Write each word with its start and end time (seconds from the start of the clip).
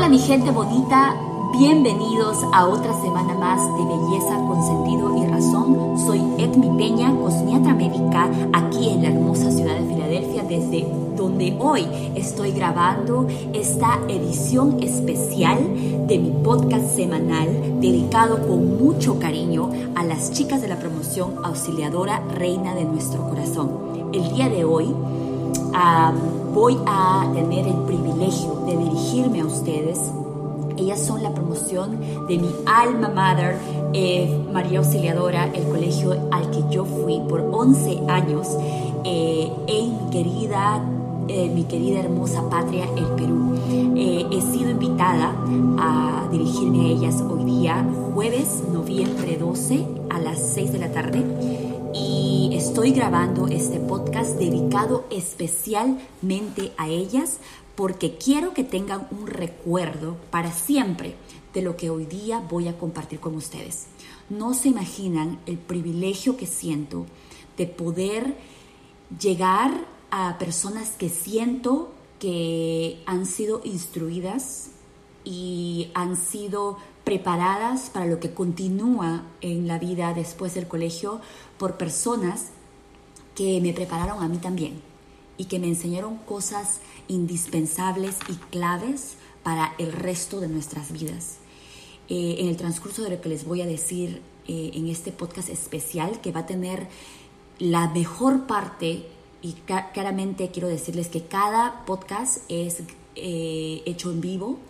Hola 0.00 0.08
mi 0.08 0.18
gente 0.18 0.50
bonita, 0.50 1.14
bienvenidos 1.52 2.38
a 2.54 2.66
otra 2.66 2.98
semana 3.02 3.34
más 3.34 3.60
de 3.76 3.84
Belleza 3.84 4.34
con 4.48 4.62
Sentido 4.64 5.14
y 5.14 5.26
Razón. 5.26 5.98
Soy 6.06 6.20
Edmi 6.38 6.74
Peña, 6.78 7.14
cosmiatra 7.14 7.74
médica, 7.74 8.30
aquí 8.54 8.88
en 8.88 9.02
la 9.02 9.10
hermosa 9.10 9.50
ciudad 9.50 9.74
de 9.74 9.86
Filadelfia, 9.86 10.42
desde 10.44 10.88
donde 11.18 11.54
hoy 11.60 11.86
estoy 12.14 12.52
grabando 12.52 13.26
esta 13.52 14.00
edición 14.08 14.82
especial 14.82 15.58
de 16.06 16.18
mi 16.18 16.30
podcast 16.42 16.96
semanal 16.96 17.78
dedicado 17.82 18.40
con 18.48 18.82
mucho 18.82 19.18
cariño 19.18 19.68
a 19.96 20.02
las 20.02 20.32
chicas 20.32 20.62
de 20.62 20.68
la 20.68 20.78
promoción 20.78 21.44
auxiliadora 21.44 22.22
Reina 22.36 22.74
de 22.74 22.86
nuestro 22.86 23.28
corazón. 23.28 23.68
El 24.14 24.32
día 24.32 24.48
de 24.48 24.64
hoy 24.64 24.94
voy 26.52 26.76
a 26.86 27.30
tener 27.32 27.66
el 27.66 27.76
privilegio 27.86 28.62
de 28.66 28.76
dirigirme 28.76 29.40
a 29.40 29.46
ustedes. 29.46 30.00
Ellas 30.76 31.00
son 31.00 31.22
la 31.22 31.32
promoción 31.32 32.00
de 32.26 32.38
mi 32.38 32.50
alma 32.66 33.08
mater, 33.08 33.58
eh, 33.92 34.44
María 34.52 34.78
Auxiliadora, 34.78 35.50
el 35.52 35.64
colegio 35.64 36.16
al 36.30 36.50
que 36.50 36.62
yo 36.70 36.84
fui 36.84 37.20
por 37.28 37.40
11 37.52 38.00
años 38.08 38.48
eh, 39.04 39.50
en 39.66 39.92
mi 39.92 40.10
querida, 40.10 40.82
eh, 41.28 41.50
mi 41.54 41.64
querida 41.64 42.00
hermosa 42.00 42.48
patria, 42.48 42.86
el 42.96 43.06
Perú. 43.16 43.38
he 43.96 44.40
sido 44.40 44.70
invitada 44.70 45.34
a 45.78 46.28
dirigirme 46.30 46.80
a 46.80 46.88
ellas 46.88 47.22
hoy 47.28 47.44
día, 47.44 47.86
jueves, 48.14 48.62
noviembre 48.72 49.36
12, 49.36 49.86
a 50.08 50.18
las 50.18 50.38
6 50.38 50.72
de 50.72 50.78
la 50.78 50.88
tarde 50.92 51.59
y 52.40 52.56
estoy 52.56 52.92
grabando 52.92 53.48
este 53.48 53.78
podcast 53.78 54.38
dedicado 54.38 55.04
especialmente 55.10 56.72
a 56.78 56.88
ellas 56.88 57.36
porque 57.74 58.16
quiero 58.16 58.54
que 58.54 58.64
tengan 58.64 59.06
un 59.10 59.26
recuerdo 59.26 60.16
para 60.30 60.50
siempre 60.50 61.16
de 61.52 61.60
lo 61.60 61.76
que 61.76 61.90
hoy 61.90 62.06
día 62.06 62.42
voy 62.48 62.68
a 62.68 62.78
compartir 62.78 63.20
con 63.20 63.34
ustedes. 63.34 63.88
No 64.30 64.54
se 64.54 64.68
imaginan 64.68 65.38
el 65.44 65.58
privilegio 65.58 66.38
que 66.38 66.46
siento 66.46 67.04
de 67.58 67.66
poder 67.66 68.38
llegar 69.20 69.86
a 70.10 70.38
personas 70.38 70.92
que 70.92 71.10
siento 71.10 71.92
que 72.18 73.02
han 73.04 73.26
sido 73.26 73.60
instruidas 73.64 74.70
y 75.24 75.90
han 75.92 76.16
sido 76.16 76.78
preparadas 77.10 77.90
para 77.90 78.06
lo 78.06 78.20
que 78.20 78.30
continúa 78.30 79.24
en 79.40 79.66
la 79.66 79.80
vida 79.80 80.14
después 80.14 80.54
del 80.54 80.68
colegio 80.68 81.20
por 81.58 81.76
personas 81.76 82.50
que 83.34 83.60
me 83.60 83.72
prepararon 83.72 84.22
a 84.22 84.28
mí 84.28 84.38
también 84.38 84.80
y 85.36 85.46
que 85.46 85.58
me 85.58 85.66
enseñaron 85.66 86.18
cosas 86.18 86.78
indispensables 87.08 88.18
y 88.28 88.34
claves 88.52 89.16
para 89.42 89.74
el 89.78 89.90
resto 89.90 90.38
de 90.38 90.46
nuestras 90.46 90.92
vidas. 90.92 91.38
Eh, 92.08 92.36
en 92.38 92.46
el 92.46 92.56
transcurso 92.56 93.02
de 93.02 93.10
lo 93.10 93.20
que 93.20 93.28
les 93.28 93.44
voy 93.44 93.60
a 93.60 93.66
decir 93.66 94.22
eh, 94.46 94.70
en 94.74 94.86
este 94.86 95.10
podcast 95.10 95.48
especial, 95.48 96.20
que 96.20 96.30
va 96.30 96.40
a 96.40 96.46
tener 96.46 96.86
la 97.58 97.88
mejor 97.88 98.46
parte, 98.46 99.08
y 99.42 99.54
claramente 99.94 100.52
quiero 100.52 100.68
decirles 100.68 101.08
que 101.08 101.24
cada 101.24 101.84
podcast 101.86 102.44
es 102.48 102.84
eh, 103.16 103.82
hecho 103.84 104.12
en 104.12 104.20
vivo, 104.20 104.60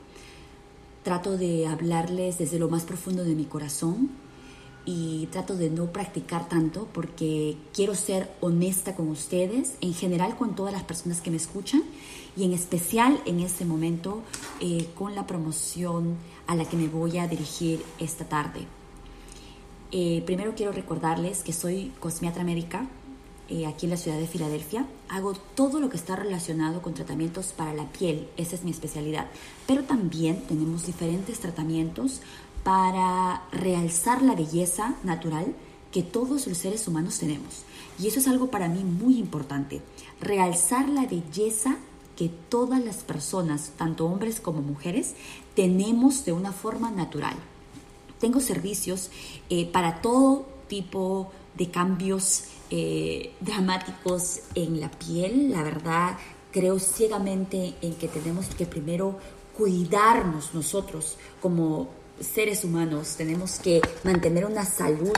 trato 1.02 1.36
de 1.36 1.66
hablarles 1.66 2.38
desde 2.38 2.58
lo 2.58 2.68
más 2.68 2.84
profundo 2.84 3.24
de 3.24 3.34
mi 3.34 3.44
corazón 3.44 4.10
y 4.84 5.28
trato 5.30 5.56
de 5.56 5.70
no 5.70 5.92
practicar 5.92 6.48
tanto 6.48 6.88
porque 6.92 7.56
quiero 7.74 7.94
ser 7.94 8.30
honesta 8.40 8.94
con 8.94 9.08
ustedes, 9.08 9.74
en 9.80 9.94
general 9.94 10.36
con 10.36 10.54
todas 10.54 10.72
las 10.72 10.84
personas 10.84 11.20
que 11.20 11.30
me 11.30 11.36
escuchan 11.36 11.82
y 12.36 12.44
en 12.44 12.52
especial 12.52 13.20
en 13.26 13.40
este 13.40 13.64
momento 13.64 14.22
eh, 14.60 14.88
con 14.94 15.14
la 15.14 15.26
promoción 15.26 16.16
a 16.46 16.54
la 16.54 16.64
que 16.64 16.76
me 16.76 16.88
voy 16.88 17.18
a 17.18 17.28
dirigir 17.28 17.82
esta 17.98 18.24
tarde. 18.24 18.66
Eh, 19.92 20.22
primero 20.24 20.54
quiero 20.54 20.72
recordarles 20.72 21.42
que 21.42 21.52
soy 21.52 21.92
cosmiatra 22.00 22.44
médica, 22.44 22.86
eh, 23.50 23.66
aquí 23.66 23.86
en 23.86 23.90
la 23.90 23.96
ciudad 23.96 24.18
de 24.18 24.26
Filadelfia. 24.26 24.86
Hago 25.08 25.34
todo 25.34 25.80
lo 25.80 25.90
que 25.90 25.96
está 25.96 26.16
relacionado 26.16 26.80
con 26.80 26.94
tratamientos 26.94 27.48
para 27.48 27.74
la 27.74 27.84
piel, 27.84 28.28
esa 28.36 28.54
es 28.54 28.62
mi 28.62 28.70
especialidad. 28.70 29.26
Pero 29.66 29.82
también 29.82 30.42
tenemos 30.46 30.86
diferentes 30.86 31.40
tratamientos 31.40 32.20
para 32.62 33.42
realzar 33.50 34.22
la 34.22 34.34
belleza 34.34 34.94
natural 35.02 35.54
que 35.90 36.02
todos 36.02 36.46
los 36.46 36.58
seres 36.58 36.86
humanos 36.86 37.18
tenemos. 37.18 37.64
Y 37.98 38.06
eso 38.06 38.20
es 38.20 38.28
algo 38.28 38.50
para 38.50 38.68
mí 38.68 38.84
muy 38.84 39.18
importante, 39.18 39.82
realzar 40.20 40.88
la 40.88 41.06
belleza 41.06 41.76
que 42.16 42.28
todas 42.28 42.84
las 42.84 42.98
personas, 42.98 43.72
tanto 43.76 44.06
hombres 44.06 44.40
como 44.40 44.62
mujeres, 44.62 45.14
tenemos 45.54 46.24
de 46.24 46.32
una 46.32 46.52
forma 46.52 46.90
natural. 46.90 47.34
Tengo 48.20 48.40
servicios 48.40 49.10
eh, 49.48 49.66
para 49.66 50.02
todo 50.02 50.46
tipo 50.68 51.32
de 51.56 51.70
cambios 51.70 52.44
eh, 52.70 53.32
dramáticos 53.40 54.40
en 54.54 54.80
la 54.80 54.90
piel. 54.90 55.50
La 55.50 55.62
verdad, 55.62 56.16
creo 56.52 56.78
ciegamente 56.78 57.74
en 57.82 57.94
que 57.94 58.08
tenemos 58.08 58.46
que 58.46 58.66
primero 58.66 59.18
cuidarnos 59.56 60.54
nosotros 60.54 61.16
como 61.40 61.88
seres 62.20 62.64
humanos. 62.64 63.16
Tenemos 63.16 63.58
que 63.58 63.80
mantener 64.04 64.46
una 64.46 64.64
salud 64.64 65.12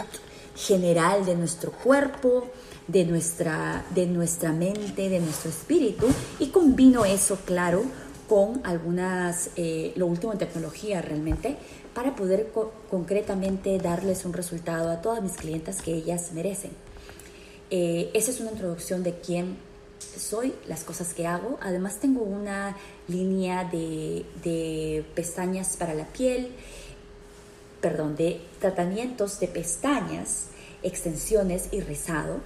general 0.56 1.24
de 1.24 1.34
nuestro 1.34 1.72
cuerpo, 1.72 2.48
de 2.88 3.04
nuestra, 3.04 3.84
de 3.94 4.06
nuestra 4.06 4.52
mente, 4.52 5.08
de 5.08 5.20
nuestro 5.20 5.50
espíritu 5.50 6.06
y 6.38 6.48
combino 6.48 7.04
eso, 7.04 7.38
claro, 7.44 7.84
con 8.28 8.60
algunas, 8.64 9.50
eh, 9.56 9.92
lo 9.96 10.06
último 10.06 10.32
en 10.32 10.38
tecnología 10.38 11.02
realmente, 11.02 11.56
para 11.94 12.16
poder 12.16 12.50
concretamente 12.90 13.78
darles 13.78 14.24
un 14.24 14.32
resultado 14.32 14.90
a 14.90 15.02
todas 15.02 15.22
mis 15.22 15.32
clientas 15.32 15.82
que 15.82 15.92
ellas 15.92 16.32
merecen. 16.32 16.70
Eh, 17.74 18.10
esa 18.12 18.30
es 18.30 18.38
una 18.38 18.50
introducción 18.50 19.02
de 19.02 19.14
quién 19.14 19.56
soy, 19.98 20.54
las 20.68 20.84
cosas 20.84 21.14
que 21.14 21.26
hago. 21.26 21.58
Además 21.62 21.96
tengo 22.00 22.20
una 22.20 22.76
línea 23.08 23.64
de, 23.64 25.06
pestañas 25.14 25.78
para 25.78 25.94
la 25.94 26.04
piel, 26.04 26.50
perdón, 27.80 28.14
de 28.14 28.42
tratamientos 28.60 29.40
de 29.40 29.48
pestañas, 29.48 30.48
extensiones 30.82 31.68
y 31.72 31.80
rizado. 31.80 32.40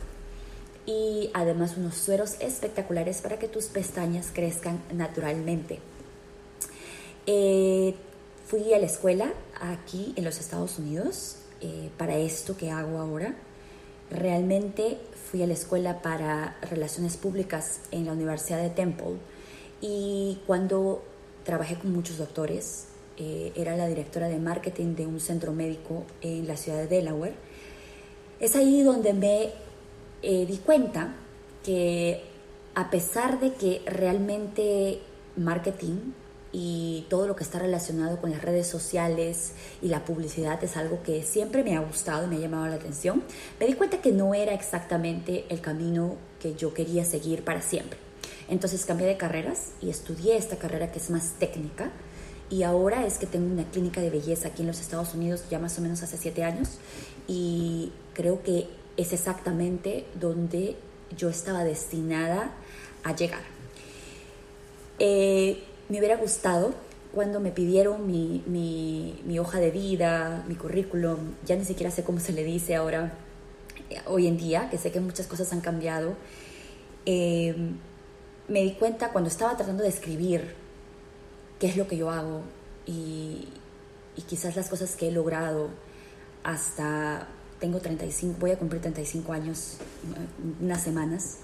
Y 0.87 1.31
además 1.35 1.77
unos 1.77 1.97
sueros 1.97 2.37
espectaculares 2.39 3.21
para 3.21 3.41
que 3.41 3.49
tus 3.49 3.65
pestañas 3.65 4.29
crezcan 4.33 4.81
naturalmente. 4.93 5.81
Eh, 7.27 7.97
fui 8.47 8.73
a 8.73 8.79
la 8.79 8.87
escuela 8.87 9.33
aquí 9.61 10.13
en 10.15 10.23
los 10.23 10.39
Estados 10.39 10.79
Unidos 10.79 11.39
eh, 11.61 11.91
para 11.99 12.17
esto 12.17 12.57
que 12.57 12.71
hago 12.71 12.99
ahora. 12.99 13.35
Realmente 14.09 14.99
fui 15.31 15.43
a 15.43 15.47
la 15.47 15.55
escuela 15.55 16.03
para 16.03 16.57
relaciones 16.63 17.17
públicas 17.17 17.81
en 17.91 18.07
la 18.07 18.13
Universidad 18.13 18.63
de 18.63 18.71
Temple 18.71 19.17
y 19.81 20.39
cuando 20.47 21.03
trabajé 21.45 21.77
con 21.77 21.93
muchos 21.93 22.19
doctores, 22.19 22.87
eh, 23.17 23.53
era 23.57 23.77
la 23.77 23.87
directora 23.87 24.29
de 24.29 24.39
marketing 24.39 24.95
de 24.95 25.07
un 25.07 25.21
centro 25.21 25.53
médico 25.53 26.05
en 26.21 26.47
la 26.47 26.57
ciudad 26.57 26.79
de 26.79 26.87
Delaware, 26.87 27.35
es 28.41 28.55
ahí 28.57 28.83
donde 28.83 29.13
me 29.15 29.51
eh, 30.23 30.47
di 30.47 30.59
cuenta 30.59 31.15
que 31.65 32.23
a 32.75 32.91
pesar 32.91 33.41
de 33.41 33.55
que 33.55 33.83
realmente 33.87 35.01
marketing 35.37 36.13
y 36.59 37.05
todo 37.11 37.27
lo 37.27 37.37
que 37.37 37.45
está 37.45 37.59
relacionado 37.59 38.19
con 38.19 38.31
las 38.31 38.41
redes 38.41 38.67
sociales 38.67 39.53
y 39.83 39.89
la 39.89 40.07
publicidad 40.07 40.65
es 40.65 40.79
algo 40.79 41.03
que 41.03 41.23
siempre 41.23 41.63
me 41.63 41.77
ha 41.77 41.81
gustado 41.81 42.25
y 42.25 42.29
me 42.29 42.37
ha 42.37 42.39
llamado 42.39 42.67
la 42.67 42.77
atención, 42.77 43.23
me 43.61 43.67
di 43.67 43.75
cuenta 43.75 44.01
que 44.01 44.11
no 44.11 44.33
era 44.33 44.55
exactamente 44.55 45.45
el 45.51 45.61
camino 45.61 46.17
que 46.41 46.55
yo 46.55 46.73
quería 46.73 47.05
seguir 47.05 47.45
para 47.45 47.61
siempre. 47.61 47.99
Entonces 48.49 48.87
cambié 48.87 49.07
de 49.07 49.19
carreras 49.19 49.73
y 49.83 49.91
estudié 49.91 50.39
esta 50.39 50.57
carrera 50.57 50.91
que 50.91 50.99
es 50.99 51.11
más 51.11 51.35
técnica 51.39 51.91
y 52.49 52.63
ahora 52.63 53.05
es 53.05 53.19
que 53.19 53.27
tengo 53.27 53.53
una 53.53 53.65
clínica 53.65 54.01
de 54.01 54.09
belleza 54.09 54.49
aquí 54.49 54.63
en 54.63 54.69
los 54.69 54.81
Estados 54.81 55.13
Unidos 55.13 55.45
ya 55.51 55.59
más 55.59 55.79
o 55.79 55.83
menos 55.83 56.03
hace 56.03 56.17
siete 56.17 56.43
años 56.43 56.79
y 57.29 57.93
creo 58.15 58.43
que 58.43 58.67
es 58.97 59.13
exactamente 59.13 60.07
donde 60.19 60.77
yo 61.19 61.29
estaba 61.29 61.65
destinada 61.65 62.53
a 63.05 63.15
llegar. 63.15 63.43
Eh, 64.99 65.63
me 65.89 65.99
hubiera 65.99 66.17
gustado 66.17 66.75
cuando 67.15 67.41
me 67.41 67.51
pidieron 67.51 68.07
mi, 68.07 68.43
mi, 68.47 69.39
hoja 69.39 69.59
de 69.59 69.71
vida, 69.71 70.45
mi 70.49 70.55
currículum, 70.55 71.35
ya 71.47 71.57
ni 71.57 71.65
siquiera 71.65 71.91
sé 71.91 72.05
cómo 72.05 72.21
se 72.21 72.33
le 72.33 72.45
dice 72.45 72.75
ahora, 72.75 73.15
eh, 73.89 74.01
hoy 74.07 74.27
en 74.27 74.37
día, 74.37 74.69
que 74.71 74.77
sé 74.77 74.93
que 74.93 75.01
muchas 75.01 75.27
cosas 75.27 75.51
han 75.53 75.61
cambiado, 75.61 76.15
eh, 77.07 77.55
me 78.49 78.63
di 78.63 78.73
cuenta 78.73 79.13
cuando 79.13 79.31
estaba 79.31 79.57
tratando 79.57 79.83
de 79.83 79.89
escribir 79.89 80.55
qué 81.59 81.69
es 81.69 81.77
lo 81.77 81.87
que 81.89 81.97
yo 81.97 82.11
hago 82.11 82.43
y, 82.85 83.49
y 84.15 84.23
quizás 84.23 84.57
las 84.57 84.69
cosas 84.69 84.95
que 84.95 85.09
he 85.09 85.11
logrado 85.11 85.71
hasta, 86.45 87.29
tengo 87.61 87.81
35, 87.81 88.37
voy 88.39 88.51
a 88.51 88.59
cumplir 88.59 88.83
35 88.83 89.33
años, 89.33 89.79
unas 90.61 90.83
semanas, 90.83 91.39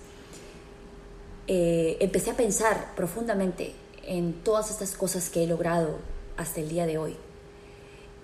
eh, 1.46 1.96
empecé 2.00 2.30
a 2.30 2.34
pensar 2.36 2.94
profundamente 2.94 3.74
en 4.04 4.32
todas 4.42 4.70
estas 4.70 4.92
cosas 4.92 5.28
que 5.28 5.44
he 5.44 5.46
logrado 5.46 5.98
hasta 6.36 6.60
el 6.60 6.68
día 6.68 6.86
de 6.86 6.98
hoy. 6.98 7.16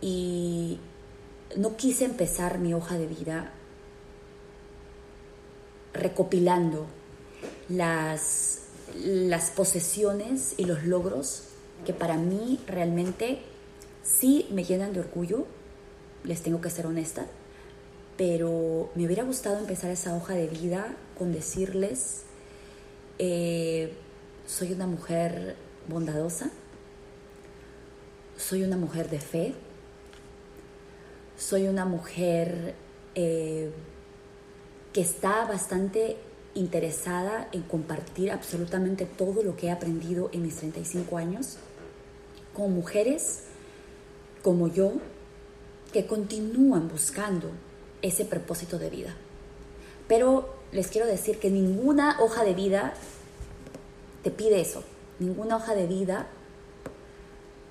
Y 0.01 0.79
no 1.57 1.77
quise 1.77 2.05
empezar 2.05 2.59
mi 2.59 2.75
hoja 2.75 2.99
de 2.99 3.07
vida 3.07 3.53
recopilando 5.93 6.87
las, 7.69 8.61
las 8.95 9.51
posesiones 9.51 10.55
y 10.57 10.65
los 10.65 10.85
logros 10.85 11.45
que 11.85 11.93
para 11.93 12.17
mí 12.17 12.61
realmente 12.67 13.41
sí 14.03 14.47
me 14.51 14.65
llenan 14.65 14.93
de 14.93 15.01
orgullo, 15.01 15.47
les 16.25 16.43
tengo 16.43 16.61
que 16.61 16.71
ser 16.71 16.87
honesta, 16.87 17.27
pero 18.17 18.91
me 18.95 19.07
hubiera 19.07 19.23
gustado 19.23 19.59
empezar 19.59 19.91
esa 19.91 20.15
hoja 20.17 20.35
de 20.35 20.49
vida 20.49 20.97
con 21.17 21.33
decirles, 21.33 22.23
eh, 23.19 23.93
soy 24.47 24.73
una 24.73 24.87
mujer 24.87 25.57
bondadosa, 25.89 26.51
soy 28.37 28.63
una 28.63 28.77
mujer 28.77 29.11
de 29.11 29.21
fe, 29.21 29.55
soy 31.37 31.67
una 31.67 31.85
mujer 31.85 32.75
eh, 33.15 33.71
que 34.93 35.01
está 35.01 35.45
bastante 35.47 36.17
interesada 36.55 37.49
en 37.53 37.63
compartir 37.63 38.31
absolutamente 38.31 39.07
todo 39.07 39.43
lo 39.43 39.57
que 39.57 39.67
he 39.67 39.71
aprendido 39.71 40.31
en 40.33 40.43
mis 40.43 40.57
35 40.57 41.17
años 41.17 41.57
con 42.55 42.73
mujeres 42.73 43.45
como 44.43 44.69
yo 44.69 44.95
que 45.93 46.07
continúan 46.07 46.89
buscando 46.89 47.51
ese 48.03 48.25
propósito 48.25 48.79
de 48.79 48.91
vida. 48.91 49.15
Pero 50.07 50.55
les 50.73 50.89
quiero 50.89 51.07
decir 51.07 51.39
que 51.39 51.51
ninguna 51.51 52.21
hoja 52.21 52.45
de 52.45 52.55
vida 52.55 52.95
te 54.23 54.31
pide 54.31 54.61
eso. 54.61 54.83
Ninguna 55.19 55.57
hoja 55.57 55.75
de 55.75 55.87
vida 55.87 56.29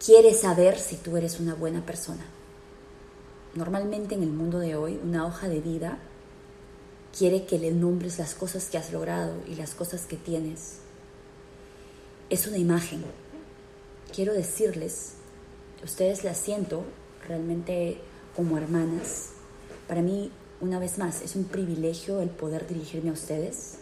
quiere 0.03 0.33
saber 0.33 0.77
si 0.77 0.97
tú 0.97 1.15
eres 1.17 1.39
una 1.39 1.55
buena 1.55 1.85
persona. 1.85 2.25
Normalmente 3.55 4.15
en 4.15 4.23
el 4.23 4.29
mundo 4.29 4.59
de 4.59 4.75
hoy, 4.75 4.99
una 5.01 5.25
hoja 5.25 5.47
de 5.47 5.61
vida 5.61 5.99
quiere 7.17 7.45
que 7.45 7.57
le 7.57 7.71
nombres 7.71 8.19
las 8.19 8.35
cosas 8.35 8.69
que 8.69 8.77
has 8.77 8.91
logrado 8.91 9.35
y 9.47 9.55
las 9.55 9.73
cosas 9.73 10.05
que 10.05 10.17
tienes. 10.17 10.79
Es 12.29 12.47
una 12.47 12.57
imagen. 12.57 13.03
Quiero 14.13 14.33
decirles, 14.33 15.13
ustedes 15.83 16.23
las 16.23 16.37
siento 16.37 16.83
realmente 17.27 17.97
como 18.35 18.57
hermanas. 18.57 19.29
Para 19.87 20.01
mí, 20.01 20.31
una 20.59 20.79
vez 20.79 20.97
más, 20.97 21.21
es 21.21 21.35
un 21.35 21.45
privilegio 21.45 22.21
el 22.21 22.29
poder 22.29 22.67
dirigirme 22.67 23.09
a 23.09 23.13
ustedes, 23.13 23.77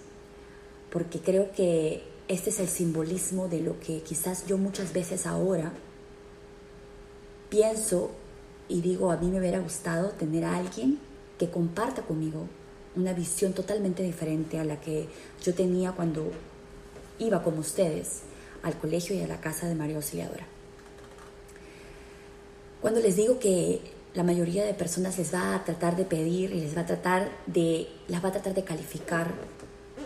porque 0.91 1.19
creo 1.19 1.51
que 1.51 2.14
este 2.27 2.49
es 2.49 2.59
el 2.59 2.67
simbolismo 2.67 3.47
de 3.47 3.61
lo 3.61 3.79
que 3.79 4.01
quizás 4.01 4.47
yo 4.47 4.57
muchas 4.57 4.93
veces 4.93 5.25
ahora 5.25 5.71
pienso 7.49 8.11
y 8.67 8.81
digo, 8.81 9.11
a 9.11 9.17
mí 9.17 9.29
me 9.29 9.39
hubiera 9.39 9.59
gustado 9.59 10.09
tener 10.09 10.43
a 10.43 10.57
alguien 10.57 10.99
que 11.37 11.49
comparta 11.49 12.01
conmigo 12.01 12.47
una 12.95 13.13
visión 13.13 13.53
totalmente 13.53 14.01
diferente 14.01 14.57
a 14.59 14.63
la 14.63 14.79
que 14.81 15.07
yo 15.43 15.53
tenía 15.53 15.91
cuando 15.91 16.31
iba 17.19 17.43
como 17.43 17.59
ustedes 17.59 18.21
al 18.63 18.75
colegio 18.77 19.15
y 19.15 19.21
a 19.21 19.27
la 19.27 19.39
casa 19.39 19.67
de 19.67 19.75
María 19.75 19.97
Auxiliadora. 19.97 20.47
Cuando 22.81 22.99
les 22.99 23.15
digo 23.15 23.37
que 23.39 23.81
la 24.13 24.23
mayoría 24.23 24.65
de 24.65 24.73
personas 24.73 25.17
les 25.17 25.33
va 25.33 25.55
a 25.55 25.63
tratar 25.63 25.95
de 25.95 26.05
pedir 26.05 26.51
y 26.51 26.61
les 26.61 26.75
va 26.75 26.81
a 26.81 26.85
tratar 26.85 27.29
de, 27.45 27.87
las 28.07 28.23
va 28.23 28.29
a 28.29 28.31
tratar 28.31 28.53
de 28.53 28.63
calificar 28.63 29.33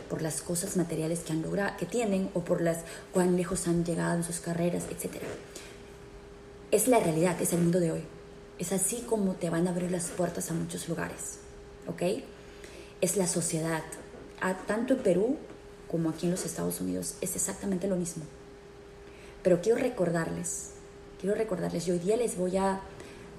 por 0.10 0.22
las 0.22 0.42
cosas 0.42 0.76
materiales 0.76 1.20
que 1.20 1.32
han 1.32 1.42
logrado, 1.42 1.78
que 1.78 1.86
tienen 1.86 2.30
o 2.34 2.42
por 2.42 2.62
las 2.62 2.80
cuán 3.14 3.38
lejos 3.38 3.68
han 3.68 3.86
llegado 3.86 4.18
en 4.18 4.24
sus 4.24 4.40
carreras, 4.40 4.86
etc. 4.90 5.22
Es 6.72 6.88
la 6.88 7.00
realidad, 7.00 7.40
es 7.42 7.54
el 7.54 7.62
mundo 7.62 7.80
de 7.80 7.92
hoy. 7.92 8.04
Es 8.58 8.74
así 8.74 9.04
como 9.08 9.34
te 9.34 9.50
van 9.50 9.68
a 9.68 9.72
abrir 9.72 9.92
las 9.92 10.06
puertas 10.10 10.52
a 10.52 10.54
muchos 10.54 10.90
lugares, 10.90 11.38
¿ok? 11.88 12.24
Es 13.02 13.16
la 13.16 13.28
sociedad. 13.28 13.84
tanto 14.68 14.94
en 14.96 15.00
Perú 15.00 15.38
como 15.90 16.10
aquí 16.10 16.26
en 16.26 16.32
los 16.32 16.46
Estados 16.46 16.82
Unidos 16.82 17.16
es 17.22 17.36
exactamente 17.36 17.88
lo 17.88 17.96
mismo. 17.96 18.24
Pero 19.44 19.62
quiero 19.62 19.80
recordarles, 19.80 20.72
quiero 21.20 21.36
recordarles, 21.36 21.88
y 21.88 21.92
hoy 21.92 22.00
día 22.00 22.18
les 22.18 22.38
voy 22.38 22.58
a 22.58 22.82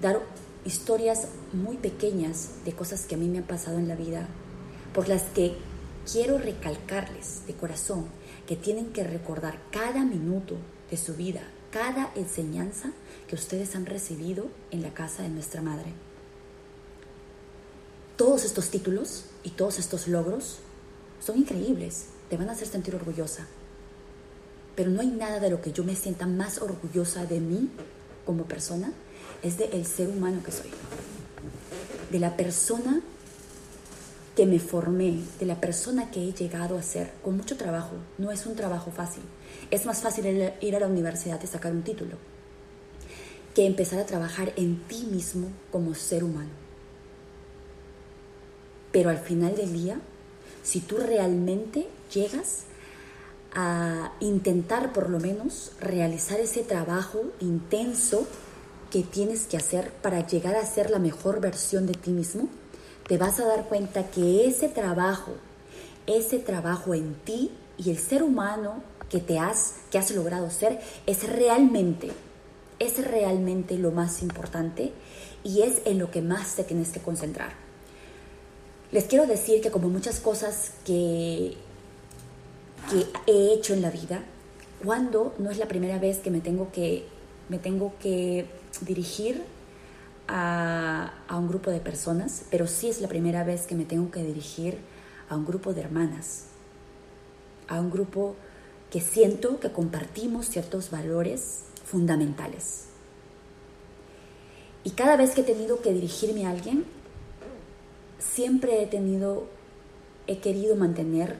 dar 0.01 0.19
historias 0.65 1.27
muy 1.53 1.77
pequeñas 1.77 2.49
de 2.65 2.73
cosas 2.73 3.05
que 3.05 3.15
a 3.15 3.17
mí 3.17 3.27
me 3.27 3.39
han 3.39 3.43
pasado 3.43 3.77
en 3.77 3.87
la 3.87 3.95
vida, 3.95 4.27
por 4.93 5.07
las 5.07 5.23
que 5.23 5.55
quiero 6.09 6.37
recalcarles 6.37 7.45
de 7.47 7.53
corazón 7.53 8.05
que 8.47 8.55
tienen 8.55 8.91
que 8.93 9.03
recordar 9.03 9.59
cada 9.71 10.03
minuto 10.03 10.55
de 10.89 10.97
su 10.97 11.15
vida, 11.15 11.41
cada 11.71 12.11
enseñanza 12.15 12.91
que 13.27 13.35
ustedes 13.35 13.75
han 13.75 13.85
recibido 13.85 14.47
en 14.71 14.81
la 14.81 14.93
casa 14.93 15.23
de 15.23 15.29
nuestra 15.29 15.61
madre. 15.61 15.93
Todos 18.17 18.43
estos 18.43 18.69
títulos 18.69 19.25
y 19.43 19.51
todos 19.51 19.79
estos 19.79 20.07
logros 20.07 20.57
son 21.19 21.37
increíbles, 21.37 22.07
te 22.29 22.37
van 22.37 22.49
a 22.49 22.53
hacer 22.53 22.67
sentir 22.67 22.95
orgullosa. 22.95 23.47
Pero 24.75 24.89
no 24.89 25.01
hay 25.01 25.07
nada 25.07 25.39
de 25.39 25.49
lo 25.49 25.61
que 25.61 25.71
yo 25.71 25.83
me 25.83 25.95
sienta 25.95 26.27
más 26.27 26.61
orgullosa 26.61 27.25
de 27.25 27.39
mí 27.39 27.69
como 28.25 28.45
persona, 28.45 28.91
es 29.41 29.57
de 29.57 29.65
el 29.65 29.85
ser 29.85 30.09
humano 30.09 30.43
que 30.43 30.51
soy. 30.51 30.69
De 32.11 32.19
la 32.19 32.35
persona 32.37 33.01
que 34.35 34.45
me 34.45 34.59
formé, 34.59 35.19
de 35.39 35.45
la 35.45 35.59
persona 35.59 36.09
que 36.09 36.21
he 36.21 36.33
llegado 36.33 36.77
a 36.77 36.83
ser, 36.83 37.11
con 37.23 37.37
mucho 37.37 37.57
trabajo. 37.57 37.95
No 38.17 38.31
es 38.31 38.45
un 38.45 38.55
trabajo 38.55 38.91
fácil. 38.91 39.23
Es 39.69 39.85
más 39.85 40.01
fácil 40.01 40.51
ir 40.61 40.75
a 40.75 40.79
la 40.79 40.87
universidad 40.87 41.41
y 41.43 41.47
sacar 41.47 41.73
un 41.73 41.83
título 41.83 42.17
que 43.53 43.65
empezar 43.65 43.99
a 43.99 44.05
trabajar 44.05 44.53
en 44.55 44.81
ti 44.87 45.05
mismo 45.11 45.49
como 45.71 45.93
ser 45.93 46.23
humano. 46.23 46.49
Pero 48.91 49.09
al 49.09 49.19
final 49.19 49.55
del 49.55 49.73
día, 49.73 49.99
si 50.63 50.79
tú 50.79 50.97
realmente 50.97 51.87
llegas 52.13 52.63
a 53.53 54.13
intentar 54.21 54.93
por 54.93 55.09
lo 55.09 55.19
menos 55.19 55.73
realizar 55.79 56.39
ese 56.39 56.63
trabajo 56.63 57.23
intenso 57.41 58.25
que 58.89 59.03
tienes 59.03 59.45
que 59.45 59.57
hacer 59.57 59.91
para 60.01 60.25
llegar 60.25 60.55
a 60.55 60.65
ser 60.65 60.89
la 60.89 60.99
mejor 60.99 61.41
versión 61.41 61.85
de 61.85 61.93
ti 61.93 62.11
mismo, 62.11 62.49
te 63.11 63.17
vas 63.17 63.41
a 63.41 63.45
dar 63.45 63.65
cuenta 63.65 64.09
que 64.09 64.47
ese 64.47 64.69
trabajo, 64.69 65.33
ese 66.07 66.39
trabajo 66.39 66.93
en 66.93 67.13
ti 67.13 67.51
y 67.77 67.89
el 67.89 67.97
ser 67.97 68.23
humano 68.23 68.81
que 69.09 69.19
te 69.19 69.37
has, 69.37 69.73
que 69.91 69.97
has 69.97 70.11
logrado 70.11 70.49
ser, 70.49 70.79
es 71.05 71.29
realmente, 71.29 72.09
es 72.79 73.05
realmente 73.05 73.77
lo 73.77 73.91
más 73.91 74.21
importante 74.21 74.93
y 75.43 75.63
es 75.63 75.81
en 75.83 75.99
lo 75.99 76.09
que 76.09 76.21
más 76.21 76.55
te 76.55 76.63
tienes 76.63 76.91
que 76.91 77.01
concentrar. 77.01 77.51
Les 78.93 79.03
quiero 79.03 79.27
decir 79.27 79.59
que 79.59 79.71
como 79.71 79.89
muchas 79.89 80.21
cosas 80.21 80.71
que, 80.85 81.57
que 82.89 83.07
he 83.29 83.53
hecho 83.53 83.73
en 83.73 83.81
la 83.81 83.89
vida, 83.89 84.23
cuando 84.85 85.35
no 85.37 85.51
es 85.51 85.57
la 85.57 85.67
primera 85.67 85.99
vez 85.99 86.19
que 86.19 86.31
me 86.31 86.39
tengo 86.39 86.71
que, 86.71 87.05
me 87.49 87.59
tengo 87.59 87.91
que 87.99 88.45
dirigir 88.79 89.43
a, 90.33 91.11
un 91.37 91.47
grupo 91.47 91.69
de 91.71 91.81
personas, 91.81 92.45
pero 92.49 92.65
sí 92.65 92.87
es 92.87 93.01
la 93.01 93.09
primera 93.09 93.43
vez 93.43 93.67
que 93.67 93.75
me 93.75 93.83
tengo 93.83 94.11
que 94.11 94.23
dirigir 94.23 94.77
a 95.29 95.35
un 95.35 95.45
grupo 95.45 95.73
de 95.73 95.81
hermanas, 95.81 96.45
a 97.67 97.79
un 97.79 97.91
grupo 97.91 98.35
que 98.89 99.01
siento 99.01 99.59
que 99.59 99.71
compartimos 99.71 100.47
ciertos 100.47 100.89
valores 100.89 101.63
fundamentales. 101.85 102.85
Y 104.83 104.91
cada 104.91 105.17
vez 105.17 105.31
que 105.31 105.41
he 105.41 105.43
tenido 105.43 105.81
que 105.81 105.93
dirigirme 105.93 106.45
a 106.45 106.51
alguien, 106.51 106.85
siempre 108.19 108.81
he 108.81 108.87
tenido, 108.87 109.47
he 110.27 110.39
querido 110.39 110.75
mantener 110.75 111.37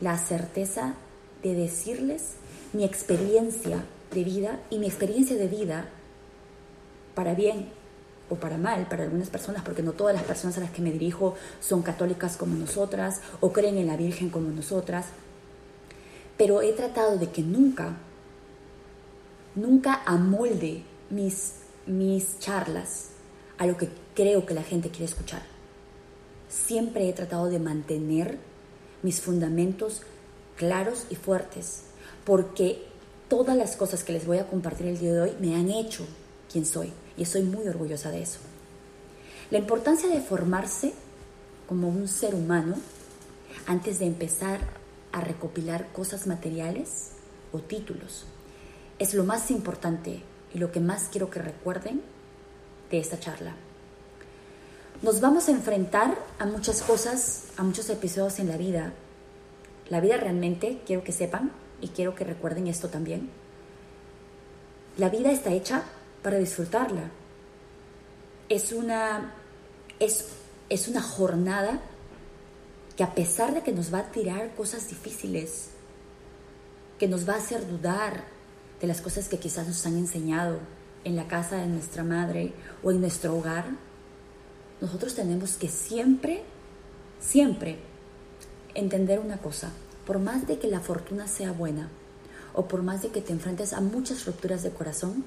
la 0.00 0.18
certeza 0.18 0.94
de 1.42 1.54
decirles 1.54 2.34
mi 2.72 2.84
experiencia 2.84 3.84
de 4.12 4.24
vida 4.24 4.60
y 4.68 4.78
mi 4.78 4.86
experiencia 4.86 5.36
de 5.36 5.48
vida 5.48 5.88
para 7.14 7.34
bien 7.34 7.81
o 8.32 8.36
para 8.36 8.56
mal 8.56 8.88
para 8.88 9.02
algunas 9.04 9.28
personas, 9.28 9.62
porque 9.62 9.82
no 9.82 9.92
todas 9.92 10.14
las 10.14 10.24
personas 10.24 10.56
a 10.56 10.60
las 10.60 10.70
que 10.70 10.80
me 10.80 10.90
dirijo 10.90 11.34
son 11.60 11.82
católicas 11.82 12.38
como 12.38 12.56
nosotras 12.56 13.20
o 13.40 13.52
creen 13.52 13.76
en 13.76 13.88
la 13.88 13.96
Virgen 13.98 14.30
como 14.30 14.48
nosotras, 14.48 15.04
pero 16.38 16.62
he 16.62 16.72
tratado 16.72 17.18
de 17.18 17.30
que 17.30 17.42
nunca, 17.42 17.94
nunca 19.54 20.02
amolde 20.06 20.82
mis, 21.10 21.56
mis 21.86 22.38
charlas 22.38 23.10
a 23.58 23.66
lo 23.66 23.76
que 23.76 23.90
creo 24.14 24.46
que 24.46 24.54
la 24.54 24.62
gente 24.62 24.88
quiere 24.88 25.04
escuchar. 25.04 25.42
Siempre 26.48 27.06
he 27.06 27.12
tratado 27.12 27.50
de 27.50 27.58
mantener 27.58 28.38
mis 29.02 29.20
fundamentos 29.20 30.00
claros 30.56 31.04
y 31.10 31.16
fuertes, 31.16 31.82
porque 32.24 32.82
todas 33.28 33.58
las 33.58 33.76
cosas 33.76 34.04
que 34.04 34.14
les 34.14 34.26
voy 34.26 34.38
a 34.38 34.46
compartir 34.46 34.86
el 34.86 34.98
día 34.98 35.12
de 35.12 35.20
hoy 35.20 35.32
me 35.38 35.54
han 35.54 35.68
hecho 35.68 36.06
quien 36.50 36.64
soy 36.64 36.94
y 37.16 37.22
estoy 37.22 37.42
muy 37.42 37.66
orgullosa 37.68 38.10
de 38.10 38.22
eso. 38.22 38.38
La 39.50 39.58
importancia 39.58 40.08
de 40.08 40.20
formarse 40.20 40.92
como 41.68 41.88
un 41.88 42.08
ser 42.08 42.34
humano 42.34 42.76
antes 43.66 43.98
de 43.98 44.06
empezar 44.06 44.60
a 45.12 45.20
recopilar 45.20 45.92
cosas 45.92 46.26
materiales 46.26 47.10
o 47.52 47.58
títulos 47.58 48.24
es 48.98 49.14
lo 49.14 49.24
más 49.24 49.50
importante 49.50 50.22
y 50.54 50.58
lo 50.58 50.72
que 50.72 50.80
más 50.80 51.08
quiero 51.10 51.30
que 51.30 51.40
recuerden 51.40 52.02
de 52.90 52.98
esta 52.98 53.18
charla. 53.18 53.54
Nos 55.02 55.20
vamos 55.20 55.48
a 55.48 55.52
enfrentar 55.52 56.16
a 56.38 56.46
muchas 56.46 56.82
cosas, 56.82 57.46
a 57.56 57.62
muchos 57.62 57.90
episodios 57.90 58.38
en 58.38 58.48
la 58.48 58.56
vida. 58.56 58.92
La 59.88 60.00
vida 60.00 60.16
realmente, 60.16 60.80
quiero 60.86 61.02
que 61.02 61.12
sepan 61.12 61.50
y 61.80 61.88
quiero 61.88 62.14
que 62.14 62.24
recuerden 62.24 62.68
esto 62.68 62.88
también, 62.88 63.28
la 64.98 65.08
vida 65.08 65.32
está 65.32 65.52
hecha 65.52 65.84
para 66.22 66.38
disfrutarla. 66.38 67.10
Es 68.48 68.72
una, 68.72 69.34
es, 69.98 70.26
es 70.68 70.88
una 70.88 71.02
jornada 71.02 71.80
que 72.96 73.04
a 73.04 73.14
pesar 73.14 73.54
de 73.54 73.62
que 73.62 73.72
nos 73.72 73.92
va 73.92 74.00
a 74.00 74.10
tirar 74.10 74.54
cosas 74.54 74.88
difíciles, 74.88 75.70
que 76.98 77.08
nos 77.08 77.28
va 77.28 77.34
a 77.34 77.38
hacer 77.38 77.66
dudar 77.66 78.24
de 78.80 78.86
las 78.86 79.00
cosas 79.00 79.28
que 79.28 79.38
quizás 79.38 79.66
nos 79.66 79.84
han 79.86 79.96
enseñado 79.96 80.58
en 81.04 81.16
la 81.16 81.26
casa 81.26 81.56
de 81.56 81.66
nuestra 81.66 82.04
madre 82.04 82.52
o 82.82 82.90
en 82.90 83.00
nuestro 83.00 83.34
hogar, 83.36 83.66
nosotros 84.80 85.14
tenemos 85.14 85.56
que 85.56 85.68
siempre, 85.68 86.42
siempre 87.20 87.78
entender 88.74 89.20
una 89.20 89.38
cosa, 89.38 89.70
por 90.06 90.18
más 90.18 90.46
de 90.46 90.58
que 90.58 90.68
la 90.68 90.80
fortuna 90.80 91.26
sea 91.26 91.52
buena 91.52 91.88
o 92.54 92.66
por 92.66 92.82
más 92.82 93.02
de 93.02 93.08
que 93.08 93.22
te 93.22 93.32
enfrentes 93.32 93.72
a 93.72 93.80
muchas 93.80 94.26
rupturas 94.26 94.62
de 94.62 94.70
corazón, 94.70 95.24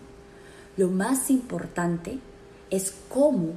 lo 0.78 0.90
más 0.90 1.30
importante 1.30 2.20
es 2.70 2.94
cómo 3.10 3.54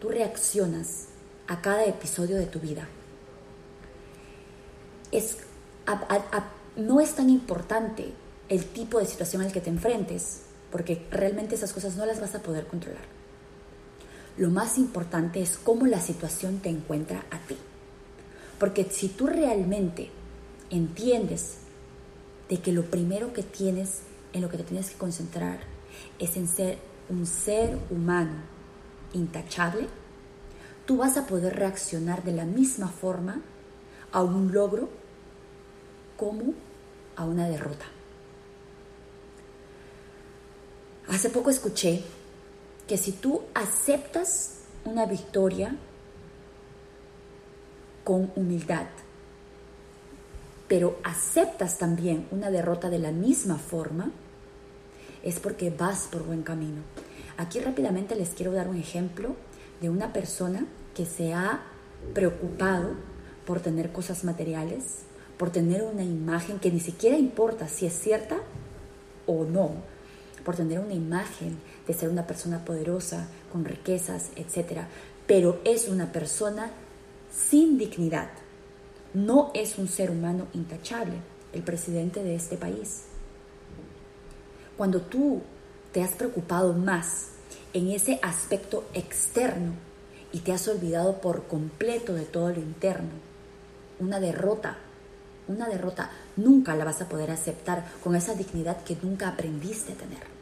tú 0.00 0.08
reaccionas 0.08 1.06
a 1.46 1.60
cada 1.60 1.84
episodio 1.84 2.36
de 2.36 2.46
tu 2.46 2.60
vida. 2.60 2.88
Es, 5.12 5.38
no 6.76 7.00
es 7.00 7.14
tan 7.14 7.30
importante 7.30 8.12
el 8.48 8.64
tipo 8.66 8.98
de 8.98 9.06
situación 9.06 9.42
al 9.42 9.52
que 9.52 9.60
te 9.60 9.70
enfrentes, 9.70 10.42
porque 10.70 11.06
realmente 11.10 11.54
esas 11.54 11.72
cosas 11.72 11.96
no 11.96 12.06
las 12.06 12.20
vas 12.20 12.34
a 12.34 12.42
poder 12.42 12.66
controlar. 12.66 13.04
Lo 14.36 14.50
más 14.50 14.78
importante 14.78 15.40
es 15.40 15.56
cómo 15.56 15.86
la 15.86 16.00
situación 16.00 16.58
te 16.58 16.68
encuentra 16.68 17.24
a 17.30 17.38
ti. 17.46 17.56
Porque 18.58 18.84
si 18.84 19.08
tú 19.08 19.26
realmente 19.26 20.10
entiendes 20.70 21.58
de 22.48 22.60
que 22.60 22.72
lo 22.72 22.84
primero 22.84 23.32
que 23.32 23.42
tienes, 23.42 24.00
en 24.32 24.42
lo 24.42 24.48
que 24.48 24.58
te 24.58 24.64
tienes 24.64 24.90
que 24.90 24.98
concentrar, 24.98 25.60
es 26.18 26.36
en 26.36 26.48
ser 26.48 26.78
un 27.08 27.26
ser 27.26 27.78
humano 27.90 28.34
intachable, 29.12 29.88
tú 30.86 30.98
vas 30.98 31.16
a 31.16 31.26
poder 31.26 31.56
reaccionar 31.56 32.22
de 32.22 32.32
la 32.32 32.44
misma 32.44 32.88
forma 32.88 33.40
a 34.12 34.22
un 34.22 34.52
logro 34.52 34.88
como 36.16 36.54
a 37.16 37.24
una 37.24 37.48
derrota. 37.48 37.86
Hace 41.08 41.30
poco 41.30 41.50
escuché 41.50 42.02
que 42.86 42.98
si 42.98 43.12
tú 43.12 43.42
aceptas 43.54 44.60
una 44.84 45.06
victoria 45.06 45.76
con 48.04 48.30
humildad, 48.36 48.86
pero 50.68 50.98
aceptas 51.02 51.78
también 51.78 52.26
una 52.30 52.50
derrota 52.50 52.90
de 52.90 52.98
la 52.98 53.10
misma 53.10 53.58
forma, 53.58 54.10
es 55.22 55.40
porque 55.40 55.70
vas 55.70 56.08
por 56.10 56.24
buen 56.24 56.42
camino. 56.42 56.82
Aquí 57.36 57.60
rápidamente 57.60 58.16
les 58.16 58.30
quiero 58.30 58.52
dar 58.52 58.68
un 58.68 58.76
ejemplo 58.76 59.36
de 59.80 59.90
una 59.90 60.12
persona 60.12 60.66
que 60.94 61.06
se 61.06 61.32
ha 61.34 61.62
preocupado 62.14 62.94
por 63.46 63.60
tener 63.60 63.92
cosas 63.92 64.24
materiales, 64.24 65.02
por 65.36 65.50
tener 65.50 65.82
una 65.82 66.02
imagen 66.02 66.58
que 66.58 66.70
ni 66.70 66.80
siquiera 66.80 67.16
importa 67.16 67.68
si 67.68 67.86
es 67.86 67.92
cierta 67.98 68.38
o 69.26 69.44
no, 69.44 69.70
por 70.44 70.56
tener 70.56 70.80
una 70.80 70.94
imagen 70.94 71.58
de 71.86 71.94
ser 71.94 72.08
una 72.08 72.26
persona 72.26 72.64
poderosa, 72.64 73.28
con 73.52 73.64
riquezas, 73.64 74.30
etc. 74.36 74.82
Pero 75.26 75.60
es 75.64 75.88
una 75.88 76.12
persona 76.12 76.70
sin 77.32 77.78
dignidad. 77.78 78.30
No 79.14 79.50
es 79.54 79.78
un 79.78 79.88
ser 79.88 80.10
humano 80.10 80.48
intachable, 80.54 81.14
el 81.52 81.62
presidente 81.62 82.22
de 82.22 82.34
este 82.34 82.56
país. 82.56 83.04
Cuando 84.78 85.02
tú 85.02 85.42
te 85.92 86.02
has 86.02 86.12
preocupado 86.12 86.72
más 86.72 87.26
en 87.74 87.90
ese 87.90 88.18
aspecto 88.22 88.88
externo 88.94 89.72
y 90.32 90.38
te 90.38 90.52
has 90.52 90.66
olvidado 90.68 91.20
por 91.20 91.46
completo 91.46 92.14
de 92.14 92.24
todo 92.24 92.48
lo 92.48 92.60
interno, 92.60 93.10
una 93.98 94.20
derrota, 94.20 94.78
una 95.48 95.68
derrota 95.68 96.10
nunca 96.36 96.74
la 96.74 96.86
vas 96.86 97.02
a 97.02 97.08
poder 97.10 97.30
aceptar 97.30 97.84
con 98.02 98.16
esa 98.16 98.34
dignidad 98.34 98.82
que 98.84 98.96
nunca 99.02 99.28
aprendiste 99.28 99.92
a 99.92 99.96
tener. 99.96 100.38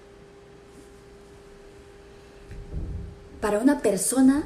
para 3.47 3.61
una 3.61 3.81
persona 3.81 4.43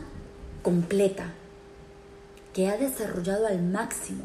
completa 0.63 1.33
que 2.53 2.69
ha 2.69 2.77
desarrollado 2.77 3.47
al 3.47 3.63
máximo 3.63 4.25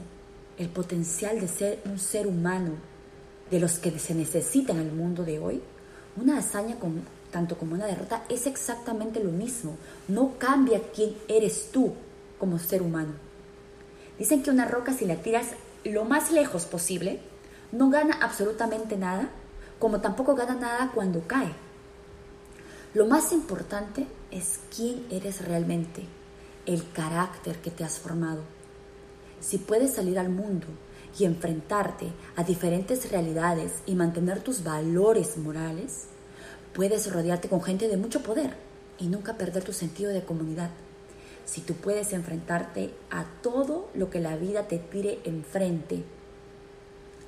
el 0.57 0.67
potencial 0.67 1.39
de 1.39 1.47
ser 1.47 1.79
un 1.85 1.97
ser 1.97 2.27
humano 2.27 2.71
de 3.51 3.59
los 3.59 3.79
que 3.79 3.97
se 3.99 4.15
necesita 4.15 4.73
en 4.73 4.79
el 4.79 4.91
mundo 4.91 5.23
de 5.23 5.39
hoy, 5.39 5.61
una 6.17 6.37
hazaña 6.39 6.77
tanto 7.31 7.57
como 7.57 7.75
una 7.75 7.85
derrota 7.85 8.23
es 8.29 8.47
exactamente 8.47 9.23
lo 9.23 9.31
mismo. 9.31 9.75
No 10.07 10.37
cambia 10.37 10.81
quién 10.93 11.15
eres 11.27 11.69
tú 11.71 11.93
como 12.39 12.59
ser 12.59 12.81
humano. 12.81 13.13
Dicen 14.17 14.41
que 14.41 14.51
una 14.51 14.65
roca 14.65 14.93
si 14.93 15.05
la 15.05 15.17
tiras 15.17 15.47
lo 15.83 16.05
más 16.05 16.31
lejos 16.31 16.65
posible, 16.65 17.19
no 17.71 17.89
gana 17.89 18.17
absolutamente 18.21 18.95
nada, 18.95 19.29
como 19.79 19.99
tampoco 19.99 20.35
gana 20.35 20.55
nada 20.55 20.91
cuando 20.93 21.27
cae. 21.27 21.51
Lo 22.93 23.05
más 23.05 23.33
importante 23.33 24.07
es 24.31 24.59
quién 24.73 25.05
eres 25.11 25.45
realmente, 25.45 26.05
el 26.65 26.89
carácter 26.93 27.57
que 27.57 27.71
te 27.71 27.83
has 27.83 27.99
formado. 27.99 28.43
Si 29.41 29.57
puedes 29.57 29.93
salir 29.93 30.17
al 30.17 30.29
mundo 30.29 30.67
y 31.17 31.25
enfrentarte 31.25 32.11
a 32.35 32.43
diferentes 32.43 33.11
realidades 33.11 33.71
y 33.85 33.95
mantener 33.95 34.41
tus 34.41 34.63
valores 34.63 35.37
morales, 35.37 36.05
puedes 36.73 37.11
rodearte 37.11 37.47
con 37.47 37.61
gente 37.61 37.87
de 37.87 37.97
mucho 37.97 38.21
poder 38.21 38.55
y 38.97 39.07
nunca 39.07 39.37
perder 39.37 39.63
tu 39.63 39.73
sentido 39.73 40.11
de 40.11 40.23
comunidad. 40.23 40.71
Si 41.45 41.61
tú 41.61 41.73
puedes 41.75 42.11
enfrentarte 42.13 42.93
a 43.11 43.25
todo 43.41 43.89
lo 43.93 44.09
que 44.09 44.19
la 44.19 44.35
vida 44.35 44.67
te 44.67 44.79
tire 44.79 45.19
enfrente 45.23 46.03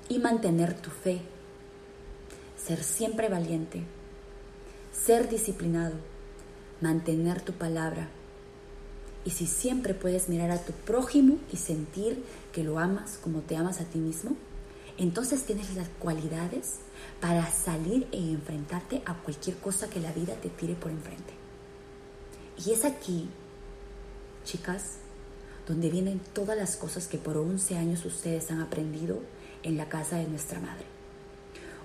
y 0.10 0.20
mantener 0.20 0.74
tu 0.74 0.90
fe, 0.90 1.22
ser 2.58 2.84
siempre 2.84 3.30
valiente, 3.30 3.84
ser 4.92 5.30
disciplinado, 5.30 5.96
mantener 6.82 7.42
tu 7.42 7.54
palabra. 7.54 8.10
Y 9.24 9.32
si 9.32 9.46
siempre 9.46 9.94
puedes 9.94 10.30
mirar 10.30 10.52
a 10.52 10.64
tu 10.64 10.74
prójimo 10.74 11.38
y 11.52 11.58
sentir 11.58 12.24
que 12.58 12.64
lo 12.64 12.80
amas 12.80 13.20
como 13.22 13.42
te 13.42 13.56
amas 13.56 13.82
a 13.82 13.84
ti 13.84 14.00
mismo, 14.00 14.36
entonces 14.98 15.44
tienes 15.44 15.76
las 15.76 15.90
cualidades 16.00 16.78
para 17.22 17.52
salir 17.52 18.08
e 18.12 18.18
enfrentarte 18.18 19.04
a 19.06 19.14
cualquier 19.14 19.58
cosa 19.58 19.88
que 19.92 20.00
la 20.00 20.12
vida 20.12 20.34
te 20.42 20.50
tire 20.50 20.74
por 20.74 20.90
enfrente. 20.90 21.36
Y 22.66 22.72
es 22.72 22.84
aquí, 22.84 23.30
chicas, 24.44 24.96
donde 25.68 25.92
vienen 25.92 26.20
todas 26.34 26.58
las 26.58 26.78
cosas 26.78 27.08
que 27.08 27.20
por 27.20 27.38
11 27.38 27.78
años 27.78 28.04
ustedes 28.06 28.50
han 28.50 28.60
aprendido 28.60 29.20
en 29.62 29.78
la 29.78 29.88
casa 29.88 30.16
de 30.16 30.28
nuestra 30.28 30.60
madre. 30.60 30.86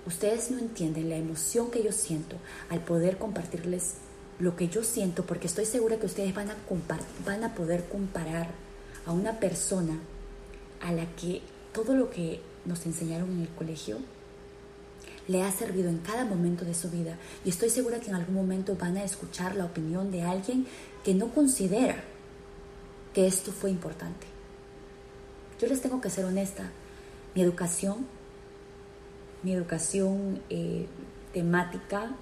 Ustedes 0.07 0.49
no 0.49 0.57
entienden 0.57 1.11
la 1.11 1.17
emoción 1.17 1.69
que 1.69 1.83
yo 1.83 1.91
siento 1.91 2.37
al 2.71 2.79
poder 2.79 3.19
compartirles 3.19 3.97
lo 4.39 4.55
que 4.55 4.69
yo 4.69 4.83
siento, 4.83 5.23
porque 5.23 5.45
estoy 5.45 5.67
segura 5.67 5.99
que 5.99 6.07
ustedes 6.07 6.33
van 6.33 6.49
a, 6.49 6.55
van 7.23 7.43
a 7.43 7.53
poder 7.53 7.87
comparar 7.87 8.49
a 9.05 9.11
una 9.11 9.39
persona 9.39 9.99
a 10.83 10.91
la 10.91 11.05
que 11.15 11.41
todo 11.73 11.95
lo 11.95 12.09
que 12.09 12.41
nos 12.65 12.85
enseñaron 12.85 13.31
en 13.31 13.41
el 13.41 13.49
colegio 13.49 13.97
le 15.27 15.41
ha 15.41 15.51
servido 15.51 15.89
en 15.89 15.99
cada 15.99 16.25
momento 16.25 16.65
de 16.65 16.75
su 16.75 16.89
vida. 16.89 17.17
Y 17.43 17.49
estoy 17.49 17.69
segura 17.69 17.99
que 17.99 18.09
en 18.09 18.15
algún 18.15 18.35
momento 18.35 18.75
van 18.75 18.97
a 18.97 19.03
escuchar 19.03 19.55
la 19.55 19.65
opinión 19.65 20.11
de 20.11 20.21
alguien 20.21 20.67
que 21.03 21.15
no 21.15 21.29
considera 21.33 21.95
que 23.13 23.25
esto 23.25 23.51
fue 23.51 23.71
importante. 23.71 24.27
Yo 25.59 25.67
les 25.67 25.81
tengo 25.81 26.01
que 26.01 26.09
ser 26.09 26.25
honesta. 26.25 26.69
Mi 27.33 27.41
educación 27.41 28.05
mi 29.43 29.51
educación 29.51 30.41
eh, 30.49 30.87
temática, 31.33 32.15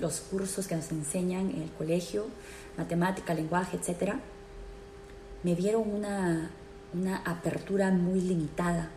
los 0.00 0.20
cursos 0.20 0.66
que 0.66 0.76
nos 0.76 0.90
enseñan 0.90 1.50
en 1.50 1.62
el 1.62 1.70
colegio, 1.70 2.26
matemática, 2.76 3.34
lenguaje, 3.34 3.76
etc., 3.76 4.14
me 5.42 5.56
dieron 5.56 5.90
una, 5.90 6.50
una 6.94 7.18
apertura 7.18 7.90
muy 7.90 8.20
limitada 8.20 8.90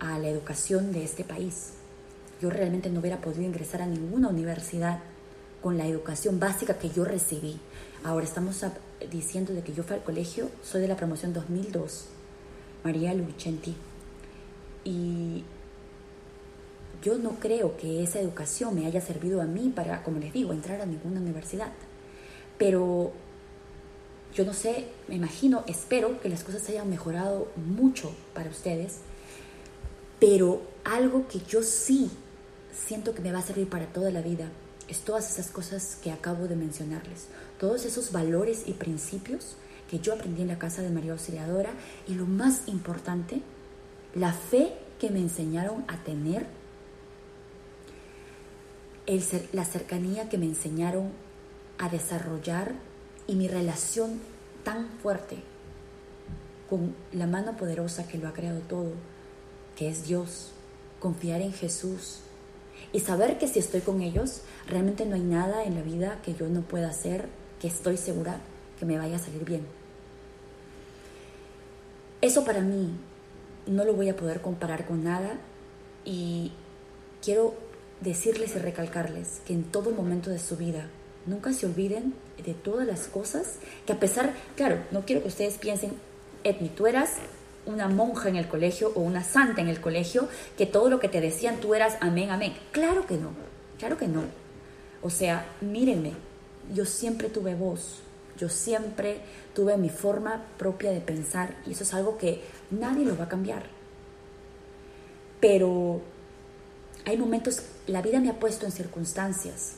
a 0.00 0.18
la 0.18 0.28
educación 0.28 0.92
de 0.92 1.04
este 1.04 1.24
país. 1.24 1.72
Yo 2.40 2.50
realmente 2.50 2.90
no 2.90 3.00
hubiera 3.00 3.20
podido 3.20 3.42
ingresar 3.42 3.82
a 3.82 3.86
ninguna 3.86 4.28
universidad 4.28 5.00
con 5.62 5.76
la 5.76 5.86
educación 5.86 6.38
básica 6.38 6.78
que 6.78 6.90
yo 6.90 7.04
recibí. 7.04 7.58
Ahora 8.04 8.24
estamos 8.24 8.64
diciendo 9.10 9.52
de 9.52 9.62
que 9.62 9.72
yo 9.72 9.82
fui 9.82 9.96
al 9.96 10.04
colegio, 10.04 10.50
soy 10.62 10.82
de 10.82 10.88
la 10.88 10.96
promoción 10.96 11.32
2002, 11.32 12.06
María 12.84 13.12
Lucenti, 13.14 13.74
y 14.84 15.44
yo 17.02 17.18
no 17.18 17.40
creo 17.40 17.76
que 17.76 18.02
esa 18.02 18.20
educación 18.20 18.74
me 18.74 18.86
haya 18.86 19.00
servido 19.00 19.40
a 19.42 19.44
mí 19.44 19.72
para, 19.74 20.02
como 20.02 20.18
les 20.18 20.32
digo, 20.32 20.52
entrar 20.52 20.80
a 20.80 20.86
ninguna 20.86 21.20
universidad. 21.20 21.72
Pero 22.56 23.12
yo 24.34 24.44
no 24.44 24.52
sé, 24.52 24.86
me 25.08 25.16
imagino, 25.16 25.64
espero 25.66 26.20
que 26.20 26.28
las 26.28 26.44
cosas 26.44 26.68
hayan 26.68 26.88
mejorado 26.88 27.48
mucho 27.56 28.12
para 28.34 28.50
ustedes, 28.50 28.98
pero 30.20 30.62
algo 30.84 31.26
que 31.28 31.40
yo 31.40 31.62
sí 31.62 32.10
siento 32.72 33.14
que 33.14 33.22
me 33.22 33.32
va 33.32 33.38
a 33.38 33.42
servir 33.42 33.68
para 33.68 33.86
toda 33.86 34.10
la 34.10 34.22
vida 34.22 34.48
es 34.88 35.00
todas 35.00 35.30
esas 35.30 35.50
cosas 35.50 35.98
que 36.02 36.10
acabo 36.10 36.48
de 36.48 36.56
mencionarles, 36.56 37.26
todos 37.58 37.84
esos 37.84 38.12
valores 38.12 38.64
y 38.66 38.72
principios 38.72 39.56
que 39.90 39.98
yo 39.98 40.14
aprendí 40.14 40.42
en 40.42 40.48
la 40.48 40.58
casa 40.58 40.82
de 40.82 40.90
María 40.90 41.12
Auxiliadora 41.12 41.70
y 42.06 42.14
lo 42.14 42.26
más 42.26 42.62
importante, 42.66 43.42
la 44.14 44.32
fe 44.32 44.74
que 44.98 45.10
me 45.10 45.20
enseñaron 45.20 45.84
a 45.88 46.02
tener, 46.04 46.46
la 49.52 49.64
cercanía 49.64 50.28
que 50.28 50.38
me 50.38 50.46
enseñaron 50.46 51.10
a 51.78 51.88
desarrollar 51.88 52.74
y 53.28 53.36
mi 53.36 53.46
relación 53.46 54.18
tan 54.64 54.88
fuerte 55.00 55.36
con 56.68 56.96
la 57.12 57.26
mano 57.26 57.56
poderosa 57.56 58.08
que 58.08 58.18
lo 58.18 58.26
ha 58.26 58.32
creado 58.32 58.60
todo, 58.60 58.90
que 59.76 59.88
es 59.88 60.04
Dios, 60.04 60.50
confiar 60.98 61.40
en 61.40 61.52
Jesús 61.52 62.20
y 62.92 63.00
saber 63.00 63.38
que 63.38 63.46
si 63.46 63.60
estoy 63.60 63.82
con 63.82 64.00
ellos, 64.00 64.42
realmente 64.66 65.06
no 65.06 65.14
hay 65.14 65.22
nada 65.22 65.64
en 65.64 65.76
la 65.76 65.82
vida 65.82 66.20
que 66.22 66.34
yo 66.34 66.48
no 66.48 66.62
pueda 66.62 66.88
hacer 66.88 67.28
que 67.60 67.68
estoy 67.68 67.96
segura 67.96 68.40
que 68.78 68.86
me 68.86 68.98
vaya 68.98 69.16
a 69.16 69.20
salir 69.20 69.44
bien. 69.44 69.66
Eso 72.20 72.44
para 72.44 72.60
mí 72.60 72.90
no 73.66 73.84
lo 73.84 73.94
voy 73.94 74.08
a 74.08 74.16
poder 74.16 74.40
comparar 74.40 74.86
con 74.86 75.04
nada 75.04 75.38
y 76.04 76.52
quiero 77.22 77.54
decirles 78.00 78.56
y 78.56 78.58
recalcarles 78.58 79.40
que 79.46 79.52
en 79.52 79.64
todo 79.64 79.90
momento 79.90 80.30
de 80.30 80.38
su 80.38 80.56
vida 80.56 80.88
nunca 81.26 81.52
se 81.52 81.66
olviden 81.66 82.14
de 82.42 82.54
todas 82.54 82.86
las 82.86 83.08
cosas 83.08 83.56
que 83.86 83.92
a 83.92 84.00
pesar, 84.00 84.32
claro, 84.56 84.78
no 84.90 85.04
quiero 85.04 85.22
que 85.22 85.28
ustedes 85.28 85.58
piensen, 85.58 85.92
Edmi, 86.44 86.68
tú 86.68 86.86
eras 86.86 87.14
una 87.66 87.88
monja 87.88 88.28
en 88.28 88.36
el 88.36 88.48
colegio 88.48 88.92
o 88.94 89.00
una 89.00 89.22
santa 89.22 89.60
en 89.60 89.68
el 89.68 89.80
colegio, 89.80 90.28
que 90.56 90.66
todo 90.66 90.88
lo 90.88 91.00
que 91.00 91.08
te 91.08 91.20
decían 91.20 91.56
tú 91.56 91.74
eras 91.74 91.96
amén, 92.00 92.30
amén. 92.30 92.54
Claro 92.72 93.06
que 93.06 93.16
no, 93.16 93.30
claro 93.78 93.98
que 93.98 94.08
no. 94.08 94.22
O 95.02 95.10
sea, 95.10 95.46
mírenme, 95.60 96.12
yo 96.74 96.84
siempre 96.84 97.28
tuve 97.28 97.54
voz, 97.54 98.00
yo 98.38 98.48
siempre 98.48 99.20
tuve 99.54 99.76
mi 99.76 99.90
forma 99.90 100.44
propia 100.56 100.90
de 100.90 101.00
pensar 101.00 101.56
y 101.66 101.72
eso 101.72 101.82
es 101.82 101.92
algo 101.94 102.18
que 102.18 102.42
nadie 102.70 103.04
lo 103.04 103.16
va 103.16 103.24
a 103.24 103.28
cambiar. 103.28 103.64
Pero 105.40 106.00
hay 107.04 107.16
momentos, 107.16 107.62
la 107.86 108.02
vida 108.02 108.20
me 108.20 108.30
ha 108.30 108.40
puesto 108.40 108.66
en 108.66 108.72
circunstancias 108.72 109.77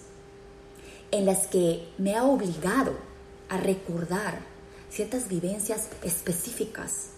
en 1.10 1.26
las 1.26 1.46
que 1.46 1.88
me 1.98 2.16
ha 2.16 2.24
obligado 2.24 2.94
a 3.48 3.56
recordar 3.56 4.38
ciertas 4.90 5.28
vivencias 5.28 5.88
específicas 6.02 7.10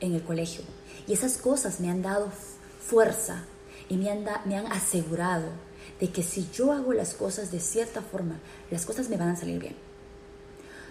en 0.00 0.14
el 0.14 0.22
colegio. 0.22 0.64
Y 1.06 1.12
esas 1.12 1.36
cosas 1.36 1.80
me 1.80 1.90
han 1.90 2.02
dado 2.02 2.30
fuerza 2.80 3.44
y 3.88 3.96
me 3.96 4.10
han, 4.10 4.24
me 4.44 4.56
han 4.56 4.70
asegurado 4.72 5.48
de 6.00 6.10
que 6.10 6.22
si 6.22 6.48
yo 6.52 6.72
hago 6.72 6.92
las 6.92 7.14
cosas 7.14 7.50
de 7.50 7.60
cierta 7.60 8.02
forma, 8.02 8.38
las 8.70 8.86
cosas 8.86 9.08
me 9.08 9.16
van 9.16 9.28
a 9.28 9.36
salir 9.36 9.60
bien. 9.60 9.76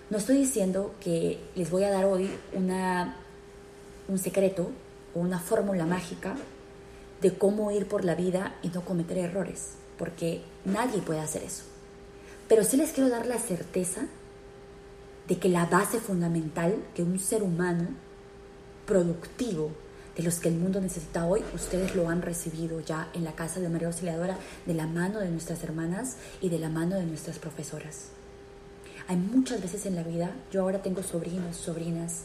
No 0.10 0.18
estoy 0.18 0.38
diciendo 0.38 0.94
que 1.00 1.40
les 1.56 1.70
voy 1.70 1.84
a 1.84 1.92
dar 1.92 2.06
hoy 2.06 2.30
una, 2.54 3.18
un 4.08 4.20
secreto 4.20 4.70
o 5.16 5.20
una 5.20 5.40
fórmula 5.40 5.86
mágica 5.86 6.36
de 7.22 7.36
cómo 7.36 7.72
ir 7.72 7.88
por 7.88 8.04
la 8.06 8.16
vida 8.16 8.56
y 8.62 8.70
no 8.70 8.84
cometer 8.84 9.18
errores, 9.18 9.72
porque 9.98 10.42
nadie 10.66 11.02
puede 11.02 11.22
hacer 11.22 11.44
eso. 11.44 11.64
Pero 12.48 12.64
sí 12.64 12.78
les 12.78 12.92
quiero 12.92 13.10
dar 13.10 13.26
la 13.26 13.40
certeza 13.40 14.06
de 15.28 15.38
que 15.38 15.50
la 15.50 15.66
base 15.66 16.00
fundamental 16.00 16.76
que 16.94 17.04
un 17.04 17.20
ser 17.20 17.44
humano 17.44 17.88
productivo 18.86 19.72
de 20.18 20.24
los 20.24 20.40
que 20.40 20.50
el 20.50 20.56
mundo 20.56 20.80
necesita 20.80 21.26
hoy, 21.26 21.42
ustedes 21.56 21.96
lo 21.96 22.10
han 22.10 22.22
recibido 22.22 22.80
ya 22.82 23.10
en 23.14 23.24
la 23.24 23.34
casa 23.34 23.60
de 23.60 23.70
María 23.70 23.88
Auxiliadora 23.88 24.38
de 24.66 24.74
la 24.74 24.86
mano 24.86 25.20
de 25.20 25.30
nuestras 25.30 25.64
hermanas 25.64 26.18
y 26.42 26.50
de 26.50 26.60
la 26.60 26.70
mano 26.70 26.96
de 26.98 27.06
nuestras 27.06 27.40
profesoras. 27.40 28.10
Hay 29.08 29.18
muchas 29.18 29.62
veces 29.62 29.86
en 29.86 29.96
la 29.96 30.04
vida, 30.04 30.36
yo 30.52 30.62
ahora 30.62 30.82
tengo 30.82 31.02
sobrinos, 31.04 31.58
sobrinas, 31.58 32.24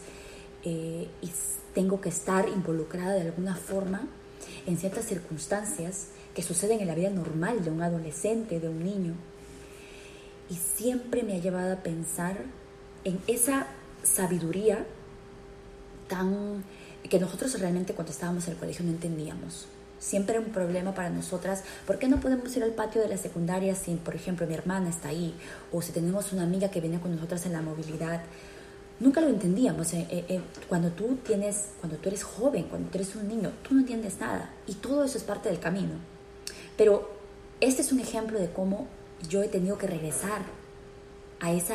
eh, 0.64 1.09
y 1.22 1.31
tengo 1.74 2.00
que 2.00 2.09
estar 2.09 2.48
involucrada 2.48 3.14
de 3.14 3.22
alguna 3.22 3.54
forma 3.54 4.07
en 4.66 4.76
ciertas 4.76 5.07
circunstancias 5.07 6.09
que 6.35 6.42
suceden 6.42 6.81
en 6.81 6.88
la 6.88 6.94
vida 6.94 7.11
normal 7.11 7.64
de 7.64 7.70
un 7.70 7.83
adolescente, 7.83 8.61
de 8.61 8.68
un 8.68 8.85
niño, 8.85 9.14
y 10.50 10.54
siempre 10.54 11.22
me 11.22 11.34
ha 11.34 11.38
llevado 11.38 11.72
a 11.72 11.76
pensar 11.76 12.37
en 13.04 13.20
esa 13.26 13.66
sabiduría 14.02 14.87
tan 16.08 16.64
que 17.08 17.18
nosotros 17.18 17.58
realmente 17.58 17.94
cuando 17.94 18.12
estábamos 18.12 18.46
en 18.46 18.54
el 18.54 18.58
colegio 18.58 18.84
no 18.84 18.90
entendíamos. 18.90 19.66
Siempre 19.98 20.37
era 20.37 20.44
un 20.44 20.52
problema 20.52 20.94
para 20.94 21.11
nosotras. 21.11 21.64
¿Por 21.87 21.98
qué 21.98 22.06
no 22.08 22.20
podemos 22.20 22.54
ir 22.56 22.62
al 22.62 22.70
patio 22.70 23.00
de 23.00 23.08
la 23.08 23.16
secundaria 23.16 23.74
si, 23.74 23.94
por 23.94 24.14
ejemplo, 24.14 24.46
mi 24.46 24.54
hermana 24.54 24.90
está 24.90 25.08
ahí? 25.08 25.34
O 25.72 25.82
si 25.82 25.92
tenemos 25.92 26.32
una 26.32 26.44
amiga 26.44 26.70
que 26.70 26.80
viene 26.80 27.00
con 27.00 27.14
nosotras 27.14 27.46
en 27.46 27.52
la 27.52 27.62
movilidad. 27.62 28.22
Nunca 29.00 29.20
lo 29.20 29.28
entendíamos. 29.28 29.92
Eh, 29.94 30.06
eh, 30.11 30.24
eh, 30.28 30.40
cuando 30.68 30.90
tú 30.90 31.18
tienes, 31.24 31.70
cuando 31.80 31.98
tú 31.98 32.08
eres 32.08 32.22
joven, 32.22 32.64
cuando 32.64 32.90
tú 32.90 32.98
eres 32.98 33.16
un 33.16 33.26
niño, 33.26 33.52
tú 33.66 33.74
no 33.74 33.80
entiendes 33.80 34.20
nada. 34.20 34.50
Y 34.66 34.74
todo 34.74 35.02
eso 35.04 35.18
es 35.18 35.24
parte 35.24 35.48
del 35.48 35.58
camino. 35.58 35.94
Pero 36.76 37.11
este 37.61 37.82
es 37.82 37.90
un 37.90 37.98
ejemplo 37.98 38.38
de 38.38 38.50
cómo 38.50 38.87
yo 39.28 39.42
he 39.42 39.48
tenido 39.48 39.78
que 39.78 39.87
regresar 39.87 40.42
a 41.40 41.52
esa 41.52 41.74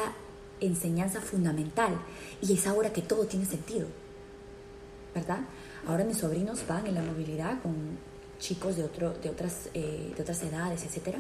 enseñanza 0.60 1.22
fundamental 1.22 2.00
y 2.42 2.54
es 2.54 2.68
ahora 2.68 2.94
que 2.94 3.02
todo 3.02 3.26
tiene 3.26 3.46
sentido, 3.46 3.88
¿verdad? 5.14 5.40
Ahora 5.88 6.04
mis 6.06 6.18
sobrinos 6.18 6.66
van 6.68 6.88
en 6.88 6.96
la 6.96 7.02
movilidad 7.02 7.62
con 7.62 7.98
chicos 8.40 8.76
de, 8.76 8.84
otro, 8.84 9.14
de, 9.14 9.30
otras, 9.30 9.70
eh, 9.74 10.12
de 10.16 10.22
otras 10.22 10.44
edades, 10.44 10.84
etc. 10.84 11.16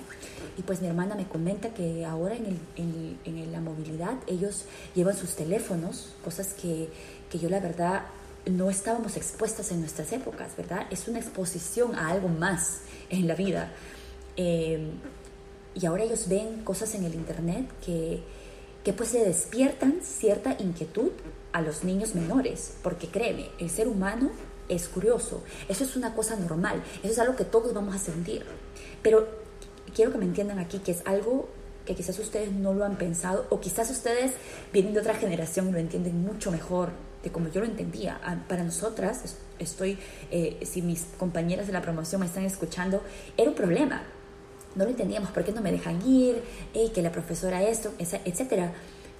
Y 0.57 0.61
pues 0.61 0.81
mi 0.81 0.87
hermana 0.87 1.15
me 1.15 1.25
comenta 1.25 1.73
que 1.73 2.05
ahora 2.05 2.35
en, 2.35 2.45
el, 2.45 3.17
en, 3.25 3.51
la 3.51 3.61
movilidad 3.61 4.15
ellos 4.27 4.65
llevan 4.93 5.15
sus 5.15 5.35
teléfonos, 5.35 6.15
cosas 6.23 6.53
que, 6.53 6.89
que 7.29 7.39
yo 7.39 7.49
la 7.49 7.59
verdad 7.59 8.03
no 8.45 8.69
estábamos 8.69 9.15
expuestas 9.15 9.71
en 9.71 9.79
nuestras 9.79 10.11
épocas, 10.11 10.55
¿verdad? 10.57 10.85
Es 10.89 11.07
una 11.07 11.19
exposición 11.19 11.95
a 11.95 12.09
algo 12.09 12.27
más 12.27 12.81
en 13.09 13.27
la 13.27 13.35
vida. 13.35 13.71
Eh, 14.35 14.91
y 15.75 15.85
ahora 15.85 16.03
ellos 16.03 16.27
ven 16.27 16.63
cosas 16.63 16.93
en 16.95 17.03
el 17.03 17.15
Internet 17.15 17.67
que, 17.85 18.21
que 18.83 18.93
pues 18.93 19.13
le 19.13 19.23
despiertan 19.23 19.99
cierta 20.01 20.55
inquietud 20.59 21.11
a 21.51 21.61
los 21.61 21.83
niños 21.83 22.15
menores, 22.15 22.75
porque 22.81 23.07
créeme, 23.07 23.49
el 23.59 23.69
ser 23.69 23.87
humano 23.87 24.31
es 24.69 24.87
curioso, 24.87 25.43
eso 25.69 25.83
es 25.83 25.95
una 25.95 26.15
cosa 26.15 26.35
normal, 26.35 26.83
eso 27.03 27.13
es 27.13 27.19
algo 27.19 27.35
que 27.35 27.45
todos 27.45 27.73
vamos 27.73 27.95
a 27.95 27.99
sentir, 27.99 28.45
pero 29.01 29.27
quiero 29.93 30.11
que 30.11 30.17
me 30.17 30.25
entiendan 30.25 30.59
aquí 30.59 30.79
que 30.79 30.91
es 30.91 31.01
algo 31.05 31.49
que 31.85 31.95
quizás 31.95 32.17
ustedes 32.19 32.51
no 32.51 32.73
lo 32.73 32.85
han 32.85 32.97
pensado 32.97 33.45
o 33.49 33.59
quizás 33.59 33.89
ustedes 33.91 34.31
vienen 34.71 34.93
de 34.93 35.01
otra 35.01 35.15
generación 35.15 35.71
lo 35.71 35.79
entienden 35.79 36.23
mucho 36.23 36.49
mejor 36.49 36.91
de 37.23 37.31
como 37.31 37.49
yo 37.49 37.61
lo 37.61 37.67
entendía. 37.67 38.19
Ah, 38.23 38.37
para 38.47 38.63
nosotras, 38.63 39.37
estoy, 39.59 39.97
eh, 40.29 40.59
si 40.65 40.81
mis 40.81 41.05
compañeras 41.17 41.67
de 41.67 41.73
la 41.73 41.81
promoción 41.81 42.21
me 42.21 42.27
están 42.27 42.43
escuchando, 42.43 43.01
era 43.37 43.49
un 43.49 43.55
problema 43.55 44.03
no 44.75 44.83
lo 44.83 44.89
entendíamos, 44.89 45.29
¿por 45.31 45.43
qué 45.43 45.51
no 45.51 45.61
me 45.61 45.71
dejan 45.71 46.01
ir? 46.07 46.43
que 46.93 47.01
la 47.01 47.11
profesora 47.11 47.63
esto, 47.63 47.93
etcétera. 47.99 48.73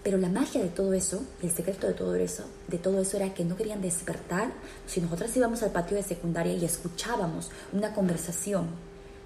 Pero 0.03 0.17
la 0.17 0.27
magia 0.27 0.61
de 0.61 0.67
todo 0.67 0.93
eso, 0.93 1.23
el 1.41 1.49
secreto 1.51 1.87
de 1.87 1.93
todo 1.93 2.15
eso, 2.15 2.43
de 2.67 2.77
todo 2.77 2.99
eso 2.99 3.15
era 3.15 3.33
que 3.33 3.45
no 3.45 3.55
querían 3.55 3.81
despertar. 3.81 4.51
Si 4.85 4.99
nosotras 4.99 5.35
íbamos 5.37 5.63
al 5.63 5.71
patio 5.71 5.95
de 5.95 6.03
secundaria 6.03 6.53
y 6.53 6.65
escuchábamos 6.65 7.49
una 7.71 7.93
conversación 7.93 8.67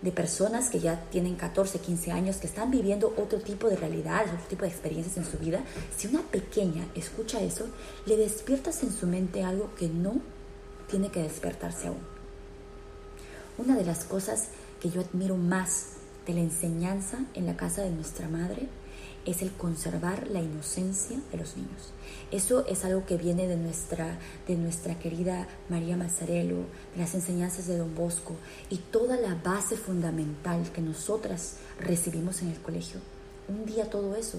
de 0.04 0.12
personas 0.12 0.70
que 0.70 0.80
ya 0.80 1.02
tienen 1.10 1.36
14, 1.36 1.80
15 1.80 2.12
años, 2.12 2.36
que 2.38 2.46
están 2.46 2.70
viviendo 2.70 3.12
otro 3.18 3.40
tipo 3.40 3.68
de 3.68 3.76
realidades, 3.76 4.32
otro 4.32 4.46
tipo 4.48 4.62
de 4.62 4.70
experiencias 4.70 5.18
en 5.18 5.26
su 5.26 5.40
vida, 5.40 5.62
si 5.98 6.08
una 6.08 6.22
pequeña 6.22 6.86
escucha 6.94 7.42
eso, 7.42 7.66
le 8.06 8.16
despiertas 8.16 8.84
en 8.84 8.94
su 8.94 9.08
mente 9.08 9.44
algo 9.44 9.74
que 9.76 9.90
no 9.90 10.22
tiene 10.88 11.10
que 11.10 11.24
despertarse 11.24 11.88
aún. 11.88 11.98
Una 13.58 13.76
de 13.76 13.86
las 13.86 14.04
cosas 14.04 14.50
que 14.80 14.92
yo 14.92 15.02
admiro 15.02 15.36
más 15.36 15.97
de 16.28 16.34
la 16.34 16.42
enseñanza 16.42 17.20
en 17.34 17.46
la 17.46 17.56
casa 17.56 17.82
de 17.82 17.90
nuestra 17.90 18.28
madre 18.28 18.68
es 19.26 19.42
el 19.42 19.52
conservar 19.52 20.28
la 20.28 20.42
inocencia 20.42 21.18
de 21.32 21.38
los 21.38 21.58
niños. 21.58 21.92
Eso 22.32 22.66
es 22.66 22.86
algo 22.86 23.06
que 23.06 23.18
viene 23.18 23.48
de 23.48 23.58
nuestra, 23.58 24.18
de 24.48 24.56
nuestra 24.56 25.00
querida 25.00 25.48
María 25.70 25.98
Mazzarello, 25.98 26.66
de 26.94 27.02
las 27.02 27.14
enseñanzas 27.14 27.68
de 27.68 27.78
Don 27.78 27.94
Bosco 27.94 28.36
y 28.70 28.78
toda 28.78 29.18
la 29.18 29.36
base 29.36 29.76
fundamental 29.76 30.72
que 30.72 30.82
nosotras 30.82 31.58
recibimos 31.80 32.42
en 32.42 32.50
el 32.50 32.62
colegio. 32.62 33.00
Un 33.50 33.66
día 33.66 33.90
todo 33.90 34.16
eso 34.16 34.38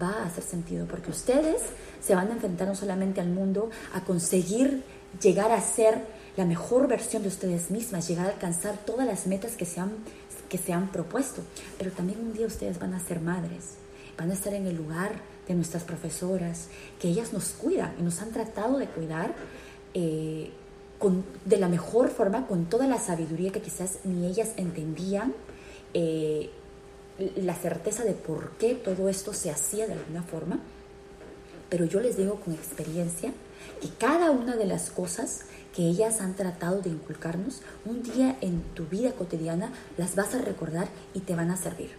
va 0.00 0.10
a 0.10 0.26
hacer 0.26 0.44
sentido 0.44 0.86
porque 0.86 1.10
ustedes 1.10 1.62
se 2.00 2.14
van 2.14 2.28
a 2.28 2.32
enfrentar 2.32 2.68
no 2.68 2.74
solamente 2.74 3.20
al 3.20 3.28
mundo 3.28 3.70
a 3.92 4.04
conseguir 4.04 4.84
llegar 5.20 5.50
a 5.50 5.60
ser 5.60 6.04
la 6.36 6.44
mejor 6.44 6.88
versión 6.88 7.22
de 7.22 7.28
ustedes 7.28 7.70
mismas, 7.70 8.08
llegar 8.08 8.26
a 8.26 8.30
alcanzar 8.30 8.78
todas 8.86 9.06
las 9.06 9.26
metas 9.26 9.56
que 9.56 9.66
se 9.66 9.80
han, 9.80 9.92
que 10.50 10.58
se 10.58 10.74
han 10.74 10.92
propuesto. 10.92 11.40
Pero 11.78 11.90
también 11.92 12.20
un 12.20 12.34
día 12.34 12.46
ustedes 12.46 12.78
van 12.78 12.92
a 12.92 13.00
ser 13.00 13.20
madres, 13.20 13.76
van 14.18 14.30
a 14.30 14.34
estar 14.34 14.52
en 14.52 14.66
el 14.66 14.76
lugar 14.76 15.12
de 15.48 15.54
nuestras 15.54 15.84
profesoras, 15.84 16.66
que 17.00 17.08
ellas 17.08 17.32
nos 17.32 17.52
cuidan 17.52 17.94
y 17.98 18.02
nos 18.02 18.20
han 18.20 18.32
tratado 18.32 18.76
de 18.76 18.86
cuidar 18.86 19.34
eh, 19.94 20.50
con, 20.98 21.24
de 21.46 21.56
la 21.56 21.68
mejor 21.68 22.10
forma, 22.10 22.46
con 22.46 22.66
toda 22.66 22.86
la 22.86 22.98
sabiduría 22.98 23.50
que 23.50 23.62
quizás 23.62 24.00
ni 24.04 24.26
ellas 24.26 24.50
entendían. 24.58 25.32
Eh, 25.94 26.50
la 27.36 27.54
certeza 27.54 28.04
de 28.04 28.12
por 28.12 28.52
qué 28.52 28.74
todo 28.74 29.08
esto 29.08 29.34
se 29.34 29.50
hacía 29.50 29.86
de 29.86 29.92
alguna 29.92 30.22
forma, 30.22 30.58
pero 31.68 31.84
yo 31.84 32.00
les 32.00 32.16
digo 32.16 32.36
con 32.36 32.54
experiencia 32.54 33.32
que 33.80 33.88
cada 33.88 34.30
una 34.30 34.56
de 34.56 34.66
las 34.66 34.90
cosas 34.90 35.42
que 35.74 35.82
ellas 35.82 36.20
han 36.20 36.34
tratado 36.34 36.80
de 36.82 36.90
inculcarnos, 36.90 37.62
un 37.84 38.02
día 38.02 38.36
en 38.40 38.62
tu 38.74 38.86
vida 38.86 39.12
cotidiana 39.12 39.72
las 39.96 40.16
vas 40.16 40.34
a 40.34 40.42
recordar 40.42 40.88
y 41.14 41.20
te 41.20 41.34
van 41.34 41.50
a 41.50 41.56
servir. 41.56 41.90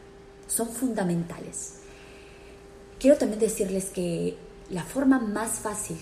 Son 0.47 0.69
fundamentales. 0.69 1.75
Quiero 2.99 3.17
también 3.17 3.39
decirles 3.39 3.85
que 3.85 4.37
la 4.69 4.83
forma 4.83 5.19
más 5.19 5.59
fácil, 5.59 5.97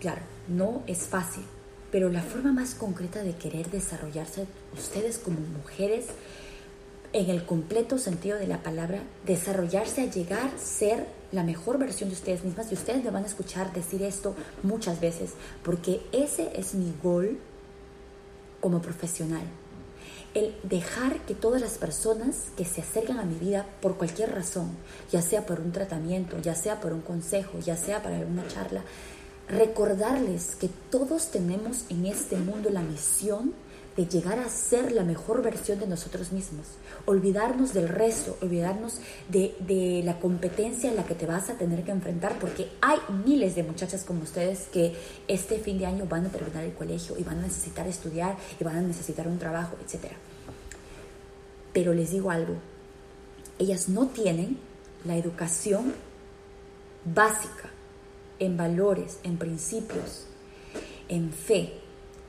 claro, 0.00 0.22
no 0.48 0.82
es 0.86 1.00
fácil, 1.04 1.44
pero 1.92 2.08
la 2.08 2.22
forma 2.22 2.52
más 2.52 2.74
concreta 2.74 3.22
de 3.22 3.34
querer 3.34 3.70
desarrollarse 3.70 4.46
ustedes 4.76 5.18
como 5.18 5.38
mujeres, 5.40 6.06
en 7.12 7.28
el 7.28 7.44
completo 7.44 7.98
sentido 7.98 8.38
de 8.38 8.46
la 8.46 8.62
palabra, 8.62 9.02
desarrollarse 9.26 10.02
a 10.02 10.06
llegar 10.06 10.50
ser 10.58 11.06
la 11.32 11.42
mejor 11.42 11.78
versión 11.78 12.08
de 12.08 12.16
ustedes 12.16 12.44
mismas. 12.44 12.70
Y 12.70 12.74
ustedes 12.74 13.04
me 13.04 13.10
van 13.10 13.24
a 13.24 13.28
escuchar 13.28 13.72
decir 13.72 14.02
esto 14.02 14.34
muchas 14.62 15.00
veces, 15.00 15.32
porque 15.62 16.02
ese 16.12 16.52
es 16.54 16.74
mi 16.74 16.92
gol 17.02 17.38
como 18.60 18.80
profesional. 18.82 19.42
El 20.32 20.54
dejar 20.62 21.18
que 21.26 21.34
todas 21.34 21.60
las 21.60 21.78
personas 21.78 22.52
que 22.56 22.64
se 22.64 22.82
acercan 22.82 23.18
a 23.18 23.24
mi 23.24 23.34
vida 23.34 23.66
por 23.80 23.96
cualquier 23.96 24.32
razón, 24.32 24.70
ya 25.10 25.22
sea 25.22 25.44
por 25.44 25.60
un 25.60 25.72
tratamiento, 25.72 26.38
ya 26.38 26.54
sea 26.54 26.80
por 26.80 26.92
un 26.92 27.00
consejo, 27.00 27.58
ya 27.58 27.76
sea 27.76 28.00
para 28.02 28.16
alguna 28.16 28.46
charla, 28.46 28.82
recordarles 29.48 30.54
que 30.54 30.68
todos 30.90 31.32
tenemos 31.32 31.84
en 31.88 32.06
este 32.06 32.36
mundo 32.36 32.70
la 32.70 32.82
misión 32.82 33.54
de 34.00 34.06
llegar 34.06 34.38
a 34.38 34.48
ser 34.48 34.92
la 34.92 35.04
mejor 35.04 35.42
versión 35.42 35.78
de 35.78 35.86
nosotros 35.86 36.32
mismos. 36.32 36.66
Olvidarnos 37.04 37.74
del 37.74 37.86
resto, 37.86 38.38
olvidarnos 38.40 38.98
de, 39.28 39.54
de, 39.60 40.00
la 40.02 40.18
competencia 40.18 40.88
en 40.88 40.96
la 40.96 41.04
que 41.04 41.14
te 41.14 41.26
vas 41.26 41.50
a 41.50 41.58
tener 41.58 41.84
que 41.84 41.90
enfrentar, 41.90 42.38
porque 42.38 42.68
hay 42.80 42.98
miles 43.26 43.54
de 43.56 43.62
muchachas 43.62 44.04
como 44.04 44.22
ustedes 44.22 44.68
que 44.72 44.94
este 45.28 45.58
fin 45.58 45.78
de 45.78 45.84
año 45.84 46.06
van 46.06 46.24
a 46.24 46.30
terminar 46.30 46.64
el 46.64 46.72
colegio 46.72 47.18
y 47.18 47.24
van 47.24 47.40
a 47.40 47.42
necesitar 47.42 47.86
estudiar 47.86 48.38
y 48.58 48.64
van 48.64 48.76
a 48.76 48.80
necesitar 48.80 49.28
un 49.28 49.38
trabajo, 49.38 49.76
etc. 49.84 50.12
Pero 51.74 51.92
les 51.92 52.10
digo 52.10 52.30
algo, 52.30 52.54
ellas 53.58 53.90
no 53.90 54.06
tienen 54.06 54.56
la 55.04 55.18
educación 55.18 55.92
básica 57.04 57.68
en 58.38 58.56
valores, 58.56 59.18
en 59.24 59.36
principios, 59.36 60.24
en 61.10 61.32
fe, 61.34 61.79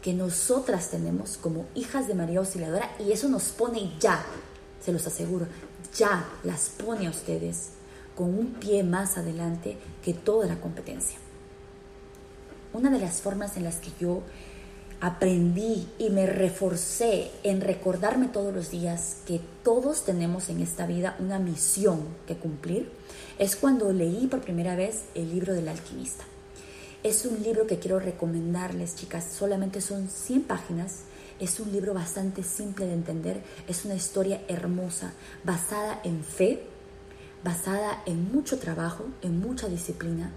que 0.02 0.14
nosotras 0.14 0.90
tenemos 0.90 1.38
como 1.38 1.66
hijas 1.76 2.08
de 2.08 2.16
María 2.16 2.42
Osciladora 2.42 2.96
y 3.00 3.12
eso 3.12 3.30
nos 3.30 3.50
pone 3.50 3.94
ya, 4.00 4.24
se 4.84 4.92
los 4.92 5.06
aseguro, 5.06 5.48
ya 5.96 6.28
las 6.44 6.70
pone 6.70 7.08
a 7.08 7.12
ustedes 7.12 7.70
con 8.16 8.38
un 8.38 8.54
pie 8.54 8.84
más 8.84 9.18
adelante 9.18 9.78
que 10.04 10.14
toda 10.14 10.48
la 10.48 10.60
competencia. 10.60 11.18
Una 12.74 12.90
de 12.90 13.00
las 13.00 13.22
formas 13.22 13.58
en 13.58 13.64
las 13.64 13.78
que 13.78 13.92
yo 14.00 14.22
aprendí 15.02 15.88
y 15.98 16.10
me 16.10 16.28
reforcé 16.28 17.32
en 17.44 17.62
recordarme 17.62 18.28
todos 18.28 18.54
los 18.54 18.70
días 18.70 19.18
que 19.26 19.42
todos 19.64 20.06
tenemos 20.06 20.50
en 20.50 20.62
esta 20.62 20.86
vida 20.86 21.16
una 21.20 21.40
misión 21.40 22.02
que 22.28 22.36
cumplir 22.36 22.92
es 23.40 23.56
cuando 23.56 23.92
leí 23.92 24.28
por 24.28 24.42
primera 24.42 24.76
vez 24.76 25.06
el 25.16 25.32
libro 25.32 25.54
del 25.54 25.68
alquimista. 25.68 26.24
Es 27.04 27.26
un 27.26 27.42
libro 27.42 27.66
que 27.66 27.80
quiero 27.80 28.00
recomendarles, 28.00 28.96
chicas. 28.96 29.26
Solamente 29.26 29.82
son 29.82 30.08
100 30.08 30.44
páginas. 30.44 31.00
Es 31.40 31.60
un 31.60 31.72
libro 31.72 31.96
bastante 31.96 32.44
simple 32.44 32.86
de 32.86 32.94
entender. 32.94 33.42
Es 33.68 33.86
una 33.86 33.96
historia 33.96 34.44
hermosa, 34.48 35.14
basada 35.44 36.00
en 36.04 36.24
fe, 36.24 36.62
basada 37.44 38.04
en 38.06 38.32
mucho 38.32 38.60
trabajo, 38.60 39.06
en 39.24 39.40
mucha 39.40 39.68
disciplina, 39.68 40.32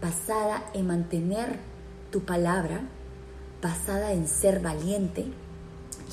basada 0.00 0.70
en 0.74 0.86
mantener 0.86 1.58
tu 2.12 2.24
palabra, 2.24 2.82
basada 3.60 4.12
en 4.12 4.28
ser 4.28 4.60
valiente 4.60 5.24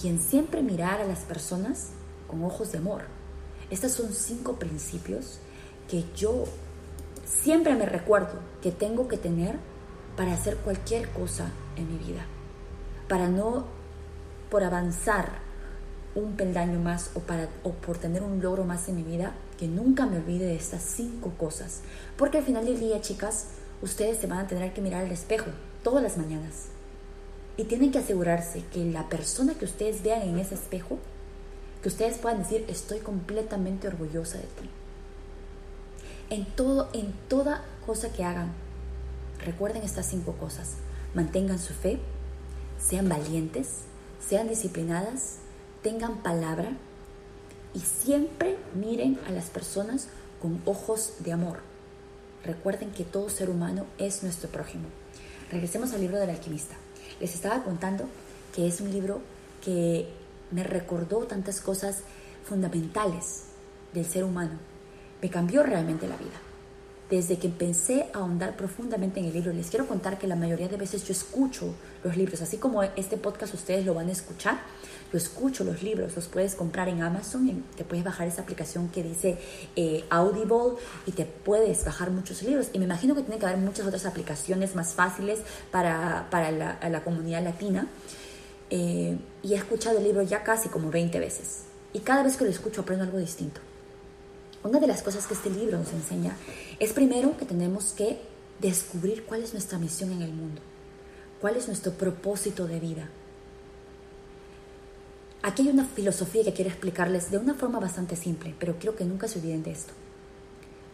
y 0.03 0.07
en 0.07 0.19
siempre 0.19 0.63
mirar 0.63 1.01
a 1.01 1.05
las 1.05 1.19
personas 1.19 1.89
con 2.27 2.43
ojos 2.43 2.71
de 2.71 2.79
amor. 2.79 3.03
Estos 3.69 3.91
son 3.91 4.11
cinco 4.11 4.55
principios 4.55 5.37
que 5.87 6.03
yo 6.15 6.45
siempre 7.25 7.75
me 7.75 7.85
recuerdo 7.85 8.39
que 8.63 8.71
tengo 8.71 9.07
que 9.07 9.17
tener 9.17 9.59
para 10.15 10.33
hacer 10.33 10.57
cualquier 10.57 11.09
cosa 11.09 11.51
en 11.75 11.91
mi 11.91 11.97
vida, 11.97 12.25
para 13.07 13.27
no 13.27 13.65
por 14.49 14.63
avanzar 14.63 15.43
un 16.15 16.35
peldaño 16.35 16.79
más 16.79 17.11
o, 17.15 17.21
para, 17.21 17.49
o 17.63 17.71
por 17.71 17.97
tener 17.97 18.21
un 18.21 18.41
logro 18.41 18.65
más 18.65 18.87
en 18.87 18.95
mi 18.95 19.03
vida, 19.03 19.33
que 19.57 19.67
nunca 19.67 20.05
me 20.05 20.17
olvide 20.17 20.45
de 20.45 20.55
estas 20.55 20.83
cinco 20.83 21.33
cosas. 21.37 21.81
Porque 22.17 22.37
al 22.37 22.43
final 22.43 22.65
del 22.65 22.79
día, 22.79 23.01
chicas, 23.01 23.47
ustedes 23.81 24.17
se 24.17 24.27
van 24.27 24.39
a 24.39 24.47
tener 24.47 24.73
que 24.73 24.81
mirar 24.81 25.05
al 25.05 25.11
espejo 25.11 25.51
todas 25.83 26.03
las 26.03 26.17
mañanas. 26.17 26.67
Y 27.57 27.65
tienen 27.65 27.91
que 27.91 27.99
asegurarse 27.99 28.63
que 28.71 28.85
la 28.85 29.09
persona 29.09 29.53
que 29.55 29.65
ustedes 29.65 30.03
vean 30.03 30.21
en 30.21 30.39
ese 30.39 30.55
espejo, 30.55 30.99
que 31.81 31.89
ustedes 31.89 32.17
puedan 32.17 32.39
decir, 32.39 32.65
estoy 32.67 32.99
completamente 32.99 33.87
orgullosa 33.87 34.37
de 34.37 34.43
ti. 34.43 34.69
En, 36.29 36.45
todo, 36.45 36.89
en 36.93 37.13
toda 37.27 37.63
cosa 37.85 38.11
que 38.11 38.23
hagan, 38.23 38.53
Recuerden 39.45 39.83
estas 39.83 40.05
cinco 40.05 40.33
cosas. 40.33 40.75
Mantengan 41.13 41.59
su 41.59 41.73
fe, 41.73 41.99
sean 42.79 43.09
valientes, 43.09 43.81
sean 44.25 44.47
disciplinadas, 44.47 45.37
tengan 45.81 46.23
palabra 46.23 46.71
y 47.73 47.79
siempre 47.81 48.57
miren 48.73 49.19
a 49.27 49.31
las 49.31 49.49
personas 49.49 50.07
con 50.41 50.61
ojos 50.65 51.15
de 51.19 51.33
amor. 51.33 51.59
Recuerden 52.45 52.91
que 52.91 53.03
todo 53.03 53.29
ser 53.29 53.49
humano 53.49 53.85
es 53.97 54.23
nuestro 54.23 54.49
prójimo. 54.49 54.85
Regresemos 55.51 55.93
al 55.93 56.01
libro 56.01 56.19
del 56.19 56.29
alquimista. 56.29 56.75
Les 57.19 57.35
estaba 57.35 57.63
contando 57.63 58.05
que 58.55 58.67
es 58.67 58.79
un 58.81 58.91
libro 58.91 59.21
que 59.63 60.09
me 60.51 60.63
recordó 60.63 61.25
tantas 61.25 61.59
cosas 61.59 61.99
fundamentales 62.45 63.43
del 63.93 64.05
ser 64.05 64.23
humano. 64.23 64.57
Me 65.21 65.29
cambió 65.29 65.63
realmente 65.63 66.07
la 66.07 66.17
vida 66.17 66.42
desde 67.09 67.37
que 67.37 67.47
empecé 67.47 68.07
a 68.13 68.19
ahondar 68.19 68.55
profundamente 68.55 69.19
en 69.19 69.27
el 69.27 69.33
libro, 69.33 69.53
les 69.53 69.69
quiero 69.69 69.87
contar 69.87 70.17
que 70.17 70.27
la 70.27 70.35
mayoría 70.35 70.67
de 70.67 70.77
veces 70.77 71.05
yo 71.05 71.11
escucho 71.11 71.73
los 72.03 72.17
libros, 72.17 72.41
así 72.41 72.57
como 72.57 72.83
este 72.83 73.17
podcast 73.17 73.53
ustedes 73.53 73.85
lo 73.85 73.93
van 73.93 74.09
a 74.09 74.11
escuchar, 74.11 74.59
yo 75.13 75.17
escucho 75.17 75.63
los 75.63 75.83
libros, 75.83 76.15
los 76.15 76.25
puedes 76.27 76.55
comprar 76.55 76.89
en 76.89 77.03
Amazon, 77.03 77.63
te 77.77 77.83
puedes 77.83 78.03
bajar 78.03 78.27
esa 78.27 78.41
aplicación 78.41 78.89
que 78.89 79.03
dice 79.03 79.37
eh, 79.75 80.03
Audible 80.09 80.79
y 81.05 81.11
te 81.11 81.25
puedes 81.25 81.85
bajar 81.85 82.09
muchos 82.09 82.41
libros. 82.41 82.69
Y 82.73 82.79
me 82.79 82.85
imagino 82.85 83.13
que 83.13 83.21
tiene 83.21 83.39
que 83.39 83.45
haber 83.45 83.59
muchas 83.59 83.85
otras 83.85 84.07
aplicaciones 84.07 84.73
más 84.73 84.93
fáciles 84.93 85.41
para, 85.69 86.27
para 86.31 86.51
la, 86.51 87.03
comunidad 87.03 87.43
latina. 87.43 87.87
Eh, 88.71 89.15
y 89.43 89.53
he 89.53 89.55
escuchado 89.55 89.99
el 89.99 90.03
libro 90.03 90.23
ya 90.23 90.41
casi 90.41 90.69
como 90.69 90.89
20 90.89 91.19
veces. 91.19 91.65
Y 91.93 91.99
cada 91.99 92.23
vez 92.23 92.35
que 92.35 92.45
lo 92.45 92.49
escucho 92.49 92.81
aprendo 92.81 93.05
algo 93.05 93.19
distinto. 93.19 93.61
Una 94.63 94.79
de 94.79 94.87
las 94.87 95.03
cosas 95.03 95.27
que 95.27 95.33
este 95.33 95.49
libro 95.49 95.77
nos 95.77 95.91
enseña 95.91 96.37
es 96.79 96.93
primero 96.93 97.35
que 97.35 97.45
tenemos 97.45 97.91
que 97.91 98.17
descubrir 98.61 99.25
cuál 99.25 99.43
es 99.43 99.51
nuestra 99.51 99.77
misión 99.77 100.13
en 100.13 100.21
el 100.21 100.31
mundo, 100.31 100.61
cuál 101.41 101.57
es 101.57 101.67
nuestro 101.67 101.91
propósito 101.91 102.65
de 102.65 102.79
vida. 102.79 103.09
Aquí 105.41 105.63
hay 105.63 105.67
una 105.67 105.83
filosofía 105.83 106.45
que 106.45 106.53
quiero 106.53 106.69
explicarles 106.69 107.29
de 107.29 107.39
una 107.39 107.55
forma 107.55 107.81
bastante 107.81 108.15
simple, 108.15 108.55
pero 108.57 108.77
quiero 108.79 108.95
que 108.95 109.03
nunca 109.03 109.27
se 109.27 109.39
olviden 109.39 109.63
de 109.63 109.71
esto. 109.71 109.91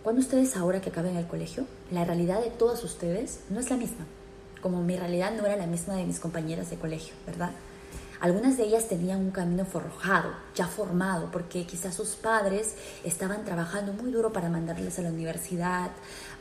Cuando 0.01 0.21
ustedes 0.21 0.57
ahora 0.57 0.81
que 0.81 0.89
acaben 0.89 1.15
el 1.15 1.27
colegio, 1.27 1.65
la 1.91 2.05
realidad 2.05 2.41
de 2.41 2.49
todos 2.49 2.83
ustedes 2.83 3.41
no 3.51 3.59
es 3.59 3.69
la 3.69 3.77
misma, 3.77 4.07
como 4.63 4.81
mi 4.81 4.97
realidad 4.97 5.31
no 5.37 5.45
era 5.45 5.57
la 5.57 5.67
misma 5.67 5.93
de 5.93 6.05
mis 6.05 6.19
compañeras 6.19 6.71
de 6.71 6.77
colegio, 6.77 7.13
¿verdad? 7.27 7.51
Algunas 8.19 8.57
de 8.57 8.65
ellas 8.65 8.89
tenían 8.89 9.19
un 9.19 9.31
camino 9.31 9.65
forjado, 9.65 10.33
ya 10.53 10.67
formado, 10.67 11.29
porque 11.31 11.65
quizás 11.65 11.95
sus 11.95 12.15
padres 12.15 12.75
estaban 13.05 13.45
trabajando 13.45 13.93
muy 13.93 14.11
duro 14.11 14.33
para 14.33 14.49
mandarles 14.49 14.99
a 14.99 15.03
la 15.03 15.09
universidad, 15.09 15.91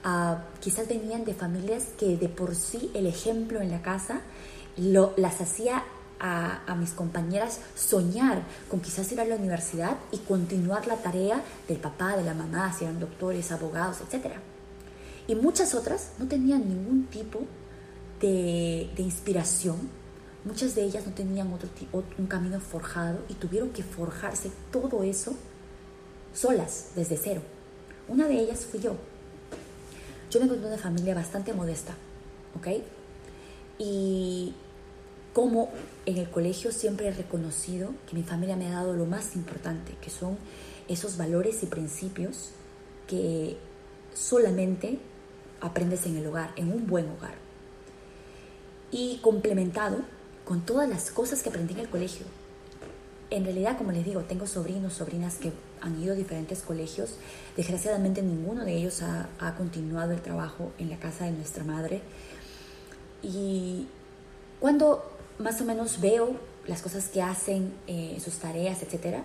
uh, 0.04 0.38
quizás 0.60 0.88
venían 0.88 1.24
de 1.24 1.34
familias 1.34 1.84
que 1.96 2.16
de 2.16 2.28
por 2.28 2.56
sí 2.56 2.90
el 2.94 3.06
ejemplo 3.06 3.60
en 3.60 3.70
la 3.70 3.80
casa 3.80 4.22
lo, 4.76 5.14
las 5.16 5.40
hacía 5.40 5.84
a, 6.18 6.74
mis 6.74 6.90
compañeras 6.90 7.60
soñar 7.76 8.42
con 8.68 8.80
quizás 8.80 9.12
ir 9.12 9.20
a 9.20 9.24
la 9.24 9.36
universidad 9.36 9.98
y 10.10 10.18
continuar 10.18 10.88
la 10.88 10.96
tarea 10.96 11.44
del 11.68 11.78
papá, 11.78 12.16
de 12.16 12.24
la 12.24 12.34
mamá, 12.34 12.72
si 12.76 12.86
eran 12.86 12.98
doctores, 12.98 13.52
abogados, 13.52 13.98
etc. 14.00 14.32
Y 15.28 15.36
muchas 15.36 15.74
otras 15.76 16.10
no 16.18 16.26
tenían 16.26 16.68
ningún 16.68 17.06
tipo 17.06 17.42
de 18.20 18.90
inspiración 18.96 19.97
muchas 20.48 20.74
de 20.74 20.82
ellas 20.82 21.06
no 21.06 21.12
tenían 21.12 21.52
otro, 21.52 21.68
un 21.92 22.26
camino 22.26 22.58
forjado 22.58 23.18
y 23.28 23.34
tuvieron 23.34 23.68
que 23.70 23.82
forjarse 23.82 24.50
todo 24.72 25.02
eso 25.02 25.34
solas, 26.32 26.92
desde 26.96 27.16
cero. 27.16 27.42
Una 28.08 28.26
de 28.26 28.40
ellas 28.40 28.64
fui 28.64 28.80
yo. 28.80 28.96
Yo 30.30 30.40
vengo 30.40 30.54
de 30.54 30.66
una 30.66 30.78
familia 30.78 31.14
bastante 31.14 31.52
modesta, 31.52 31.94
¿ok? 32.56 32.82
Y 33.78 34.54
como 35.34 35.70
en 36.06 36.16
el 36.16 36.30
colegio 36.30 36.72
siempre 36.72 37.08
he 37.08 37.12
reconocido 37.12 37.92
que 38.08 38.16
mi 38.16 38.22
familia 38.22 38.56
me 38.56 38.68
ha 38.68 38.72
dado 38.72 38.94
lo 38.94 39.04
más 39.04 39.36
importante, 39.36 39.94
que 40.00 40.10
son 40.10 40.38
esos 40.88 41.18
valores 41.18 41.62
y 41.62 41.66
principios 41.66 42.50
que 43.06 43.58
solamente 44.14 44.98
aprendes 45.60 46.06
en 46.06 46.16
el 46.16 46.26
hogar, 46.26 46.52
en 46.56 46.72
un 46.72 46.86
buen 46.86 47.08
hogar. 47.10 47.34
Y 48.90 49.18
complementado 49.18 49.98
con 50.48 50.62
todas 50.62 50.88
las 50.88 51.10
cosas 51.10 51.42
que 51.42 51.50
aprendí 51.50 51.74
en 51.74 51.80
el 51.80 51.90
colegio. 51.90 52.24
En 53.28 53.44
realidad, 53.44 53.76
como 53.76 53.92
les 53.92 54.02
digo, 54.02 54.22
tengo 54.22 54.46
sobrinos, 54.46 54.94
sobrinas 54.94 55.34
que 55.34 55.52
han 55.82 56.02
ido 56.02 56.14
a 56.14 56.16
diferentes 56.16 56.62
colegios. 56.62 57.16
Desgraciadamente 57.54 58.22
ninguno 58.22 58.64
de 58.64 58.72
ellos 58.72 59.02
ha, 59.02 59.54
continuado 59.58 60.12
el 60.12 60.22
trabajo 60.22 60.72
en 60.78 60.88
la 60.88 60.98
casa 60.98 61.26
de 61.26 61.32
nuestra 61.32 61.64
madre. 61.64 62.00
Y 63.22 63.88
cuando 64.58 65.04
más 65.38 65.60
o 65.60 65.66
menos 65.66 66.00
veo 66.00 66.40
las 66.66 66.80
cosas 66.80 67.08
que 67.08 67.20
hacen, 67.20 67.74
eh, 67.86 68.18
sus 68.24 68.36
tareas, 68.36 68.82
etc., 68.82 69.18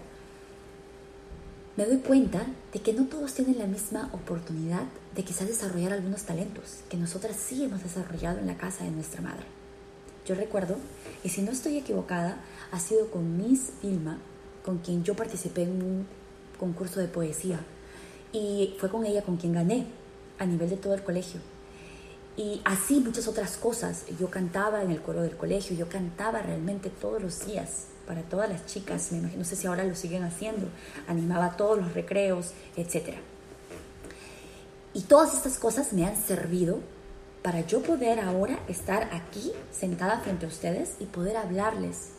me 1.77 1.85
doy 1.85 1.99
cuenta 1.99 2.45
de 2.73 2.81
que 2.81 2.91
no 2.91 3.05
todos 3.05 3.33
tienen 3.33 3.59
la 3.59 3.67
misma 3.67 4.09
oportunidad 4.11 4.83
de 5.15 5.23
quizás 5.23 5.47
desarrollar 5.47 5.93
algunos 5.93 6.23
talentos 6.23 6.79
que 6.89 6.97
nosotras 6.97 7.37
sí 7.37 7.63
hemos 7.63 7.81
desarrollado 7.81 8.39
en 8.39 8.47
la 8.47 8.57
casa 8.57 8.83
de 8.83 8.91
nuestra 8.91 9.21
madre. 9.21 9.62
Yo 10.25 10.35
recuerdo, 10.35 10.77
y 11.23 11.29
si 11.29 11.41
no 11.41 11.51
estoy 11.51 11.77
equivocada, 11.77 12.37
ha 12.71 12.79
sido 12.79 13.11
con 13.11 13.37
Miss 13.37 13.71
Vilma, 13.81 14.19
con 14.63 14.77
quien 14.77 15.03
yo 15.03 15.15
participé 15.15 15.63
en 15.63 15.83
un 15.83 16.07
concurso 16.57 16.99
de 16.99 17.07
poesía, 17.07 17.59
y 18.31 18.75
fue 18.79 18.89
con 18.89 19.05
ella 19.05 19.21
con 19.21 19.37
quien 19.37 19.53
gané 19.53 19.85
a 20.39 20.45
nivel 20.45 20.69
de 20.69 20.77
todo 20.77 20.93
el 20.93 21.03
colegio. 21.03 21.41
Y 22.35 22.61
así 22.65 22.99
muchas 22.99 23.27
otras 23.27 23.57
cosas. 23.57 24.05
Yo 24.19 24.29
cantaba 24.29 24.81
en 24.81 24.91
el 24.91 25.01
coro 25.01 25.21
del 25.21 25.37
colegio, 25.37 25.75
yo 25.75 25.87
cantaba 25.87 26.41
realmente 26.41 26.89
todos 26.89 27.21
los 27.21 27.45
días 27.45 27.87
para 28.07 28.21
todas 28.23 28.49
las 28.49 28.65
chicas, 28.65 29.11
me 29.11 29.19
imagino, 29.19 29.39
no 29.39 29.45
sé 29.45 29.55
si 29.55 29.67
ahora 29.67 29.83
lo 29.83 29.95
siguen 29.95 30.23
haciendo, 30.23 30.67
animaba 31.07 31.55
todos 31.55 31.77
los 31.77 31.93
recreos, 31.93 32.51
etc. 32.75 33.15
Y 34.93 35.01
todas 35.01 35.33
estas 35.33 35.57
cosas 35.57 35.93
me 35.93 36.05
han 36.05 36.15
servido 36.15 36.79
para 37.43 37.59
yo 37.67 37.81
poder 37.81 38.21
ahora 38.21 38.57
estar 38.69 39.09
aquí 39.11 39.51
sentada 39.71 40.21
frente 40.21 40.45
a 40.45 40.49
ustedes 40.49 40.93
y 40.99 41.05
poder 41.05 41.35
hablarles 41.35 42.11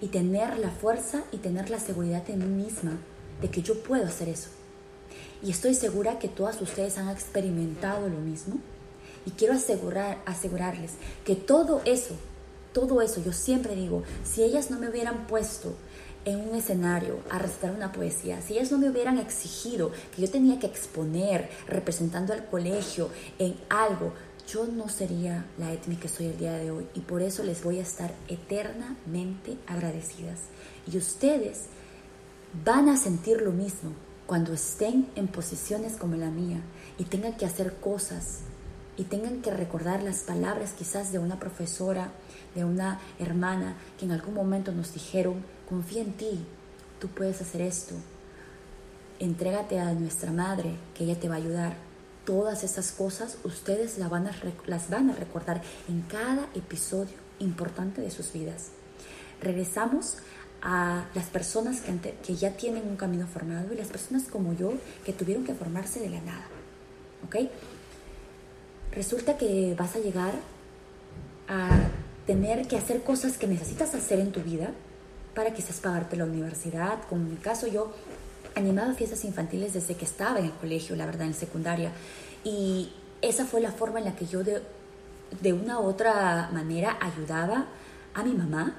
y 0.00 0.06
tener 0.06 0.56
la 0.58 0.70
fuerza 0.70 1.24
y 1.32 1.38
tener 1.38 1.68
la 1.68 1.80
seguridad 1.80 2.22
en 2.30 2.38
mí 2.38 2.64
misma 2.64 2.92
de 3.42 3.50
que 3.50 3.60
yo 3.60 3.82
puedo 3.82 4.06
hacer 4.06 4.28
eso. 4.28 4.50
Y 5.42 5.50
estoy 5.50 5.74
segura 5.74 6.20
que 6.20 6.28
todas 6.28 6.62
ustedes 6.62 6.96
han 6.96 7.08
experimentado 7.08 8.08
lo 8.08 8.18
mismo 8.18 8.58
y 9.26 9.32
quiero 9.32 9.54
asegurar, 9.54 10.18
asegurarles 10.26 10.92
que 11.24 11.34
todo 11.34 11.82
eso, 11.84 12.14
todo 12.72 13.02
eso, 13.02 13.20
yo 13.22 13.32
siempre 13.32 13.74
digo, 13.74 14.04
si 14.22 14.44
ellas 14.44 14.70
no 14.70 14.78
me 14.78 14.88
hubieran 14.88 15.26
puesto 15.26 15.74
en 16.24 16.40
un 16.40 16.54
escenario 16.54 17.18
a 17.30 17.38
recitar 17.38 17.72
una 17.72 17.90
poesía, 17.90 18.42
si 18.42 18.54
ellas 18.54 18.70
no 18.70 18.78
me 18.78 18.90
hubieran 18.90 19.18
exigido 19.18 19.90
que 20.14 20.22
yo 20.22 20.30
tenía 20.30 20.58
que 20.58 20.66
exponer 20.66 21.48
representando 21.66 22.32
al 22.32 22.46
colegio 22.46 23.08
en 23.38 23.56
algo, 23.68 24.12
yo 24.48 24.66
no 24.66 24.88
sería 24.88 25.44
la 25.58 25.72
Etmi 25.72 25.96
que 25.96 26.08
soy 26.08 26.26
el 26.26 26.38
día 26.38 26.54
de 26.54 26.70
hoy 26.70 26.86
y 26.94 27.00
por 27.00 27.20
eso 27.20 27.42
les 27.42 27.62
voy 27.62 27.78
a 27.78 27.82
estar 27.82 28.14
eternamente 28.28 29.58
agradecidas. 29.66 30.40
Y 30.90 30.96
ustedes 30.96 31.66
van 32.64 32.88
a 32.88 32.96
sentir 32.96 33.42
lo 33.42 33.52
mismo 33.52 33.92
cuando 34.26 34.54
estén 34.54 35.08
en 35.16 35.28
posiciones 35.28 35.96
como 35.96 36.16
la 36.16 36.30
mía 36.30 36.60
y 36.96 37.04
tengan 37.04 37.36
que 37.36 37.44
hacer 37.44 37.76
cosas 37.76 38.40
y 38.96 39.04
tengan 39.04 39.42
que 39.42 39.50
recordar 39.50 40.02
las 40.02 40.20
palabras 40.20 40.72
quizás 40.72 41.12
de 41.12 41.18
una 41.18 41.38
profesora, 41.38 42.10
de 42.54 42.64
una 42.64 43.00
hermana 43.18 43.76
que 43.98 44.06
en 44.06 44.12
algún 44.12 44.34
momento 44.34 44.72
nos 44.72 44.94
dijeron, 44.94 45.44
confía 45.68 46.02
en 46.02 46.14
ti, 46.14 46.40
tú 46.98 47.08
puedes 47.08 47.40
hacer 47.42 47.60
esto, 47.60 47.94
entrégate 49.18 49.78
a 49.78 49.92
nuestra 49.92 50.32
madre, 50.32 50.74
que 50.94 51.04
ella 51.04 51.20
te 51.20 51.28
va 51.28 51.34
a 51.34 51.38
ayudar. 51.38 51.87
Todas 52.28 52.62
esas 52.62 52.92
cosas 52.92 53.38
ustedes 53.42 53.96
las 53.96 54.10
van 54.10 54.26
a, 54.26 54.32
las 54.66 54.90
van 54.90 55.08
a 55.08 55.14
recordar 55.14 55.62
en 55.88 56.02
cada 56.02 56.46
episodio 56.54 57.16
importante 57.38 58.02
de 58.02 58.10
sus 58.10 58.30
vidas. 58.34 58.68
Regresamos 59.40 60.18
a 60.60 61.06
las 61.14 61.26
personas 61.26 61.80
que, 61.80 62.14
que 62.26 62.36
ya 62.36 62.50
tienen 62.50 62.86
un 62.86 62.96
camino 62.96 63.26
formado 63.26 63.72
y 63.72 63.76
las 63.76 63.88
personas 63.88 64.24
como 64.24 64.52
yo 64.52 64.74
que 65.06 65.14
tuvieron 65.14 65.44
que 65.44 65.54
formarse 65.54 66.00
de 66.00 66.10
la 66.10 66.20
nada. 66.20 66.44
¿Ok? 67.26 67.36
resulta 68.92 69.36
que 69.36 69.74
vas 69.78 69.94
a 69.96 70.00
llegar 70.00 70.32
a 71.48 71.68
tener 72.26 72.66
que 72.66 72.76
hacer 72.76 73.02
cosas 73.02 73.38
que 73.38 73.46
necesitas 73.46 73.94
hacer 73.94 74.18
en 74.18 74.32
tu 74.32 74.40
vida 74.40 74.72
para 75.34 75.54
quizás 75.54 75.78
pagarte 75.80 76.16
la 76.16 76.24
universidad. 76.24 76.98
Como 77.08 77.22
en 77.22 77.30
mi 77.30 77.36
caso, 77.36 77.68
yo 77.68 77.92
animaba 78.58 78.94
fiestas 78.94 79.24
infantiles 79.24 79.72
desde 79.72 79.94
que 79.94 80.04
estaba 80.04 80.38
en 80.38 80.46
el 80.46 80.52
colegio, 80.52 80.96
la 80.96 81.06
verdad, 81.06 81.26
en 81.26 81.34
secundaria. 81.34 81.92
Y 82.44 82.92
esa 83.22 83.44
fue 83.44 83.60
la 83.60 83.72
forma 83.72 83.98
en 83.98 84.06
la 84.06 84.16
que 84.16 84.26
yo 84.26 84.44
de, 84.44 84.62
de 85.40 85.52
una 85.52 85.80
u 85.80 85.84
otra 85.84 86.50
manera 86.52 86.98
ayudaba 87.00 87.66
a 88.14 88.22
mi 88.22 88.34
mamá 88.34 88.74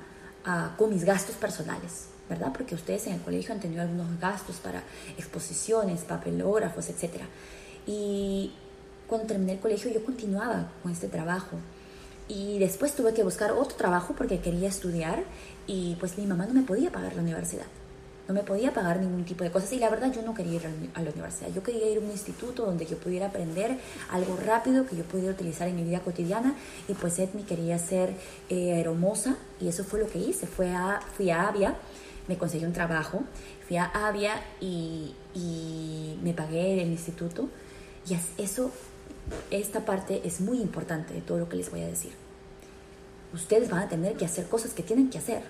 con 0.77 0.89
mis 0.89 1.03
gastos 1.03 1.35
personales, 1.35 2.07
¿verdad? 2.27 2.51
Porque 2.55 2.75
ustedes 2.75 3.05
en 3.07 3.13
el 3.13 3.21
colegio 3.21 3.53
han 3.53 3.59
tenido 3.59 3.81
algunos 3.81 4.19
gastos 4.19 4.57
para 4.57 4.83
exposiciones, 5.17 6.01
papelógrafos, 6.01 6.89
etc. 6.89 7.21
Y 7.85 8.51
cuando 9.07 9.27
terminé 9.27 9.53
el 9.53 9.59
colegio 9.59 9.91
yo 9.91 10.03
continuaba 10.03 10.71
con 10.81 10.91
este 10.91 11.07
trabajo. 11.07 11.57
Y 12.27 12.59
después 12.59 12.93
tuve 12.93 13.13
que 13.13 13.23
buscar 13.23 13.51
otro 13.51 13.75
trabajo 13.75 14.13
porque 14.15 14.39
quería 14.39 14.69
estudiar 14.69 15.23
y 15.65 15.95
pues 15.99 16.17
mi 16.17 16.25
mamá 16.27 16.45
no 16.45 16.53
me 16.53 16.61
podía 16.61 16.91
pagar 16.91 17.15
la 17.15 17.21
universidad. 17.21 17.65
No 18.29 18.35
me 18.35 18.43
podía 18.43 18.71
pagar 18.71 18.99
ningún 18.99 19.25
tipo 19.25 19.43
de 19.43 19.49
cosas 19.49 19.73
y 19.73 19.79
la 19.79 19.89
verdad 19.89 20.13
yo 20.13 20.21
no 20.21 20.35
quería 20.35 20.57
ir 20.57 20.67
a 20.93 21.01
la 21.01 21.09
universidad. 21.09 21.49
Yo 21.51 21.63
quería 21.63 21.89
ir 21.89 21.97
a 21.97 22.01
un 22.01 22.11
instituto 22.11 22.63
donde 22.63 22.85
yo 22.85 22.95
pudiera 22.99 23.25
aprender 23.25 23.75
algo 24.11 24.37
rápido 24.37 24.85
que 24.85 24.95
yo 24.95 25.03
pudiera 25.03 25.31
utilizar 25.31 25.67
en 25.67 25.75
mi 25.75 25.83
vida 25.83 26.01
cotidiana 26.01 26.53
y 26.87 26.93
pues 26.93 27.17
Edmi 27.17 27.41
quería 27.41 27.79
ser 27.79 28.13
eh, 28.49 28.79
hermosa 28.79 29.35
y 29.59 29.67
eso 29.67 29.83
fue 29.83 29.99
lo 29.99 30.07
que 30.07 30.19
hice. 30.19 30.45
Fue 30.45 30.69
a, 30.69 30.99
fui 31.17 31.31
a 31.31 31.47
Avia, 31.47 31.73
me 32.27 32.37
conseguí 32.37 32.65
un 32.65 32.73
trabajo, 32.73 33.23
fui 33.67 33.77
a 33.77 33.85
Avia 33.85 34.39
y, 34.61 35.15
y 35.33 36.19
me 36.21 36.35
pagué 36.35 36.83
el 36.83 36.89
instituto 36.91 37.49
y 38.07 38.15
eso 38.39 38.69
esta 39.49 39.85
parte 39.85 40.21
es 40.23 40.39
muy 40.39 40.61
importante 40.61 41.15
de 41.15 41.21
todo 41.21 41.39
lo 41.39 41.49
que 41.49 41.57
les 41.57 41.71
voy 41.71 41.81
a 41.81 41.87
decir. 41.87 42.11
Ustedes 43.33 43.71
van 43.71 43.79
a 43.79 43.89
tener 43.89 44.17
que 44.17 44.25
hacer 44.25 44.45
cosas 44.45 44.75
que 44.75 44.83
tienen 44.83 45.09
que 45.09 45.17
hacer 45.17 45.41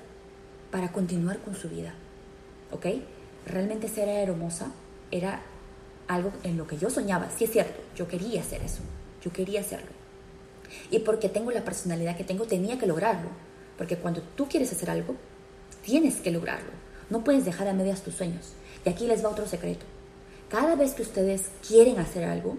para 0.72 0.94
continuar 0.94 1.40
con 1.40 1.56
su 1.56 1.68
vida. 1.68 1.94
¿Ok? 2.72 2.86
Realmente 3.46 3.88
ser 3.88 4.10
hermosa 4.10 4.72
era 5.12 5.42
algo 6.08 6.32
en 6.44 6.58
lo 6.58 6.68
que 6.68 6.78
yo 6.78 6.90
soñaba. 6.90 7.30
Sí 7.36 7.46
es 7.46 7.52
cierto, 7.52 7.80
yo 7.96 8.08
quería 8.08 8.42
hacer 8.42 8.62
eso. 8.64 8.82
Yo 9.22 9.32
quería 9.32 9.62
hacerlo. 9.62 9.92
Y 10.92 11.00
porque 11.00 11.30
tengo 11.30 11.52
la 11.52 11.64
personalidad 11.64 12.16
que 12.16 12.24
tengo, 12.24 12.46
tenía 12.46 12.78
que 12.78 12.88
lograrlo. 12.88 13.30
Porque 13.78 13.98
cuando 13.98 14.22
tú 14.22 14.48
quieres 14.48 14.72
hacer 14.72 14.90
algo, 14.90 15.16
tienes 15.84 16.18
que 16.18 16.32
lograrlo. 16.32 16.72
No 17.10 17.24
puedes 17.24 17.46
dejar 17.46 17.68
a 17.68 17.74
medias 17.74 18.02
tus 18.02 18.16
sueños. 18.16 18.54
Y 18.86 18.90
aquí 18.90 19.08
les 19.08 19.24
va 19.24 19.30
otro 19.30 19.48
secreto. 19.48 19.86
Cada 20.50 20.76
vez 20.76 20.94
que 20.94 21.02
ustedes 21.02 21.50
quieren 21.68 22.00
hacer 22.00 22.24
algo, 22.24 22.58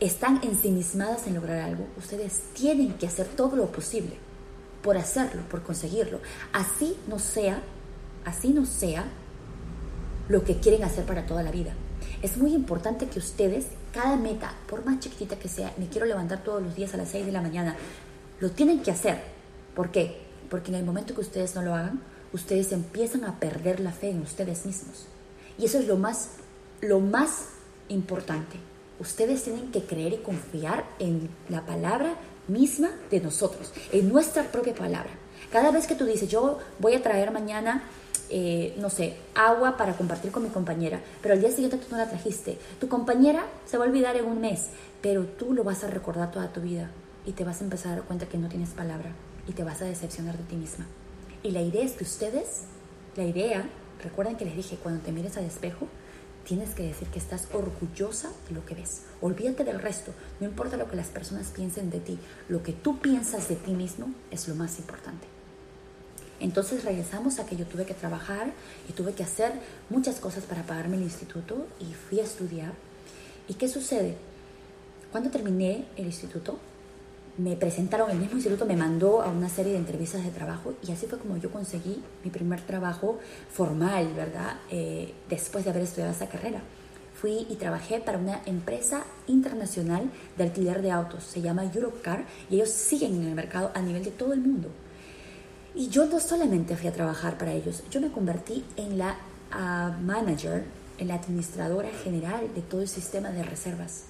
están 0.00 0.40
ensimismadas 0.42 1.26
en 1.26 1.34
lograr 1.34 1.60
algo, 1.60 1.86
ustedes 1.96 2.42
tienen 2.54 2.94
que 2.94 3.06
hacer 3.06 3.26
todo 3.26 3.56
lo 3.56 3.70
posible 3.70 4.16
por 4.82 4.96
hacerlo, 4.96 5.42
por 5.48 5.62
conseguirlo. 5.62 6.20
Así 6.52 6.96
no 7.06 7.18
sea, 7.18 7.62
así 8.24 8.50
no 8.50 8.66
sea 8.66 9.04
lo 10.28 10.44
que 10.44 10.56
quieren 10.56 10.84
hacer 10.84 11.04
para 11.04 11.26
toda 11.26 11.42
la 11.42 11.50
vida. 11.50 11.72
Es 12.22 12.36
muy 12.36 12.54
importante 12.54 13.06
que 13.06 13.18
ustedes, 13.18 13.66
cada 13.92 14.16
meta, 14.16 14.54
por 14.68 14.84
más 14.84 15.00
chiquitita 15.00 15.38
que 15.38 15.48
sea, 15.48 15.72
me 15.76 15.88
quiero 15.88 16.06
levantar 16.06 16.42
todos 16.42 16.62
los 16.62 16.74
días 16.74 16.94
a 16.94 16.96
las 16.96 17.08
6 17.10 17.26
de 17.26 17.32
la 17.32 17.42
mañana, 17.42 17.76
lo 18.40 18.50
tienen 18.50 18.80
que 18.82 18.90
hacer. 18.90 19.20
¿Por 19.74 19.90
qué? 19.90 20.20
Porque 20.48 20.70
en 20.70 20.76
el 20.76 20.84
momento 20.84 21.14
que 21.14 21.20
ustedes 21.20 21.54
no 21.54 21.62
lo 21.62 21.74
hagan, 21.74 22.00
ustedes 22.32 22.72
empiezan 22.72 23.24
a 23.24 23.38
perder 23.38 23.80
la 23.80 23.92
fe 23.92 24.10
en 24.10 24.22
ustedes 24.22 24.66
mismos. 24.66 25.06
Y 25.58 25.66
eso 25.66 25.78
es 25.78 25.86
lo 25.86 25.96
más, 25.96 26.30
lo 26.80 27.00
más 27.00 27.48
importante. 27.88 28.56
Ustedes 28.98 29.42
tienen 29.42 29.70
que 29.70 29.82
creer 29.82 30.12
y 30.12 30.18
confiar 30.18 30.84
en 30.98 31.28
la 31.48 31.66
palabra 31.66 32.14
misma 32.48 32.90
de 33.10 33.20
nosotros, 33.20 33.72
en 33.92 34.08
nuestra 34.08 34.44
propia 34.44 34.74
palabra. 34.74 35.10
Cada 35.50 35.70
vez 35.70 35.86
que 35.86 35.94
tú 35.94 36.04
dices, 36.04 36.28
yo 36.28 36.58
voy 36.78 36.94
a 36.94 37.02
traer 37.02 37.30
mañana, 37.30 37.82
eh, 38.34 38.74
no 38.78 38.88
sé, 38.88 39.14
agua 39.34 39.76
para 39.76 39.94
compartir 39.94 40.32
con 40.32 40.42
mi 40.42 40.48
compañera, 40.48 41.02
pero 41.20 41.34
al 41.34 41.40
día 41.40 41.50
siguiente 41.50 41.76
tú 41.76 41.84
no 41.90 41.98
la 41.98 42.08
trajiste, 42.08 42.56
tu 42.80 42.88
compañera 42.88 43.44
se 43.66 43.76
va 43.76 43.84
a 43.84 43.88
olvidar 43.88 44.16
en 44.16 44.24
un 44.24 44.40
mes, 44.40 44.68
pero 45.02 45.26
tú 45.26 45.52
lo 45.52 45.64
vas 45.64 45.84
a 45.84 45.88
recordar 45.88 46.30
toda 46.30 46.50
tu 46.50 46.62
vida 46.62 46.90
y 47.26 47.32
te 47.32 47.44
vas 47.44 47.60
a 47.60 47.64
empezar 47.64 47.92
a 47.92 47.96
dar 47.96 48.04
cuenta 48.04 48.26
que 48.26 48.38
no 48.38 48.48
tienes 48.48 48.70
palabra. 48.70 49.12
y 49.44 49.54
te 49.54 49.64
vas 49.64 49.82
a 49.82 49.86
decepcionar 49.86 50.38
de 50.38 50.44
ti 50.44 50.54
misma. 50.54 50.86
Y 51.42 51.50
la 51.50 51.60
idea 51.60 51.82
es 51.84 51.94
que 51.94 52.04
ustedes, 52.04 52.62
la 53.16 53.24
idea, 53.24 53.68
recuerden 54.00 54.36
que 54.36 54.44
les 54.44 54.54
dije, 54.54 54.78
cuando 54.80 55.02
te 55.02 55.10
mires 55.10 55.36
al 55.36 55.44
espejo, 55.44 55.88
tienes 56.44 56.76
que 56.76 56.84
decir 56.84 57.08
que 57.08 57.18
estás 57.18 57.48
orgullosa 57.52 58.30
de 58.48 58.54
lo 58.54 58.64
que 58.64 58.76
ves. 58.76 59.02
Olvídate 59.20 59.64
del 59.64 59.80
resto, 59.80 60.12
no 60.38 60.46
importa 60.46 60.76
lo 60.76 60.88
que 60.88 60.94
las 60.94 61.08
personas 61.08 61.48
piensen 61.48 61.90
de 61.90 61.98
ti, 61.98 62.20
lo 62.48 62.62
que 62.62 62.72
tú 62.72 63.00
piensas 63.00 63.48
de 63.48 63.56
ti 63.56 63.72
mismo 63.72 64.14
es 64.30 64.46
lo 64.46 64.54
más 64.54 64.78
importante. 64.78 65.31
Entonces 66.42 66.84
regresamos 66.84 67.38
a 67.38 67.46
que 67.46 67.56
yo 67.56 67.64
tuve 67.66 67.86
que 67.86 67.94
trabajar 67.94 68.52
y 68.88 68.92
tuve 68.92 69.12
que 69.12 69.22
hacer 69.22 69.52
muchas 69.88 70.18
cosas 70.18 70.42
para 70.42 70.64
pagarme 70.64 70.96
el 70.96 71.02
instituto 71.04 71.68
y 71.78 71.94
fui 71.94 72.18
a 72.18 72.24
estudiar. 72.24 72.72
¿Y 73.48 73.54
qué 73.54 73.68
sucede? 73.68 74.16
Cuando 75.12 75.30
terminé 75.30 75.84
el 75.96 76.06
instituto, 76.06 76.58
me 77.38 77.54
presentaron, 77.54 78.10
el 78.10 78.18
mismo 78.18 78.34
instituto 78.34 78.66
me 78.66 78.76
mandó 78.76 79.22
a 79.22 79.28
una 79.28 79.48
serie 79.48 79.72
de 79.72 79.78
entrevistas 79.78 80.24
de 80.24 80.30
trabajo 80.30 80.74
y 80.86 80.90
así 80.90 81.06
fue 81.06 81.18
como 81.18 81.36
yo 81.36 81.50
conseguí 81.50 82.02
mi 82.24 82.30
primer 82.30 82.60
trabajo 82.60 83.20
formal, 83.50 84.12
¿verdad? 84.14 84.56
Eh, 84.68 85.14
después 85.30 85.64
de 85.64 85.70
haber 85.70 85.84
estudiado 85.84 86.12
esa 86.12 86.28
carrera. 86.28 86.60
Fui 87.14 87.46
y 87.48 87.54
trabajé 87.54 88.00
para 88.00 88.18
una 88.18 88.42
empresa 88.46 89.04
internacional 89.28 90.10
de 90.36 90.42
alquiler 90.42 90.82
de 90.82 90.90
autos, 90.90 91.22
se 91.22 91.40
llama 91.40 91.64
Europcar 91.64 92.24
y 92.50 92.56
ellos 92.56 92.70
siguen 92.70 93.14
en 93.14 93.28
el 93.28 93.34
mercado 93.36 93.70
a 93.74 93.80
nivel 93.80 94.02
de 94.02 94.10
todo 94.10 94.32
el 94.32 94.40
mundo. 94.40 94.68
Y 95.74 95.88
yo 95.88 96.06
no 96.06 96.20
solamente 96.20 96.76
fui 96.76 96.88
a 96.88 96.92
trabajar 96.92 97.38
para 97.38 97.52
ellos, 97.52 97.82
yo 97.90 98.00
me 98.00 98.12
convertí 98.12 98.64
en 98.76 98.98
la 98.98 99.16
ah, 99.50 99.96
manager, 100.02 100.64
en 100.98 101.08
la 101.08 101.14
administradora 101.14 101.88
general 102.04 102.52
de 102.54 102.60
todo 102.60 102.82
el 102.82 102.88
sistema 102.88 103.30
de 103.30 103.42
reservas. 103.42 104.04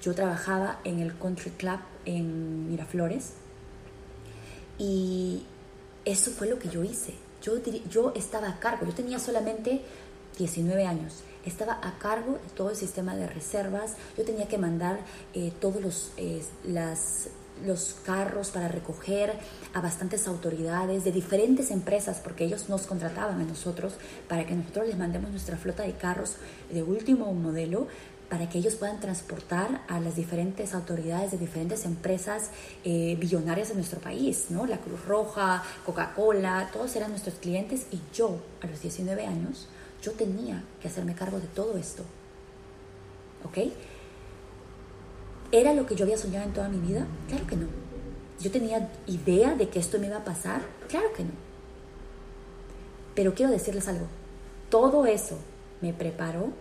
Yo 0.00 0.14
trabajaba 0.14 0.78
en 0.84 1.00
el 1.00 1.16
Country 1.18 1.50
Club 1.50 1.80
en 2.04 2.68
Miraflores 2.70 3.32
y 4.78 5.42
eso 6.04 6.30
fue 6.30 6.48
lo 6.48 6.58
que 6.58 6.68
yo 6.68 6.84
hice. 6.84 7.14
Yo, 7.42 7.54
yo 7.90 8.12
estaba 8.14 8.48
a 8.48 8.58
cargo, 8.60 8.86
yo 8.86 8.94
tenía 8.94 9.18
solamente 9.18 9.82
19 10.38 10.86
años, 10.86 11.22
estaba 11.44 11.78
a 11.82 11.98
cargo 11.98 12.32
de 12.34 12.50
todo 12.54 12.70
el 12.70 12.76
sistema 12.76 13.16
de 13.16 13.26
reservas, 13.26 13.94
yo 14.16 14.24
tenía 14.24 14.48
que 14.48 14.58
mandar 14.58 15.00
eh, 15.34 15.52
todos 15.60 15.80
los, 15.80 16.12
eh, 16.16 16.42
las, 16.64 17.28
los 17.64 17.96
carros 18.04 18.50
para 18.50 18.68
recoger 18.68 19.34
a 19.72 19.80
bastantes 19.80 20.26
autoridades 20.26 21.04
de 21.04 21.12
diferentes 21.12 21.70
empresas, 21.70 22.20
porque 22.22 22.44
ellos 22.44 22.68
nos 22.68 22.86
contrataban 22.86 23.40
a 23.40 23.44
nosotros 23.44 23.94
para 24.28 24.46
que 24.46 24.54
nosotros 24.54 24.88
les 24.88 24.98
mandemos 24.98 25.30
nuestra 25.30 25.56
flota 25.56 25.82
de 25.82 25.92
carros 25.92 26.36
de 26.70 26.82
último 26.82 27.32
modelo 27.32 27.88
para 28.28 28.48
que 28.48 28.58
ellos 28.58 28.74
puedan 28.74 28.98
transportar 28.98 29.82
a 29.88 30.00
las 30.00 30.16
diferentes 30.16 30.74
autoridades 30.74 31.30
de 31.30 31.38
diferentes 31.38 31.84
empresas 31.84 32.50
eh, 32.84 33.16
billonarias 33.20 33.68
de 33.68 33.74
nuestro 33.76 34.00
país, 34.00 34.46
¿no? 34.50 34.66
La 34.66 34.78
Cruz 34.78 35.04
Roja, 35.04 35.62
Coca-Cola, 35.84 36.70
todos 36.72 36.96
eran 36.96 37.10
nuestros 37.10 37.36
clientes 37.36 37.86
y 37.92 38.00
yo, 38.12 38.40
a 38.62 38.66
los 38.66 38.82
19 38.82 39.26
años, 39.26 39.68
yo 40.02 40.12
tenía 40.12 40.64
que 40.80 40.88
hacerme 40.88 41.14
cargo 41.14 41.38
de 41.38 41.46
todo 41.46 41.76
esto. 41.78 42.02
¿Ok? 43.44 43.58
¿Era 45.52 45.72
lo 45.74 45.86
que 45.86 45.94
yo 45.94 46.04
había 46.04 46.18
soñado 46.18 46.46
en 46.46 46.52
toda 46.52 46.68
mi 46.68 46.78
vida? 46.78 47.06
Claro 47.28 47.46
que 47.46 47.56
no. 47.56 47.66
¿Yo 48.40 48.50
tenía 48.50 48.90
idea 49.06 49.54
de 49.54 49.68
que 49.68 49.78
esto 49.78 49.98
me 49.98 50.08
iba 50.08 50.18
a 50.18 50.24
pasar? 50.24 50.62
Claro 50.88 51.12
que 51.14 51.24
no. 51.24 51.30
Pero 53.14 53.34
quiero 53.34 53.52
decirles 53.52 53.88
algo. 53.88 54.06
Todo 54.68 55.06
eso 55.06 55.38
me 55.80 55.92
preparó 55.92 56.52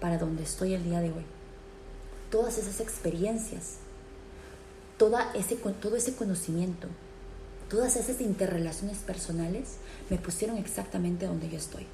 para 0.00 0.18
donde 0.18 0.42
estoy 0.42 0.74
el 0.74 0.84
día 0.84 1.00
de 1.00 1.10
hoy. 1.10 1.24
Todas 2.30 2.58
esas 2.58 2.80
experiencias, 2.80 3.76
toda 4.98 5.32
ese, 5.34 5.56
todo 5.56 5.96
ese 5.96 6.14
conocimiento, 6.14 6.88
todas 7.70 7.96
esas 7.96 8.20
interrelaciones 8.20 8.98
personales 8.98 9.76
me 10.10 10.18
pusieron 10.18 10.58
exactamente 10.58 11.26
donde 11.26 11.48
yo 11.48 11.56
estoy. 11.56 11.86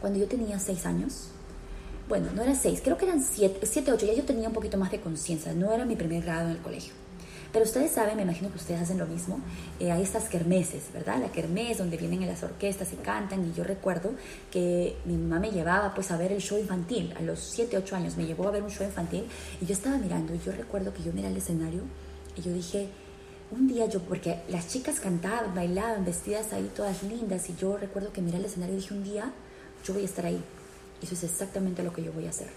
Cuando 0.00 0.18
yo 0.18 0.28
tenía 0.28 0.58
seis 0.58 0.86
años, 0.86 1.30
bueno, 2.08 2.28
no 2.34 2.42
eran 2.42 2.56
seis, 2.56 2.80
creo 2.82 2.98
que 2.98 3.06
eran 3.06 3.22
siete, 3.22 3.66
siete, 3.66 3.92
ocho, 3.92 4.06
ya 4.06 4.14
yo 4.14 4.24
tenía 4.24 4.48
un 4.48 4.54
poquito 4.54 4.76
más 4.76 4.90
de 4.90 5.00
conciencia, 5.00 5.52
no 5.52 5.72
era 5.72 5.84
mi 5.84 5.96
primer 5.96 6.22
grado 6.22 6.48
en 6.48 6.56
el 6.56 6.58
colegio. 6.58 6.92
Pero 7.52 7.66
ustedes 7.66 7.92
saben, 7.92 8.16
me 8.16 8.22
imagino 8.22 8.50
que 8.50 8.58
ustedes 8.58 8.82
hacen 8.82 8.98
lo 8.98 9.06
mismo, 9.06 9.38
eh, 9.78 9.92
hay 9.92 10.02
estas 10.02 10.28
kermeses, 10.28 10.92
¿verdad? 10.92 11.20
La 11.20 11.30
kermés 11.30 11.78
donde 11.78 11.96
vienen 11.96 12.26
las 12.26 12.42
orquestas 12.42 12.92
y 12.92 12.96
cantan 12.96 13.48
y 13.48 13.52
yo 13.52 13.62
recuerdo 13.62 14.10
que 14.50 14.96
mi 15.04 15.16
mamá 15.16 15.38
me 15.38 15.52
llevaba 15.52 15.94
pues 15.94 16.10
a 16.10 16.16
ver 16.16 16.32
el 16.32 16.40
show 16.40 16.58
infantil, 16.58 17.14
a 17.16 17.22
los 17.22 17.38
7, 17.38 17.78
8 17.78 17.94
años 17.94 18.16
me 18.16 18.26
llevó 18.26 18.48
a 18.48 18.50
ver 18.50 18.64
un 18.64 18.70
show 18.70 18.84
infantil 18.84 19.24
y 19.60 19.66
yo 19.66 19.72
estaba 19.72 19.96
mirando 19.98 20.34
y 20.34 20.40
yo 20.40 20.50
recuerdo 20.50 20.92
que 20.92 21.04
yo 21.04 21.12
miré 21.12 21.28
el 21.28 21.36
escenario 21.36 21.82
y 22.36 22.42
yo 22.42 22.52
dije, 22.52 22.88
un 23.52 23.68
día 23.68 23.86
yo, 23.86 24.00
porque 24.00 24.40
las 24.48 24.66
chicas 24.66 24.98
cantaban, 24.98 25.54
bailaban, 25.54 26.04
vestidas 26.04 26.52
ahí 26.52 26.68
todas 26.74 27.04
lindas 27.04 27.48
y 27.50 27.54
yo 27.54 27.76
recuerdo 27.76 28.12
que 28.12 28.20
miré 28.20 28.38
el 28.38 28.46
escenario 28.46 28.74
y 28.74 28.78
dije, 28.78 28.94
un 28.94 29.04
día 29.04 29.32
yo 29.84 29.94
voy 29.94 30.02
a 30.02 30.06
estar 30.06 30.26
ahí. 30.26 30.42
Eso 31.02 31.14
es 31.14 31.24
exactamente 31.24 31.82
lo 31.82 31.92
que 31.92 32.02
yo 32.02 32.12
voy 32.12 32.26
a 32.26 32.30
hacer. 32.30 32.48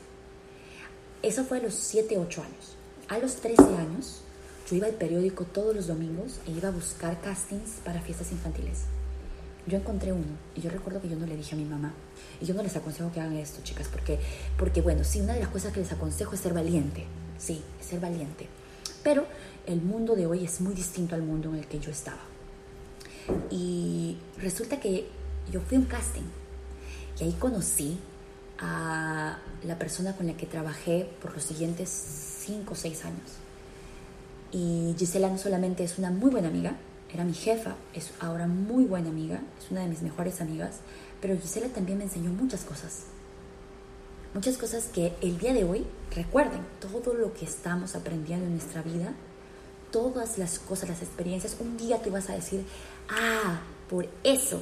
Eso 1.24 1.44
fue 1.44 1.58
a 1.58 1.62
los 1.62 1.74
7, 1.74 2.18
8 2.18 2.42
años. 2.42 2.76
A 3.10 3.18
los 3.18 3.38
13 3.38 3.64
años 3.78 4.22
yo 4.70 4.76
iba 4.76 4.88
al 4.88 4.94
periódico 4.94 5.46
todos 5.46 5.76
los 5.76 5.88
domingos 5.88 6.40
e 6.46 6.52
iba 6.52 6.70
a 6.70 6.72
buscar 6.72 7.20
castings 7.22 7.80
para 7.84 8.02
fiestas 8.02 8.32
infantiles. 8.32 8.84
Yo 9.66 9.78
encontré 9.78 10.14
uno 10.14 10.38
y 10.56 10.62
yo 10.62 10.70
recuerdo 10.70 11.02
que 11.02 11.10
yo 11.10 11.18
no 11.18 11.26
le 11.26 11.36
dije 11.36 11.56
a 11.56 11.58
mi 11.58 11.66
mamá. 11.66 11.94
Y 12.40 12.46
yo 12.46 12.54
no 12.54 12.64
les 12.64 12.76
aconsejo 12.76 13.12
que 13.12 13.20
hagan 13.20 13.36
esto, 13.36 13.62
chicas, 13.64 13.88
porque, 13.92 14.20
porque 14.58 14.82
bueno, 14.82 15.04
sí, 15.04 15.20
una 15.20 15.34
de 15.34 15.42
las 15.42 15.50
cosas 15.50 15.74
que 15.74 15.80
les 15.80 15.92
aconsejo 15.92 16.36
es 16.36 16.40
ser 16.40 16.54
valiente. 16.54 17.06
Sí, 17.38 17.62
ser 17.82 18.00
valiente. 18.00 18.48
Pero 19.04 19.26
el 19.66 19.82
mundo 19.82 20.16
de 20.16 20.26
hoy 20.26 20.46
es 20.46 20.62
muy 20.62 20.74
distinto 20.74 21.16
al 21.16 21.22
mundo 21.22 21.50
en 21.50 21.56
el 21.56 21.68
que 21.68 21.80
yo 21.80 21.92
estaba. 21.92 22.22
Y 23.50 24.18
resulta 24.38 24.80
que 24.80 25.08
yo 25.52 25.62
fui 25.62 25.78
a 25.78 25.80
un 25.82 25.86
casting 25.86 26.30
y 27.20 27.24
ahí 27.24 27.34
conocí 27.34 27.98
a 28.60 29.38
la 29.64 29.80
persona 29.80 30.16
con 30.16 30.28
la 30.28 30.36
que 30.36 30.46
trabajé 30.46 31.10
por 31.22 31.34
los 31.34 31.44
siguientes 31.44 31.90
5 32.46 32.72
o 32.72 32.76
6 32.76 33.06
años. 33.06 33.32
Y 34.52 34.96
Gisela 34.98 35.30
no 35.30 35.38
solamente 35.38 35.84
es 35.84 35.98
una 35.98 36.12
muy 36.12 36.30
buena 36.30 36.48
amiga, 36.48 36.76
era 37.14 37.24
mi 37.24 37.34
jefa, 37.34 37.76
es 37.94 38.12
ahora 38.20 38.48
muy 38.48 38.86
buena 38.86 39.10
amiga, 39.10 39.42
es 39.60 39.72
una 39.72 39.82
de 39.82 39.88
mis 39.88 40.02
mejores 40.02 40.42
amigas, 40.42 40.78
pero 41.22 41.38
Gisela 41.38 41.68
también 41.70 41.98
me 41.98 42.06
enseñó 42.06 42.32
muchas 42.32 42.64
cosas. 42.64 43.04
Muchas 44.34 44.58
cosas 44.58 44.86
que 44.86 45.14
el 45.22 45.38
día 45.38 45.54
de 45.54 45.64
hoy, 45.64 45.86
recuerden, 46.16 46.62
todo 46.80 47.14
lo 47.14 47.34
que 47.34 47.46
estamos 47.46 47.96
aprendiendo 47.96 48.46
en 48.46 48.54
nuestra 48.54 48.82
vida, 48.82 49.14
todas 49.92 50.38
las 50.38 50.60
cosas, 50.60 50.90
las 50.90 51.02
experiencias, 51.02 51.58
un 51.60 51.78
día 51.78 52.02
tú 52.02 52.12
vas 52.12 52.30
a 52.30 52.36
decir, 52.36 52.66
ah, 53.10 53.62
por 53.90 54.08
eso 54.24 54.62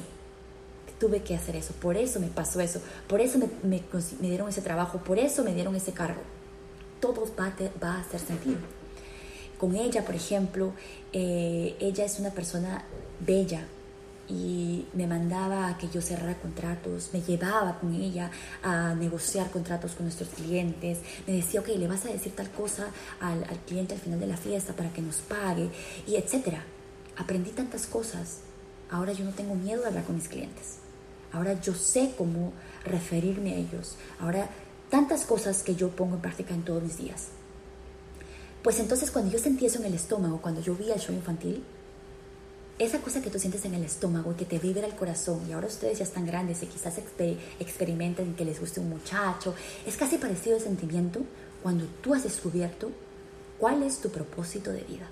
tuve 0.98 1.22
que 1.22 1.34
hacer 1.34 1.56
eso, 1.56 1.74
por 1.74 1.96
eso 1.96 2.20
me 2.20 2.28
pasó 2.28 2.60
eso, 2.60 2.80
por 3.06 3.20
eso 3.20 3.38
me, 3.38 3.48
me, 3.62 3.82
dieron 4.20 4.48
ese 4.48 4.62
trabajo, 4.62 4.98
por 4.98 5.18
eso 5.18 5.44
me 5.44 5.54
dieron 5.54 5.74
ese 5.76 5.92
cargo. 5.92 6.22
Todo 7.00 7.26
va 7.38 7.52
va 7.82 7.94
a 7.96 8.00
hacer 8.00 8.20
sentido 8.20 8.58
con 9.58 9.74
ella, 9.74 10.04
por 10.04 10.14
ejemplo, 10.14 10.72
eh, 11.12 11.76
ella 11.80 12.04
es 12.04 12.18
una 12.18 12.30
persona 12.30 12.84
bella 13.20 13.66
y 14.28 14.86
me 14.92 15.06
mandaba 15.06 15.68
a 15.68 15.78
que 15.78 15.88
yo 15.88 16.02
cerrara 16.02 16.34
contratos, 16.34 17.10
me 17.12 17.22
llevaba 17.22 17.78
con 17.78 17.94
ella 17.94 18.30
a 18.62 18.94
negociar 18.94 19.50
contratos 19.50 19.92
con 19.92 20.06
nuestros 20.06 20.30
clientes, 20.30 20.98
me 21.26 21.34
decía, 21.34 21.60
ok, 21.60 21.68
le 21.68 21.86
vas 21.86 22.04
a 22.06 22.08
decir 22.08 22.32
tal 22.34 22.50
cosa 22.50 22.88
al, 23.20 23.44
al 23.44 23.58
cliente 23.60 23.94
al 23.94 24.00
final 24.00 24.18
de 24.18 24.26
la 24.26 24.36
fiesta 24.36 24.72
para 24.72 24.92
que 24.92 25.00
nos 25.00 25.16
pague, 25.16 25.70
y 26.06 26.16
etcétera. 26.16 26.64
Aprendí 27.16 27.50
tantas 27.50 27.86
cosas, 27.86 28.40
ahora 28.90 29.12
yo 29.12 29.24
no 29.24 29.30
tengo 29.30 29.54
miedo 29.54 29.80
de 29.80 29.88
hablar 29.88 30.04
con 30.04 30.16
mis 30.16 30.28
clientes, 30.28 30.78
ahora 31.36 31.60
yo 31.60 31.74
sé 31.74 32.14
cómo 32.16 32.52
referirme 32.84 33.52
a 33.52 33.56
ellos, 33.56 33.96
ahora 34.20 34.48
tantas 34.90 35.24
cosas 35.24 35.62
que 35.62 35.74
yo 35.74 35.90
pongo 35.90 36.16
en 36.16 36.22
práctica 36.22 36.54
en 36.54 36.64
todos 36.64 36.82
mis 36.82 36.96
días. 36.96 37.28
Pues 38.62 38.80
entonces 38.80 39.10
cuando 39.10 39.30
yo 39.30 39.38
sentí 39.38 39.66
eso 39.66 39.78
en 39.78 39.84
el 39.84 39.94
estómago, 39.94 40.40
cuando 40.40 40.60
yo 40.60 40.74
vi 40.74 40.90
el 40.90 40.98
show 40.98 41.14
infantil, 41.14 41.62
esa 42.78 43.00
cosa 43.00 43.22
que 43.22 43.30
tú 43.30 43.38
sientes 43.38 43.64
en 43.64 43.74
el 43.74 43.84
estómago 43.84 44.32
y 44.32 44.34
que 44.34 44.44
te 44.44 44.58
vibra 44.58 44.86
el 44.86 44.94
corazón, 44.94 45.40
y 45.48 45.52
ahora 45.52 45.66
ustedes 45.66 45.98
ya 45.98 46.04
están 46.04 46.26
grandes 46.26 46.62
y 46.62 46.66
quizás 46.66 46.94
experimenten 47.58 48.34
que 48.34 48.44
les 48.44 48.60
guste 48.60 48.80
un 48.80 48.90
muchacho, 48.90 49.54
es 49.86 49.96
casi 49.96 50.18
parecido 50.18 50.56
el 50.56 50.62
sentimiento 50.62 51.20
cuando 51.62 51.86
tú 52.02 52.12
has 52.12 52.24
descubierto 52.24 52.90
cuál 53.58 53.82
es 53.82 54.00
tu 54.00 54.10
propósito 54.10 54.72
de 54.72 54.82
vida. 54.82 55.08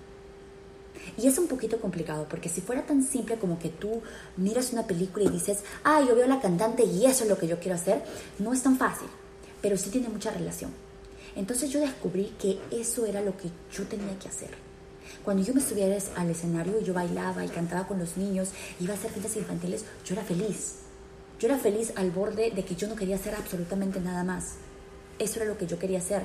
Y 1.16 1.26
es 1.26 1.38
un 1.38 1.46
poquito 1.46 1.80
complicado, 1.80 2.26
porque 2.28 2.48
si 2.48 2.60
fuera 2.60 2.86
tan 2.86 3.02
simple 3.02 3.36
como 3.36 3.58
que 3.58 3.68
tú 3.68 4.02
miras 4.36 4.72
una 4.72 4.86
película 4.86 5.24
y 5.24 5.28
dices, 5.28 5.58
ah, 5.84 6.00
yo 6.06 6.14
veo 6.14 6.24
a 6.24 6.28
la 6.28 6.40
cantante 6.40 6.84
y 6.84 7.06
eso 7.06 7.24
es 7.24 7.30
lo 7.30 7.38
que 7.38 7.46
yo 7.46 7.58
quiero 7.58 7.76
hacer, 7.76 8.02
no 8.38 8.52
es 8.52 8.62
tan 8.62 8.76
fácil, 8.76 9.08
pero 9.60 9.76
sí 9.76 9.90
tiene 9.90 10.08
mucha 10.08 10.30
relación. 10.30 10.70
Entonces 11.36 11.70
yo 11.70 11.80
descubrí 11.80 12.34
que 12.38 12.60
eso 12.70 13.06
era 13.06 13.20
lo 13.20 13.36
que 13.36 13.50
yo 13.72 13.84
tenía 13.84 14.18
que 14.18 14.28
hacer. 14.28 14.50
Cuando 15.24 15.42
yo 15.42 15.54
me 15.54 15.60
estuviera 15.60 15.96
al 16.16 16.30
escenario 16.30 16.80
y 16.80 16.84
yo 16.84 16.94
bailaba 16.94 17.44
y 17.44 17.48
cantaba 17.48 17.86
con 17.86 17.98
los 17.98 18.16
niños, 18.16 18.50
iba 18.80 18.94
a 18.94 18.96
hacer 18.96 19.10
fiestas 19.10 19.36
infantiles, 19.36 19.84
yo 20.04 20.14
era 20.14 20.22
feliz. 20.22 20.76
Yo 21.40 21.48
era 21.48 21.58
feliz 21.58 21.92
al 21.96 22.10
borde 22.10 22.50
de 22.50 22.64
que 22.64 22.74
yo 22.74 22.88
no 22.88 22.94
quería 22.94 23.16
hacer 23.16 23.34
absolutamente 23.34 24.00
nada 24.00 24.22
más. 24.22 24.54
Eso 25.18 25.40
era 25.40 25.48
lo 25.48 25.58
que 25.58 25.66
yo 25.66 25.78
quería 25.78 25.98
hacer. 25.98 26.22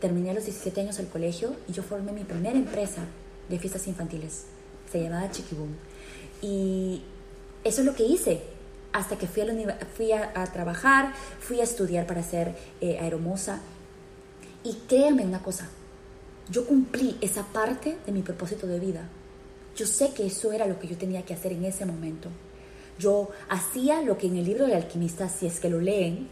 Terminé 0.00 0.30
a 0.30 0.34
los 0.34 0.44
17 0.44 0.80
años 0.80 0.98
el 0.98 1.08
colegio 1.08 1.56
y 1.68 1.72
yo 1.72 1.82
formé 1.82 2.12
mi 2.12 2.24
primera 2.24 2.58
empresa 2.58 3.06
de 3.48 3.58
fiestas 3.58 3.86
infantiles. 3.86 4.44
se 4.90 5.02
llamaba 5.02 5.30
Chiquibum. 5.30 5.70
Y 6.40 7.02
eso 7.64 7.80
es 7.80 7.86
lo 7.86 7.94
que 7.94 8.04
hice 8.04 8.42
hasta 8.92 9.16
que 9.16 9.26
fui 9.26 9.42
a, 9.42 9.78
fui 9.96 10.12
a, 10.12 10.44
trabajar, 10.52 11.14
fui 11.40 11.60
a 11.60 11.64
estudiar 11.64 12.06
para 12.06 12.22
ser 12.22 12.54
eh, 12.80 12.98
aeromoza. 13.00 13.60
Y 14.64 14.74
créanme 14.86 15.24
una 15.24 15.42
cosa, 15.42 15.68
yo 16.50 16.66
cumplí 16.66 17.16
esa 17.20 17.44
parte 17.44 17.96
de 18.04 18.12
mi 18.12 18.22
propósito 18.22 18.66
de 18.66 18.78
vida. 18.78 19.08
Yo 19.74 19.86
sé 19.86 20.12
que 20.12 20.26
eso 20.26 20.52
era 20.52 20.66
lo 20.66 20.78
que 20.78 20.86
yo 20.86 20.98
tenía 20.98 21.24
que 21.24 21.34
hacer 21.34 21.52
en 21.52 21.64
ese 21.64 21.86
momento. 21.86 22.28
Yo 22.98 23.30
hacía 23.48 24.02
lo 24.02 24.18
que 24.18 24.26
en 24.26 24.36
el 24.36 24.44
libro 24.44 24.66
del 24.66 24.76
alquimista, 24.76 25.28
si 25.28 25.46
es 25.46 25.58
que 25.58 25.70
lo 25.70 25.80
leen, 25.80 26.28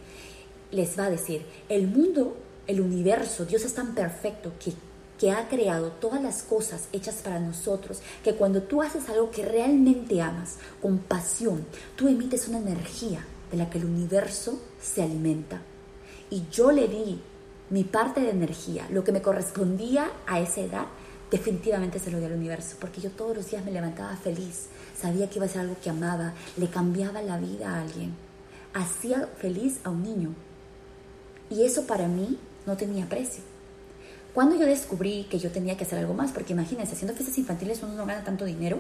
les 0.71 0.99
va 0.99 1.07
a 1.07 1.11
decir, 1.11 1.45
el 1.69 1.89
mundo, 1.89 2.37
el 2.67 2.81
universo, 2.81 3.47
Dios 3.47 3.65
es 3.65 3.75
tan 3.75 3.95
perfecto 3.95 4.53
que, 4.63 4.73
que 5.21 5.31
ha 5.31 5.49
creado 5.49 5.91
todas 5.91 6.23
las 6.23 6.43
cosas 6.43 6.89
hechas 6.95 7.17
para 7.17 7.39
nosotros, 7.39 8.01
que 8.25 8.37
cuando 8.37 8.63
tú 8.63 8.81
haces 8.81 9.07
algo 9.11 9.31
que 9.31 9.45
realmente 9.45 10.23
amas, 10.23 10.57
con 10.81 10.97
pasión, 10.97 11.67
tú 11.95 12.09
emites 12.09 12.49
una 12.49 12.57
energía 12.57 13.23
de 13.53 13.59
la 13.59 13.69
que 13.69 13.77
el 13.77 13.85
universo 13.85 14.59
se 14.81 15.03
alimenta. 15.03 15.61
Y 16.31 16.45
yo 16.51 16.73
le 16.73 16.89
di 16.89 17.21
mi 17.69 17.85
parte 17.85 18.23
de 18.23 18.31
energía, 18.31 18.89
lo 18.91 19.05
que 19.05 19.13
me 19.13 19.21
correspondía 19.21 20.11
a 20.27 20.41
esa 20.41 20.63
edad, 20.63 20.87
definitivamente 21.31 21.99
se 21.99 22.11
lo 22.11 22.19
di 22.19 22.25
al 22.25 22.33
universo, 22.33 22.77
porque 22.81 23.03
yo 23.03 23.11
todos 23.11 23.37
los 23.37 23.51
días 23.51 23.63
me 23.63 23.73
levantaba 23.73 24.17
feliz, 24.17 24.69
sabía 24.99 25.29
que 25.29 25.37
iba 25.37 25.45
a 25.45 25.51
ser 25.51 25.61
algo 25.61 25.77
que 25.85 25.91
amaba, 25.91 26.33
le 26.57 26.71
cambiaba 26.71 27.21
la 27.21 27.37
vida 27.37 27.75
a 27.75 27.83
alguien, 27.83 28.15
hacía 28.73 29.29
feliz 29.37 29.81
a 29.85 29.91
un 29.91 30.03
niño. 30.03 30.35
Y 31.51 31.65
eso 31.65 31.87
para 31.87 32.09
mí 32.09 32.39
no 32.65 32.79
tenía 32.79 33.07
precio. 33.07 33.50
Cuando 34.35 34.57
yo 34.57 34.67
descubrí 34.67 35.27
que 35.29 35.39
yo 35.39 35.51
tenía 35.51 35.77
que 35.77 35.85
hacer 35.85 35.99
algo 35.99 36.15
más, 36.15 36.31
porque 36.33 36.53
imagínense, 36.53 36.95
haciendo 36.95 37.15
fiestas 37.15 37.37
infantiles 37.39 37.83
uno 37.83 37.95
no 37.95 38.07
gana 38.07 38.23
tanto 38.23 38.45
dinero, 38.45 38.79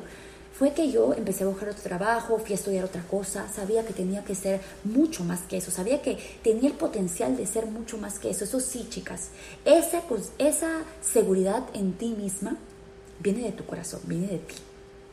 fue 0.60 0.72
que 0.74 0.90
yo 0.90 1.14
empecé 1.14 1.44
a 1.44 1.46
buscar 1.46 1.70
otro 1.70 1.82
trabajo, 1.82 2.38
fui 2.38 2.52
a 2.52 2.54
estudiar 2.54 2.84
otra 2.84 3.02
cosa, 3.02 3.48
sabía 3.48 3.84
que 3.84 3.94
tenía 3.94 4.24
que 4.24 4.34
ser 4.34 4.60
mucho 4.84 5.24
más 5.24 5.40
que 5.40 5.56
eso, 5.56 5.70
sabía 5.70 6.02
que 6.02 6.18
tenía 6.42 6.68
el 6.68 6.76
potencial 6.76 7.36
de 7.36 7.46
ser 7.46 7.66
mucho 7.66 7.96
más 7.96 8.18
que 8.18 8.30
eso. 8.30 8.44
Eso 8.44 8.60
sí, 8.60 8.86
chicas, 8.90 9.30
esa, 9.64 10.02
esa 10.38 10.82
seguridad 11.00 11.64
en 11.72 11.94
ti 11.94 12.10
misma 12.10 12.58
viene 13.20 13.42
de 13.42 13.52
tu 13.52 13.64
corazón, 13.64 14.00
viene 14.04 14.26
de 14.26 14.38
ti. 14.38 14.56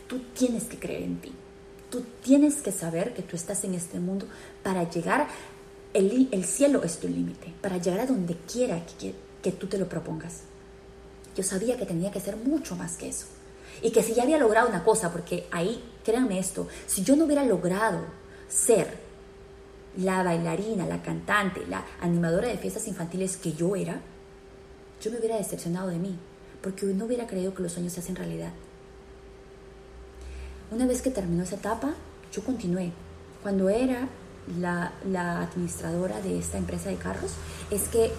Tú 0.08 0.20
tienes 0.34 0.66
que 0.66 0.78
creer 0.78 1.04
en 1.04 1.22
ti. 1.22 1.32
Tú 1.90 2.04
tienes 2.22 2.56
que 2.56 2.74
saber 2.74 3.14
que 3.14 3.22
tú 3.22 3.38
estás 3.38 3.64
en 3.64 3.74
este 3.74 4.00
mundo 4.00 4.28
para 4.64 4.90
llegar, 4.90 5.28
el, 5.94 6.28
el 6.32 6.44
cielo 6.44 6.84
es 6.84 7.00
tu 7.00 7.08
límite, 7.08 7.54
para 7.62 7.78
llegar 7.78 8.02
a 8.02 8.06
donde 8.06 8.36
quiera 8.36 8.86
que, 9.00 9.14
que 9.48 9.54
tú 9.54 9.68
te 9.68 9.78
lo 9.78 9.88
propongas. 9.88 10.42
Yo 11.34 11.42
sabía 11.42 11.78
que 11.78 11.86
tenía 11.86 12.12
que 12.12 12.20
ser 12.20 12.36
mucho 12.36 12.76
más 12.76 12.98
que 12.98 13.08
eso. 13.08 13.28
Y 13.82 13.92
que 13.92 14.04
si 14.04 14.14
ya 14.14 14.24
había 14.24 14.38
logrado 14.38 14.68
una 14.68 14.84
cosa, 14.84 15.10
porque 15.10 15.48
ahí, 15.52 15.82
créanme 16.04 16.38
esto, 16.38 16.68
si 16.86 17.02
yo 17.02 17.16
no 17.16 17.24
hubiera 17.24 17.46
logrado 17.46 18.02
ser 18.50 18.98
la 19.96 20.22
bailarina, 20.22 20.86
la 20.86 21.02
cantante, 21.02 21.66
la 21.66 21.86
animadora 22.02 22.50
de 22.50 22.58
fiestas 22.58 22.90
infantiles 22.90 23.38
que 23.38 23.54
yo 23.54 23.78
era, 23.78 24.02
yo 25.02 25.12
me 25.12 25.20
hubiera 25.20 25.38
decepcionado 25.38 25.88
de 25.88 25.98
mí, 25.98 26.20
porque 26.62 26.86
no 26.88 27.06
hubiera 27.06 27.26
creído 27.26 27.54
que 27.54 27.64
los 27.64 27.72
sueños 27.72 27.94
se 27.94 28.02
hacen 28.02 28.18
realidad. 28.18 28.52
Una 30.72 30.86
vez 30.86 31.02
que 31.02 31.10
terminó 31.10 31.44
esa 31.44 31.56
etapa, 31.56 31.94
yo 32.34 32.44
continué. 32.44 32.92
Cuando 33.42 33.70
era 33.70 34.10
la, 34.60 34.92
la 35.10 35.44
administradora 35.44 36.20
de 36.20 36.38
esta 36.38 36.58
empresa 36.58 36.90
de 36.90 36.98
carros, 36.98 37.32
es 37.72 37.88
que 37.88 38.12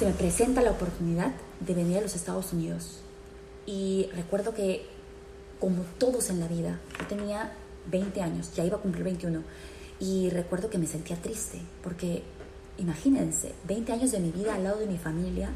se 0.00 0.06
me 0.06 0.12
presenta 0.12 0.62
la 0.62 0.70
oportunidad 0.70 1.30
de 1.60 1.74
venir 1.74 1.98
a 1.98 2.00
los 2.00 2.16
Estados 2.16 2.54
Unidos 2.54 3.00
y 3.66 4.08
recuerdo 4.16 4.54
que, 4.54 4.86
como 5.60 5.82
todos 5.98 6.30
en 6.30 6.40
la 6.40 6.48
vida, 6.48 6.80
yo 6.98 7.06
tenía 7.06 7.52
20 7.90 8.22
años, 8.22 8.50
ya 8.54 8.64
iba 8.64 8.78
a 8.78 8.80
cumplir 8.80 9.04
21, 9.04 9.42
y 9.98 10.30
recuerdo 10.30 10.70
que 10.70 10.78
me 10.78 10.86
sentía 10.86 11.20
triste, 11.20 11.60
porque 11.82 12.22
imagínense, 12.78 13.52
20 13.68 13.92
años 13.92 14.10
de 14.12 14.20
mi 14.20 14.30
vida 14.30 14.54
al 14.54 14.64
lado 14.64 14.78
de 14.78 14.86
mi 14.86 14.96
familia, 14.96 15.50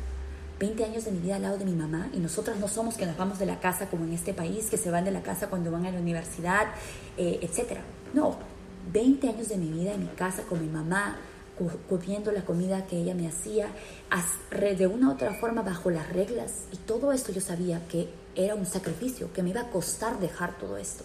20 0.60 0.84
años 0.84 1.06
de 1.06 1.12
mi 1.12 1.20
vida 1.20 1.36
al 1.36 1.42
lado 1.42 1.56
de 1.56 1.64
mi 1.64 1.74
mamá, 1.74 2.10
y 2.12 2.18
nosotras 2.18 2.58
no 2.58 2.68
somos 2.68 2.96
que 2.96 3.06
nos 3.06 3.16
vamos 3.16 3.38
de 3.38 3.46
la 3.46 3.60
casa 3.60 3.88
como 3.88 4.04
en 4.04 4.12
este 4.12 4.34
país, 4.34 4.68
que 4.68 4.76
se 4.76 4.90
van 4.90 5.06
de 5.06 5.10
la 5.10 5.22
casa 5.22 5.48
cuando 5.48 5.70
van 5.70 5.86
a 5.86 5.90
la 5.90 5.98
universidad, 6.00 6.66
eh, 7.16 7.38
etc. 7.40 7.78
No, 8.12 8.36
20 8.92 9.26
años 9.26 9.48
de 9.48 9.56
mi 9.56 9.70
vida 9.70 9.94
en 9.94 10.00
mi 10.00 10.08
casa 10.08 10.42
con 10.42 10.60
mi 10.60 10.68
mamá, 10.68 11.16
comiendo 11.88 12.32
la 12.32 12.44
comida 12.44 12.86
que 12.86 12.98
ella 12.98 13.14
me 13.14 13.28
hacía, 13.28 13.68
de 14.78 14.86
una 14.86 15.08
u 15.08 15.12
otra 15.12 15.34
forma 15.34 15.62
bajo 15.62 15.90
las 15.90 16.12
reglas. 16.12 16.64
Y 16.72 16.76
todo 16.76 17.12
esto 17.12 17.32
yo 17.32 17.40
sabía 17.40 17.86
que 17.88 18.08
era 18.34 18.54
un 18.54 18.66
sacrificio, 18.66 19.32
que 19.32 19.42
me 19.42 19.50
iba 19.50 19.62
a 19.62 19.70
costar 19.70 20.18
dejar 20.18 20.58
todo 20.58 20.76
esto, 20.76 21.04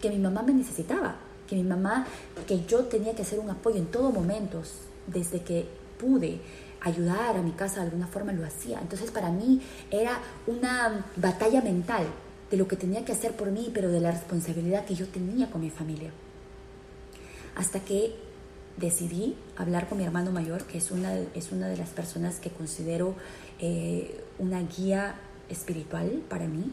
que 0.00 0.10
mi 0.10 0.18
mamá 0.18 0.42
me 0.42 0.54
necesitaba, 0.54 1.16
que 1.46 1.56
mi 1.56 1.64
mamá, 1.64 2.06
que 2.46 2.64
yo 2.66 2.84
tenía 2.84 3.14
que 3.14 3.22
hacer 3.22 3.38
un 3.38 3.50
apoyo 3.50 3.78
en 3.78 3.86
todo 3.86 4.10
momento, 4.10 4.62
desde 5.06 5.42
que 5.42 5.66
pude 5.98 6.40
ayudar 6.80 7.36
a 7.36 7.42
mi 7.42 7.52
casa 7.52 7.76
de 7.76 7.86
alguna 7.86 8.06
forma 8.06 8.32
lo 8.32 8.46
hacía. 8.46 8.78
Entonces 8.80 9.10
para 9.10 9.30
mí 9.30 9.60
era 9.90 10.20
una 10.46 11.06
batalla 11.16 11.60
mental 11.60 12.06
de 12.50 12.56
lo 12.56 12.68
que 12.68 12.76
tenía 12.76 13.04
que 13.04 13.12
hacer 13.12 13.32
por 13.32 13.50
mí, 13.50 13.70
pero 13.74 13.90
de 13.90 14.00
la 14.00 14.12
responsabilidad 14.12 14.84
que 14.84 14.94
yo 14.94 15.06
tenía 15.08 15.50
con 15.50 15.60
mi 15.60 15.70
familia. 15.70 16.10
Hasta 17.56 17.80
que 17.80 18.14
decidí 18.78 19.36
hablar 19.56 19.88
con 19.88 19.98
mi 19.98 20.04
hermano 20.04 20.30
mayor, 20.30 20.64
que 20.64 20.78
es 20.78 20.90
una, 20.90 21.14
es 21.34 21.52
una 21.52 21.68
de 21.68 21.76
las 21.76 21.90
personas 21.90 22.36
que 22.36 22.50
considero 22.50 23.14
eh, 23.58 24.24
una 24.38 24.62
guía 24.62 25.16
espiritual 25.48 26.22
para 26.28 26.46
mí, 26.46 26.72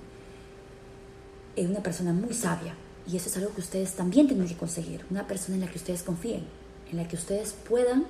es 1.55 1.67
una 1.67 1.81
persona 1.81 2.13
muy 2.13 2.33
sabia. 2.33 2.75
Y 3.07 3.17
eso 3.17 3.29
es 3.29 3.37
algo 3.37 3.53
que 3.53 3.61
ustedes 3.61 3.93
también 3.93 4.27
tienen 4.27 4.47
que 4.47 4.55
conseguir, 4.55 5.05
una 5.11 5.27
persona 5.27 5.55
en 5.55 5.61
la 5.61 5.67
que 5.67 5.77
ustedes 5.77 6.03
confíen, 6.03 6.43
en 6.91 6.97
la 6.97 7.07
que 7.07 7.15
ustedes 7.15 7.53
puedan, 7.67 8.05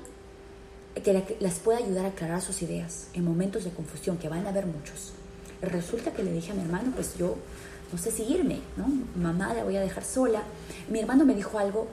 que 0.95 1.37
las 1.39 1.59
pueda 1.59 1.79
ayudar 1.79 2.05
a 2.05 2.09
aclarar 2.09 2.41
sus 2.41 2.61
ideas 2.61 3.09
en 3.13 3.25
momentos 3.25 3.65
de 3.65 3.71
confusión, 3.71 4.17
que 4.17 4.29
van 4.29 4.45
a 4.45 4.49
haber 4.49 4.65
muchos. 4.65 5.11
Resulta 5.61 6.11
que 6.11 6.23
le 6.23 6.31
dije 6.31 6.51
a 6.51 6.55
mi 6.55 6.61
hermano, 6.61 6.91
pues 6.95 7.17
yo 7.17 7.35
no 7.91 7.97
sé 7.97 8.11
si 8.11 8.23
irme, 8.23 8.59
¿no? 8.77 8.87
Mamá 9.21 9.53
la 9.53 9.63
voy 9.63 9.75
a 9.75 9.81
dejar 9.81 10.03
sola. 10.03 10.43
Mi 10.89 10.99
hermano 10.99 11.25
me 11.25 11.35
dijo 11.35 11.59
algo 11.59 11.87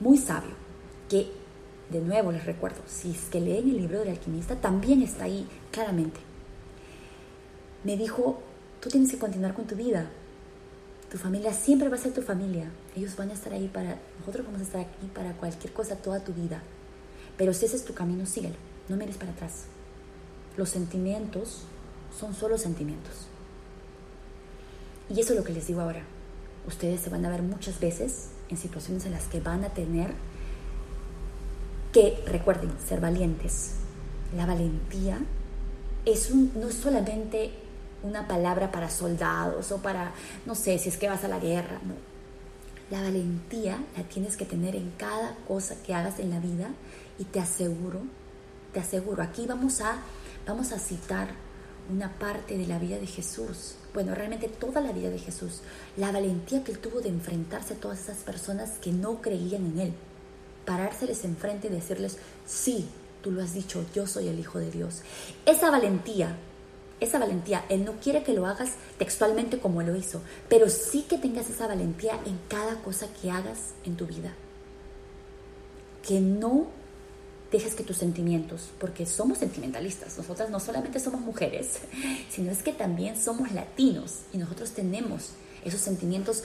muy 0.00 0.18
sabio 0.18 0.61
que, 1.12 1.30
de 1.90 2.00
nuevo 2.00 2.32
les 2.32 2.46
recuerdo, 2.46 2.80
si 2.86 3.10
es 3.10 3.24
que 3.30 3.38
leen 3.38 3.68
el 3.68 3.76
libro 3.76 3.98
del 3.98 4.08
alquimista, 4.08 4.56
también 4.56 5.02
está 5.02 5.24
ahí 5.24 5.46
claramente. 5.70 6.20
Me 7.84 7.98
dijo, 7.98 8.40
tú 8.80 8.88
tienes 8.88 9.10
que 9.10 9.18
continuar 9.18 9.52
con 9.52 9.66
tu 9.66 9.76
vida. 9.76 10.08
Tu 11.10 11.18
familia 11.18 11.52
siempre 11.52 11.90
va 11.90 11.96
a 11.96 12.00
ser 12.00 12.14
tu 12.14 12.22
familia. 12.22 12.70
Ellos 12.96 13.14
van 13.14 13.28
a 13.28 13.34
estar 13.34 13.52
ahí 13.52 13.68
para, 13.68 13.98
nosotros 14.20 14.46
vamos 14.46 14.62
a 14.62 14.64
estar 14.64 14.80
aquí 14.80 15.06
para 15.12 15.34
cualquier 15.34 15.74
cosa 15.74 15.96
toda 15.96 16.24
tu 16.24 16.32
vida. 16.32 16.62
Pero 17.36 17.52
si 17.52 17.66
ese 17.66 17.76
es 17.76 17.84
tu 17.84 17.92
camino, 17.92 18.24
síguelo. 18.24 18.56
No 18.88 18.96
mires 18.96 19.18
para 19.18 19.32
atrás. 19.32 19.64
Los 20.56 20.70
sentimientos 20.70 21.64
son 22.18 22.32
solo 22.32 22.56
sentimientos. 22.56 23.26
Y 25.14 25.20
eso 25.20 25.34
es 25.34 25.38
lo 25.38 25.44
que 25.44 25.52
les 25.52 25.66
digo 25.66 25.82
ahora. 25.82 26.04
Ustedes 26.66 27.02
se 27.02 27.10
van 27.10 27.26
a 27.26 27.28
ver 27.28 27.42
muchas 27.42 27.80
veces 27.80 28.28
en 28.48 28.56
situaciones 28.56 29.04
en 29.04 29.12
las 29.12 29.26
que 29.26 29.40
van 29.40 29.62
a 29.64 29.74
tener 29.74 30.14
que 31.92 32.22
recuerden 32.26 32.72
ser 32.86 33.00
valientes. 33.00 33.72
La 34.34 34.46
valentía 34.46 35.20
es 36.04 36.30
un, 36.30 36.50
no 36.56 36.68
es 36.68 36.74
solamente 36.74 37.52
una 38.02 38.26
palabra 38.26 38.72
para 38.72 38.90
soldados 38.90 39.70
o 39.70 39.78
para, 39.78 40.12
no 40.46 40.54
sé, 40.54 40.78
si 40.78 40.88
es 40.88 40.96
que 40.96 41.08
vas 41.08 41.22
a 41.24 41.28
la 41.28 41.38
guerra. 41.38 41.78
No. 41.84 41.94
La 42.90 43.02
valentía 43.02 43.78
la 43.96 44.02
tienes 44.04 44.36
que 44.36 44.44
tener 44.44 44.74
en 44.74 44.90
cada 44.96 45.36
cosa 45.46 45.76
que 45.82 45.94
hagas 45.94 46.18
en 46.18 46.30
la 46.30 46.40
vida 46.40 46.70
y 47.18 47.24
te 47.24 47.40
aseguro, 47.40 48.00
te 48.72 48.80
aseguro, 48.80 49.22
aquí 49.22 49.46
vamos 49.46 49.80
a, 49.80 49.98
vamos 50.46 50.72
a 50.72 50.78
citar 50.78 51.28
una 51.90 52.10
parte 52.18 52.56
de 52.56 52.66
la 52.66 52.78
vida 52.78 52.98
de 52.98 53.06
Jesús. 53.06 53.76
Bueno, 53.92 54.14
realmente 54.14 54.48
toda 54.48 54.80
la 54.80 54.92
vida 54.92 55.10
de 55.10 55.18
Jesús. 55.18 55.60
La 55.96 56.10
valentía 56.10 56.64
que 56.64 56.72
él 56.72 56.78
tuvo 56.78 57.00
de 57.00 57.10
enfrentarse 57.10 57.74
a 57.74 57.76
todas 57.76 58.00
esas 58.00 58.18
personas 58.18 58.78
que 58.80 58.92
no 58.92 59.20
creían 59.20 59.66
en 59.66 59.78
él 59.78 59.94
parárseles 60.64 61.24
enfrente 61.24 61.68
y 61.68 61.70
decirles, 61.70 62.18
sí, 62.46 62.88
tú 63.22 63.30
lo 63.30 63.42
has 63.42 63.54
dicho, 63.54 63.84
yo 63.94 64.06
soy 64.06 64.28
el 64.28 64.38
Hijo 64.38 64.58
de 64.58 64.70
Dios. 64.70 65.02
Esa 65.46 65.70
valentía, 65.70 66.36
esa 67.00 67.18
valentía, 67.18 67.64
Él 67.68 67.84
no 67.84 67.94
quiere 67.94 68.22
que 68.22 68.32
lo 68.32 68.46
hagas 68.46 68.72
textualmente 68.98 69.58
como 69.58 69.82
lo 69.82 69.96
hizo, 69.96 70.20
pero 70.48 70.68
sí 70.68 71.02
que 71.08 71.18
tengas 71.18 71.50
esa 71.50 71.66
valentía 71.66 72.18
en 72.26 72.38
cada 72.48 72.76
cosa 72.82 73.06
que 73.20 73.30
hagas 73.30 73.58
en 73.84 73.96
tu 73.96 74.06
vida. 74.06 74.34
Que 76.06 76.20
no 76.20 76.66
dejes 77.50 77.74
que 77.74 77.84
tus 77.84 77.98
sentimientos, 77.98 78.70
porque 78.78 79.04
somos 79.04 79.38
sentimentalistas, 79.38 80.16
nosotras 80.16 80.48
no 80.48 80.58
solamente 80.58 80.98
somos 80.98 81.20
mujeres, 81.20 81.80
sino 82.30 82.50
es 82.50 82.62
que 82.62 82.72
también 82.72 83.16
somos 83.16 83.52
latinos 83.52 84.20
y 84.32 84.38
nosotros 84.38 84.70
tenemos 84.72 85.32
esos 85.64 85.80
sentimientos 85.80 86.42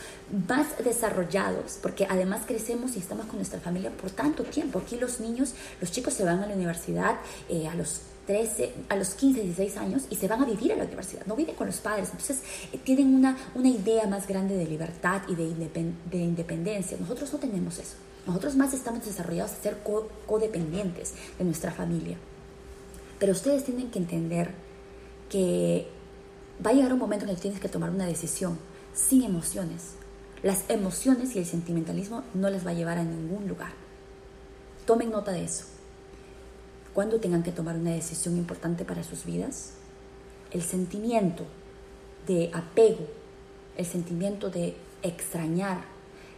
más 0.47 0.67
desarrollados, 0.83 1.79
porque 1.81 2.05
además 2.09 2.41
crecemos 2.45 2.95
y 2.95 2.99
estamos 2.99 3.25
con 3.25 3.37
nuestra 3.37 3.59
familia 3.59 3.91
por 3.91 4.11
tanto 4.11 4.43
tiempo. 4.43 4.79
Aquí 4.79 4.97
los 4.97 5.19
niños, 5.19 5.53
los 5.81 5.91
chicos 5.91 6.13
se 6.13 6.23
van 6.23 6.43
a 6.43 6.47
la 6.47 6.53
universidad 6.53 7.17
eh, 7.49 7.67
a 7.67 7.75
los 7.75 8.01
13, 8.27 8.73
a 8.89 8.95
los 8.95 9.09
15, 9.09 9.41
16 9.41 9.77
años 9.77 10.03
y 10.09 10.15
se 10.17 10.27
van 10.27 10.43
a 10.43 10.45
vivir 10.45 10.73
a 10.73 10.75
la 10.75 10.83
universidad, 10.83 11.25
no 11.25 11.35
viven 11.35 11.55
con 11.55 11.67
los 11.67 11.77
padres, 11.77 12.09
entonces 12.09 12.41
eh, 12.73 12.79
tienen 12.83 13.15
una, 13.15 13.37
una 13.55 13.69
idea 13.69 14.05
más 14.05 14.27
grande 14.27 14.57
de 14.57 14.65
libertad 14.65 15.21
y 15.27 15.35
de, 15.35 15.53
de 16.11 16.17
independencia. 16.17 16.97
Nosotros 16.99 17.31
no 17.33 17.39
tenemos 17.39 17.79
eso. 17.79 17.95
Nosotros 18.27 18.57
más 18.57 18.73
estamos 18.73 19.05
desarrollados 19.05 19.53
a 19.53 19.63
ser 19.63 19.77
codependientes 20.25 21.13
de 21.39 21.45
nuestra 21.45 21.71
familia. 21.71 22.17
Pero 23.19 23.31
ustedes 23.31 23.63
tienen 23.63 23.89
que 23.89 23.99
entender 23.99 24.51
que 25.29 25.87
va 26.63 26.71
a 26.71 26.73
llegar 26.73 26.91
un 26.91 26.99
momento 26.99 27.23
en 27.23 27.29
el 27.29 27.35
que 27.37 27.43
tienes 27.43 27.61
que 27.61 27.69
tomar 27.69 27.89
una 27.89 28.05
decisión 28.05 28.59
sin 28.97 29.23
emociones. 29.23 29.93
Las 30.43 30.69
emociones 30.69 31.35
y 31.35 31.39
el 31.39 31.45
sentimentalismo 31.45 32.23
no 32.33 32.49
les 32.49 32.65
va 32.65 32.71
a 32.71 32.73
llevar 32.73 32.97
a 32.97 33.03
ningún 33.03 33.47
lugar. 33.47 33.71
Tomen 34.85 35.11
nota 35.11 35.31
de 35.31 35.43
eso. 35.43 35.65
Cuando 36.93 37.19
tengan 37.19 37.43
que 37.43 37.51
tomar 37.51 37.75
una 37.75 37.91
decisión 37.91 38.37
importante 38.37 38.83
para 38.83 39.03
sus 39.03 39.23
vidas, 39.23 39.73
el 40.51 40.63
sentimiento 40.63 41.45
de 42.25 42.49
apego, 42.53 43.07
el 43.77 43.85
sentimiento 43.85 44.49
de 44.49 44.75
extrañar, 45.03 45.81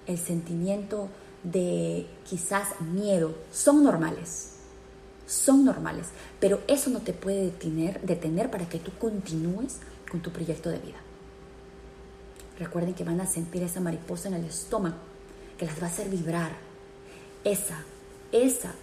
el 0.06 0.18
sentimiento 0.18 1.08
de 1.44 2.08
quizás 2.30 2.82
miedo, 2.82 3.36
son 3.52 3.84
normales. 3.84 4.56
Son 5.28 5.64
normales, 5.64 6.08
pero 6.40 6.60
eso 6.68 6.90
no 6.90 7.02
te 7.02 7.14
puede 7.14 7.46
detener, 7.46 8.02
detener 8.02 8.50
para 8.50 8.68
que 8.68 8.80
tú 8.80 8.92
continúes 9.00 9.78
con 10.10 10.22
tu 10.22 10.32
proyecto 10.32 10.70
de 10.70 10.80
vida. 10.80 10.98
Recuerden 12.60 12.94
que 12.94 13.06
van 13.06 13.22
a 13.22 13.26
sentir 13.26 13.64
esa 13.64 13.80
mariposa 13.80 14.28
en 14.28 14.36
el 14.36 14.46
estómago, 14.46 14.98
que 15.58 15.66
las 15.66 15.82
va 15.82 15.88
a 15.88 15.90
hacer 15.90 16.10
vibrar. 16.10 16.52
Esa, 17.44 17.84
esa 18.34 18.74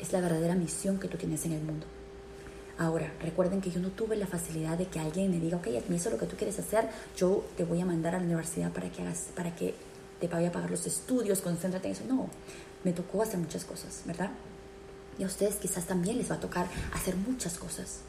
es 0.00 0.12
la 0.12 0.20
verdadera 0.20 0.56
misión 0.56 0.98
que 0.98 1.08
tú 1.08 1.16
tienes 1.16 1.44
en 1.44 1.52
el 1.52 1.62
mundo. 1.62 1.86
Ahora, 2.76 3.12
recuerden 3.20 3.60
que 3.60 3.70
yo 3.70 3.78
no 3.78 3.90
tuve 3.90 4.16
la 4.16 4.26
facilidad 4.26 4.78
de 4.78 4.86
que 4.86 4.98
alguien 4.98 5.30
me 5.30 5.38
diga, 5.38 5.58
ok, 5.58 5.66
eso 5.66 5.84
es 5.90 6.12
lo 6.12 6.18
que 6.18 6.26
tú 6.26 6.36
quieres 6.36 6.58
hacer, 6.58 6.88
yo 7.16 7.44
te 7.56 7.64
voy 7.64 7.80
a 7.80 7.84
mandar 7.84 8.14
a 8.14 8.18
la 8.18 8.24
universidad 8.24 8.72
para 8.72 8.90
que 8.90 9.02
hagas, 9.02 9.28
para 9.36 9.54
que 9.54 9.74
te 10.18 10.28
vaya 10.28 10.48
a 10.48 10.52
pagar 10.52 10.70
los 10.70 10.86
estudios, 10.86 11.40
concéntrate 11.40 11.88
en 11.88 11.92
eso. 11.92 12.04
No, 12.08 12.28
me 12.82 12.92
tocó 12.92 13.22
hacer 13.22 13.38
muchas 13.38 13.64
cosas, 13.64 14.02
¿verdad? 14.06 14.30
Y 15.18 15.24
a 15.24 15.26
ustedes 15.26 15.56
quizás 15.56 15.84
también 15.84 16.16
les 16.16 16.30
va 16.30 16.36
a 16.36 16.40
tocar 16.40 16.66
hacer 16.94 17.14
muchas 17.16 17.58
cosas. 17.58 18.00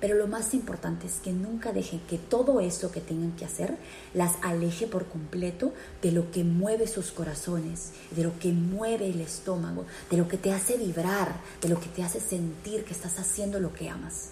Pero 0.00 0.14
lo 0.16 0.26
más 0.26 0.54
importante 0.54 1.06
es 1.06 1.16
que 1.16 1.32
nunca 1.32 1.72
dejen 1.72 2.00
que 2.00 2.16
todo 2.16 2.60
eso 2.60 2.90
que 2.90 3.02
tengan 3.02 3.32
que 3.32 3.44
hacer 3.44 3.76
las 4.14 4.36
aleje 4.40 4.86
por 4.86 5.06
completo 5.06 5.74
de 6.00 6.10
lo 6.10 6.30
que 6.30 6.42
mueve 6.42 6.86
sus 6.86 7.12
corazones, 7.12 7.90
de 8.10 8.24
lo 8.24 8.38
que 8.38 8.52
mueve 8.52 9.10
el 9.10 9.20
estómago, 9.20 9.84
de 10.10 10.16
lo 10.16 10.26
que 10.26 10.38
te 10.38 10.54
hace 10.54 10.78
vibrar, 10.78 11.40
de 11.60 11.68
lo 11.68 11.78
que 11.78 11.88
te 11.88 12.02
hace 12.02 12.18
sentir 12.18 12.84
que 12.84 12.94
estás 12.94 13.18
haciendo 13.18 13.60
lo 13.60 13.74
que 13.74 13.90
amas. 13.90 14.30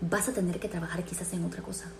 Vas 0.00 0.28
a 0.28 0.32
tener 0.32 0.58
que 0.58 0.68
trabajar 0.68 1.04
quizás 1.04 1.34
en 1.34 1.44
otra 1.44 1.62
cosa, 1.62 1.90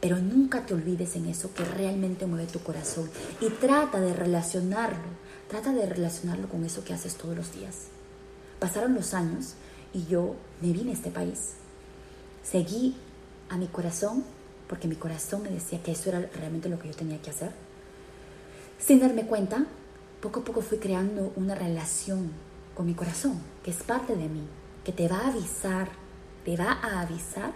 pero 0.00 0.18
nunca 0.18 0.64
te 0.66 0.74
olvides 0.74 1.16
en 1.16 1.26
eso 1.26 1.52
que 1.52 1.64
realmente 1.64 2.26
mueve 2.26 2.46
tu 2.46 2.60
corazón 2.60 3.10
y 3.40 3.48
trata 3.48 4.00
de 4.00 4.12
relacionarlo, 4.12 5.08
trata 5.48 5.72
de 5.72 5.86
relacionarlo 5.86 6.48
con 6.48 6.64
eso 6.64 6.84
que 6.84 6.94
haces 6.94 7.16
todos 7.16 7.36
los 7.36 7.52
días. 7.52 7.86
Pasaron 8.60 8.94
los 8.94 9.14
años 9.14 9.54
y 9.92 10.06
yo 10.06 10.36
me 10.60 10.72
vine 10.72 10.92
a 10.92 10.94
este 10.94 11.10
país 11.10 11.54
Seguí 12.50 12.96
a 13.50 13.58
mi 13.58 13.66
corazón, 13.66 14.24
porque 14.68 14.88
mi 14.88 14.94
corazón 14.94 15.42
me 15.42 15.50
decía 15.50 15.82
que 15.82 15.92
eso 15.92 16.08
era 16.08 16.20
realmente 16.34 16.70
lo 16.70 16.78
que 16.78 16.88
yo 16.88 16.94
tenía 16.94 17.20
que 17.20 17.30
hacer. 17.30 17.50
Sin 18.78 19.00
darme 19.00 19.26
cuenta, 19.26 19.66
poco 20.22 20.40
a 20.40 20.44
poco 20.44 20.62
fui 20.62 20.78
creando 20.78 21.32
una 21.36 21.54
relación 21.54 22.30
con 22.74 22.86
mi 22.86 22.94
corazón, 22.94 23.38
que 23.62 23.70
es 23.70 23.82
parte 23.82 24.16
de 24.16 24.28
mí, 24.28 24.46
que 24.82 24.92
te 24.92 25.08
va 25.08 25.18
a 25.18 25.28
avisar, 25.28 25.90
te 26.44 26.56
va 26.56 26.72
a 26.72 27.02
avisar 27.02 27.52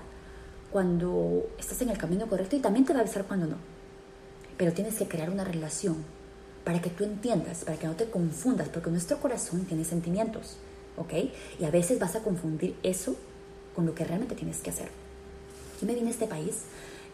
cuando 0.70 1.46
estás 1.58 1.80
en 1.80 1.88
el 1.88 1.96
camino 1.96 2.26
correcto 2.26 2.56
y 2.56 2.60
también 2.60 2.84
te 2.84 2.92
va 2.92 2.98
a 2.98 3.02
avisar 3.02 3.24
cuando 3.24 3.46
no. 3.46 3.56
Pero 4.58 4.74
tienes 4.74 4.96
que 4.96 5.08
crear 5.08 5.30
una 5.30 5.44
relación 5.44 6.04
para 6.64 6.82
que 6.82 6.90
tú 6.90 7.04
entiendas, 7.04 7.64
para 7.64 7.78
que 7.78 7.86
no 7.86 7.96
te 7.96 8.10
confundas, 8.10 8.68
porque 8.68 8.90
nuestro 8.90 9.18
corazón 9.20 9.64
tiene 9.64 9.84
sentimientos, 9.84 10.58
¿ok? 10.96 11.14
Y 11.58 11.64
a 11.64 11.70
veces 11.70 11.98
vas 11.98 12.14
a 12.14 12.22
confundir 12.22 12.76
eso 12.82 13.16
con 13.74 13.86
lo 13.86 13.94
que 13.94 14.04
realmente 14.04 14.34
tienes 14.34 14.58
que 14.58 14.70
hacer. 14.70 14.88
Yo 15.80 15.86
me 15.86 15.94
vine 15.94 16.08
a 16.08 16.12
este 16.12 16.26
país 16.26 16.62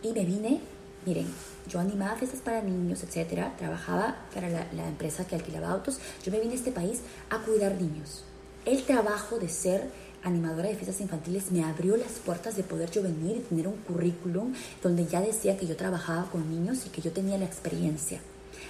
y 0.02 0.12
me 0.12 0.24
vine, 0.24 0.60
miren, 1.06 1.26
yo 1.68 1.80
animaba 1.80 2.16
fiestas 2.16 2.40
para 2.40 2.62
niños, 2.62 3.02
etcétera, 3.02 3.54
trabajaba 3.58 4.16
para 4.34 4.48
la, 4.48 4.88
empresa 4.88 5.26
que 5.26 5.36
alquilaba 5.36 5.70
autos. 5.70 5.98
Yo 6.24 6.32
me 6.32 6.40
vine 6.40 6.52
a 6.52 6.56
este 6.56 6.72
país 6.72 7.00
a 7.30 7.38
cuidar 7.38 7.80
niños. 7.80 8.24
El 8.64 8.82
trabajo 8.84 9.38
de 9.38 9.48
ser 9.48 9.90
animadora 10.22 10.68
de 10.68 10.74
fiestas 10.74 11.00
infantiles 11.00 11.50
me 11.52 11.64
abrió 11.64 11.96
las 11.96 12.12
puertas 12.24 12.56
de 12.56 12.62
poder 12.62 12.90
yo 12.90 13.02
venir 13.02 13.36
y 13.36 13.40
tener 13.40 13.68
un 13.68 13.76
currículum 13.76 14.52
donde 14.82 15.06
ya 15.06 15.20
decía 15.20 15.56
que 15.56 15.66
yo 15.66 15.76
trabajaba 15.76 16.30
con 16.30 16.50
niños 16.50 16.86
y 16.86 16.90
que 16.90 17.00
yo 17.00 17.12
tenía 17.12 17.38
la 17.38 17.44
experiencia. 17.44 18.20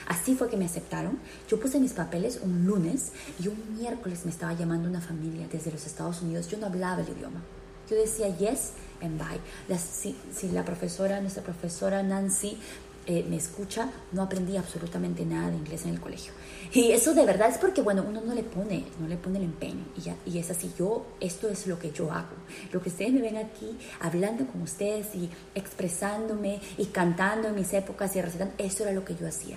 Así 0.06 0.34
fue 0.34 0.48
que 0.48 0.56
me 0.56 0.64
aceptaron. 0.64 1.18
Yo 1.48 1.60
puse 1.60 1.80
mis 1.80 1.92
papeles 1.92 2.40
un 2.42 2.66
lunes 2.66 3.12
y 3.42 3.48
un 3.48 3.76
miércoles 3.78 4.24
me 4.24 4.30
estaba 4.30 4.54
llamando 4.54 4.88
una 4.88 5.00
familia 5.00 5.46
desde 5.50 5.70
los 5.70 5.86
Estados 5.86 6.22
Unidos. 6.22 6.48
Yo 6.48 6.58
no 6.58 6.66
hablaba 6.66 7.02
el 7.02 7.08
idioma. 7.08 7.42
Yo 7.90 7.96
decía 7.96 8.28
yes 8.36 8.72
and 9.00 9.18
bye. 9.18 9.78
si, 9.78 10.14
la 10.52 10.64
profesora, 10.64 11.20
nuestra 11.20 11.42
profesora 11.42 12.02
Nancy, 12.02 12.58
eh, 13.06 13.24
me 13.26 13.36
escucha, 13.36 13.90
no 14.12 14.22
aprendí 14.22 14.58
absolutamente 14.58 15.24
nada 15.24 15.50
de 15.50 15.56
inglés 15.56 15.84
en 15.84 15.94
el 15.94 16.00
colegio. 16.00 16.32
Y 16.74 16.92
eso 16.92 17.14
de 17.14 17.24
verdad 17.24 17.48
es 17.48 17.56
porque, 17.56 17.80
bueno, 17.80 18.04
uno 18.06 18.20
no 18.20 18.34
le 18.34 18.42
pone, 18.42 18.84
no 19.00 19.08
le 19.08 19.16
pone 19.16 19.38
el 19.38 19.44
empeño. 19.44 19.82
Y, 19.96 20.02
ya, 20.02 20.16
y 20.26 20.38
es 20.38 20.50
así, 20.50 20.70
yo, 20.78 21.06
esto 21.18 21.48
es 21.48 21.66
lo 21.66 21.78
que 21.78 21.90
yo 21.90 22.12
hago. 22.12 22.36
Lo 22.70 22.82
que 22.82 22.90
ustedes 22.90 23.12
me 23.14 23.22
ven 23.22 23.38
aquí, 23.38 23.78
hablando 24.00 24.46
con 24.46 24.60
ustedes 24.60 25.14
y 25.14 25.30
expresándome 25.54 26.60
y 26.76 26.86
cantando 26.86 27.48
en 27.48 27.54
mis 27.54 27.72
épocas 27.72 28.14
y 28.14 28.20
recetando, 28.20 28.54
eso 28.58 28.82
era 28.82 28.92
lo 28.92 29.06
que 29.06 29.16
yo 29.16 29.26
hacía. 29.26 29.56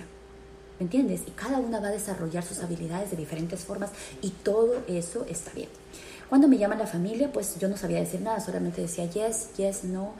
¿Me 0.78 0.84
entiendes? 0.84 1.22
Y 1.26 1.32
cada 1.32 1.58
una 1.58 1.78
va 1.78 1.88
a 1.88 1.92
desarrollar 1.92 2.44
sus 2.44 2.60
habilidades 2.60 3.10
de 3.10 3.18
diferentes 3.18 3.60
formas 3.60 3.90
y 4.22 4.30
todo 4.30 4.82
eso 4.88 5.26
está 5.28 5.52
bien. 5.52 5.68
Cuando 6.32 6.48
me 6.48 6.56
llama 6.56 6.76
la 6.76 6.86
familia, 6.86 7.30
pues 7.30 7.58
yo 7.58 7.68
no 7.68 7.76
sabía 7.76 8.00
decir 8.00 8.22
nada, 8.22 8.40
solamente 8.40 8.80
decía 8.80 9.04
yes, 9.04 9.50
yes, 9.58 9.84
no. 9.84 10.14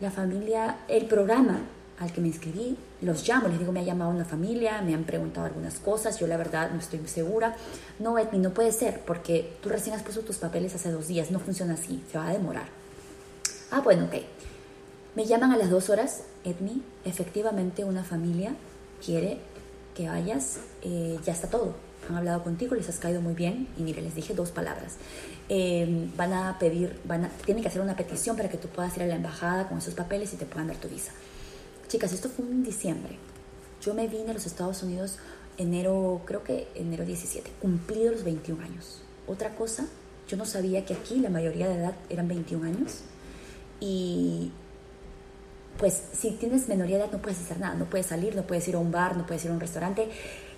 La 0.00 0.10
familia, 0.10 0.78
el 0.88 1.06
programa 1.06 1.60
al 2.00 2.12
que 2.12 2.20
me 2.20 2.26
inscribí, 2.26 2.76
los 3.00 3.28
llamo, 3.28 3.46
les 3.46 3.60
digo, 3.60 3.70
me 3.70 3.78
ha 3.78 3.84
llamado 3.84 4.10
una 4.10 4.24
familia, 4.24 4.82
me 4.82 4.92
han 4.92 5.04
preguntado 5.04 5.46
algunas 5.46 5.78
cosas, 5.78 6.18
yo 6.18 6.26
la 6.26 6.36
verdad 6.36 6.72
no 6.72 6.80
estoy 6.80 6.98
segura. 7.06 7.54
No, 8.00 8.18
Edmi, 8.18 8.40
no 8.40 8.50
puede 8.50 8.72
ser, 8.72 9.02
porque 9.06 9.56
tú 9.62 9.68
recién 9.68 9.94
has 9.94 10.02
puesto 10.02 10.22
tus 10.22 10.38
papeles 10.38 10.74
hace 10.74 10.90
dos 10.90 11.06
días, 11.06 11.30
no 11.30 11.38
funciona 11.38 11.74
así, 11.74 12.02
se 12.10 12.18
va 12.18 12.26
a 12.26 12.32
demorar. 12.32 12.66
Ah, 13.70 13.82
bueno, 13.82 14.06
ok. 14.06 14.14
Me 15.14 15.26
llaman 15.26 15.52
a 15.52 15.56
las 15.56 15.70
dos 15.70 15.90
horas, 15.90 16.24
Edmi, 16.42 16.82
efectivamente 17.04 17.84
una 17.84 18.02
familia 18.02 18.56
quiere 19.06 19.38
que 19.94 20.08
vayas, 20.08 20.58
eh, 20.82 21.20
ya 21.24 21.32
está 21.32 21.46
todo 21.46 21.89
han 22.10 22.16
hablado 22.16 22.42
contigo, 22.42 22.74
les 22.74 22.88
has 22.88 22.98
caído 22.98 23.20
muy 23.20 23.34
bien 23.34 23.68
y 23.76 23.82
mire, 23.82 24.02
les 24.02 24.14
dije 24.14 24.34
dos 24.34 24.50
palabras. 24.50 24.96
Eh, 25.48 26.08
van 26.16 26.32
a 26.32 26.58
pedir, 26.58 27.00
van 27.04 27.24
a, 27.24 27.28
tienen 27.44 27.62
que 27.62 27.68
hacer 27.68 27.80
una 27.80 27.96
petición 27.96 28.36
para 28.36 28.48
que 28.48 28.58
tú 28.58 28.68
puedas 28.68 28.96
ir 28.96 29.02
a 29.04 29.06
la 29.06 29.16
embajada 29.16 29.68
con 29.68 29.78
esos 29.78 29.94
papeles 29.94 30.32
y 30.34 30.36
te 30.36 30.46
puedan 30.46 30.68
dar 30.68 30.76
tu 30.76 30.88
visa. 30.88 31.12
Chicas, 31.88 32.12
esto 32.12 32.28
fue 32.28 32.44
en 32.44 32.62
diciembre. 32.62 33.18
Yo 33.82 33.94
me 33.94 34.06
vine 34.06 34.30
a 34.30 34.34
los 34.34 34.46
Estados 34.46 34.82
Unidos 34.82 35.18
enero, 35.58 36.22
creo 36.24 36.44
que 36.44 36.68
enero 36.74 37.04
17, 37.04 37.50
cumplido 37.60 38.12
los 38.12 38.24
21 38.24 38.62
años. 38.62 39.02
Otra 39.26 39.54
cosa, 39.54 39.86
yo 40.28 40.36
no 40.36 40.44
sabía 40.44 40.84
que 40.84 40.94
aquí 40.94 41.18
la 41.18 41.30
mayoría 41.30 41.68
de 41.68 41.74
edad 41.74 41.94
eran 42.08 42.28
21 42.28 42.66
años 42.66 43.00
y 43.80 44.52
pues 45.78 46.02
si 46.12 46.32
tienes 46.32 46.68
menoría 46.68 46.98
de 46.98 47.04
edad 47.04 47.12
no 47.12 47.22
puedes 47.22 47.40
hacer 47.40 47.58
nada, 47.58 47.74
no 47.74 47.86
puedes 47.86 48.06
salir, 48.06 48.36
no 48.36 48.42
puedes 48.42 48.68
ir 48.68 48.74
a 48.74 48.78
un 48.78 48.92
bar, 48.92 49.16
no 49.16 49.26
puedes 49.26 49.44
ir 49.44 49.50
a 49.50 49.54
un 49.54 49.60
restaurante. 49.60 50.08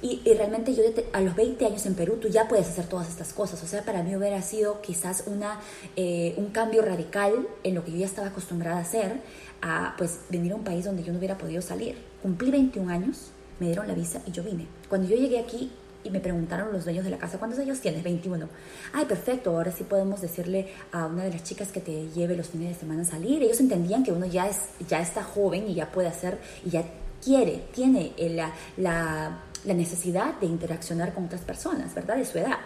Y, 0.03 0.21
realmente 0.35 0.75
yo 0.75 0.83
a 1.13 1.21
los 1.21 1.37
20 1.37 1.65
años 1.65 1.87
en 1.87 1.95
Perú 1.95 2.19
tú 2.21 2.27
ya 2.29 2.49
puedes 2.49 2.69
hacer 2.69 2.87
todas 2.87 3.09
estas 3.09 3.33
cosas. 3.33 3.63
O 3.63 3.67
sea, 3.67 3.85
para 3.85 4.03
mí 4.03 4.17
hubiera 4.17 4.43
sido 4.43 4.83
quizás 4.83 5.25
una, 5.27 5.61
eh, 5.95 6.35
un 6.37 6.47
cambio 6.47 6.83
radical 6.83 7.47
en 7.63 7.75
lo 7.77 7.85
que 7.85 7.93
yo 7.93 7.99
ya 7.99 8.07
estaba 8.07 8.29
acostumbrada 8.29 8.79
a 8.79 8.81
hacer, 8.81 9.21
a 9.63 9.95
pues 9.97 10.19
venir 10.29 10.53
a 10.53 10.57
un 10.57 10.65
país 10.65 10.85
donde 10.85 11.05
yo 11.05 11.13
no 11.13 11.19
hubiera 11.19 11.39
podido 11.39 11.63
salir. 11.63 11.97
Cumplí 12.21 12.51
21 12.51 12.91
años, 12.91 13.31
me 13.61 13.67
dieron 13.67 13.87
la 13.87 13.95
visa 13.95 14.21
y 14.27 14.33
yo 14.33 14.43
vine. 14.43 14.67
Cuando 14.89 15.09
yo 15.09 15.17
llegué 15.17 15.39
aquí, 15.39 15.71
y 16.05 16.11
me 16.11 16.21
preguntaron 16.21 16.73
los 16.73 16.85
dueños 16.85 17.05
de 17.05 17.11
la 17.11 17.19
casa, 17.19 17.39
¿cuántos 17.39 17.61
años 17.61 17.81
tienes? 17.81 18.03
21. 18.03 18.49
Ay, 18.93 19.05
perfecto, 19.05 19.51
ahora 19.51 19.71
sí 19.71 19.85
podemos 19.85 20.21
decirle 20.21 20.69
a 20.91 21.07
una 21.07 21.23
de 21.25 21.31
las 21.31 21.45
chicas 21.45 21.69
que 21.71 21.81
te 21.81 22.09
lleve 22.11 22.37
los 22.37 22.49
fines 22.49 22.71
de 22.71 22.75
semana 22.75 23.03
a 23.03 23.05
salir. 23.05 23.43
Ellos 23.43 23.61
entendían 23.61 24.03
que 24.03 24.11
uno 24.11 24.27
ya, 24.27 24.49
es, 24.49 24.59
ya 24.89 25.01
está 25.01 25.23
joven 25.23 25.69
y 25.69 25.75
ya 25.75 25.93
puede 25.93 26.09
hacer, 26.09 26.39
y 26.65 26.71
ya 26.71 26.85
quiere, 27.23 27.63
tiene 27.73 28.13
la, 28.19 28.53
la, 28.77 29.39
la 29.65 29.75
necesidad 29.75 30.39
de 30.41 30.47
interaccionar 30.47 31.15
con 31.15 31.27
otras 31.27 31.43
personas, 31.43 31.95
¿verdad? 31.95 32.17
De 32.17 32.25
su 32.25 32.39
edad. 32.39 32.59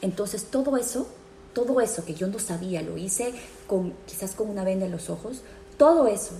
Entonces, 0.00 0.44
todo 0.44 0.76
eso, 0.76 1.08
todo 1.54 1.80
eso 1.80 2.04
que 2.04 2.14
yo 2.14 2.26
no 2.26 2.38
sabía, 2.38 2.82
lo 2.82 2.96
hice 2.96 3.32
con, 3.66 3.94
quizás 4.06 4.32
con 4.32 4.50
una 4.50 4.64
venda 4.64 4.86
en 4.86 4.92
los 4.92 5.10
ojos, 5.10 5.42
todo 5.78 6.06
eso, 6.06 6.34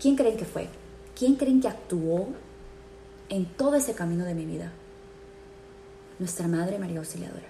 ¿quién 0.00 0.16
creen 0.16 0.36
que 0.36 0.44
fue? 0.44 0.68
¿Quién 1.18 1.36
creen 1.36 1.60
que 1.60 1.68
actuó 1.68 2.28
en 3.28 3.46
todo 3.46 3.76
ese 3.76 3.94
camino 3.94 4.24
de 4.24 4.34
mi 4.34 4.44
vida? 4.44 4.72
nuestra 6.18 6.48
Madre 6.48 6.78
María 6.78 6.98
Auxiliadora. 6.98 7.46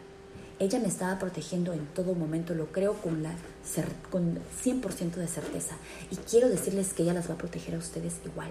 ella 0.58 0.80
me 0.80 0.88
estaba 0.88 1.18
protegiendo 1.18 1.72
en 1.72 1.86
todo 1.86 2.14
momento, 2.14 2.54
lo 2.54 2.72
creo 2.72 2.94
con, 2.94 3.22
la, 3.22 3.34
con 4.10 4.38
100% 4.64 5.14
de 5.14 5.28
certeza. 5.28 5.76
Y 6.10 6.16
quiero 6.16 6.48
decirles 6.48 6.94
que 6.94 7.02
ella 7.02 7.12
las 7.12 7.28
va 7.28 7.34
a 7.34 7.38
proteger 7.38 7.74
a 7.74 7.78
ustedes 7.78 8.14
igual. 8.24 8.50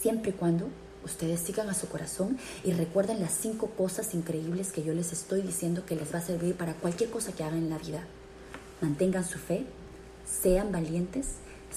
Siempre 0.00 0.30
y 0.30 0.34
cuando 0.34 0.68
ustedes 1.04 1.40
sigan 1.40 1.68
a 1.68 1.74
su 1.74 1.88
corazón 1.88 2.38
y 2.64 2.72
recuerden 2.72 3.20
las 3.20 3.32
cinco 3.32 3.68
cosas 3.68 4.14
increíbles 4.14 4.72
que 4.72 4.82
yo 4.82 4.94
les 4.94 5.12
estoy 5.12 5.42
diciendo 5.42 5.84
que 5.86 5.96
les 5.96 6.12
va 6.14 6.18
a 6.18 6.22
servir 6.22 6.56
para 6.56 6.74
cualquier 6.74 7.10
cosa 7.10 7.32
que 7.32 7.44
hagan 7.44 7.58
en 7.58 7.70
la 7.70 7.78
vida. 7.78 8.04
Mantengan 8.80 9.24
su 9.24 9.38
fe, 9.38 9.64
sean 10.26 10.72
valientes, 10.72 11.34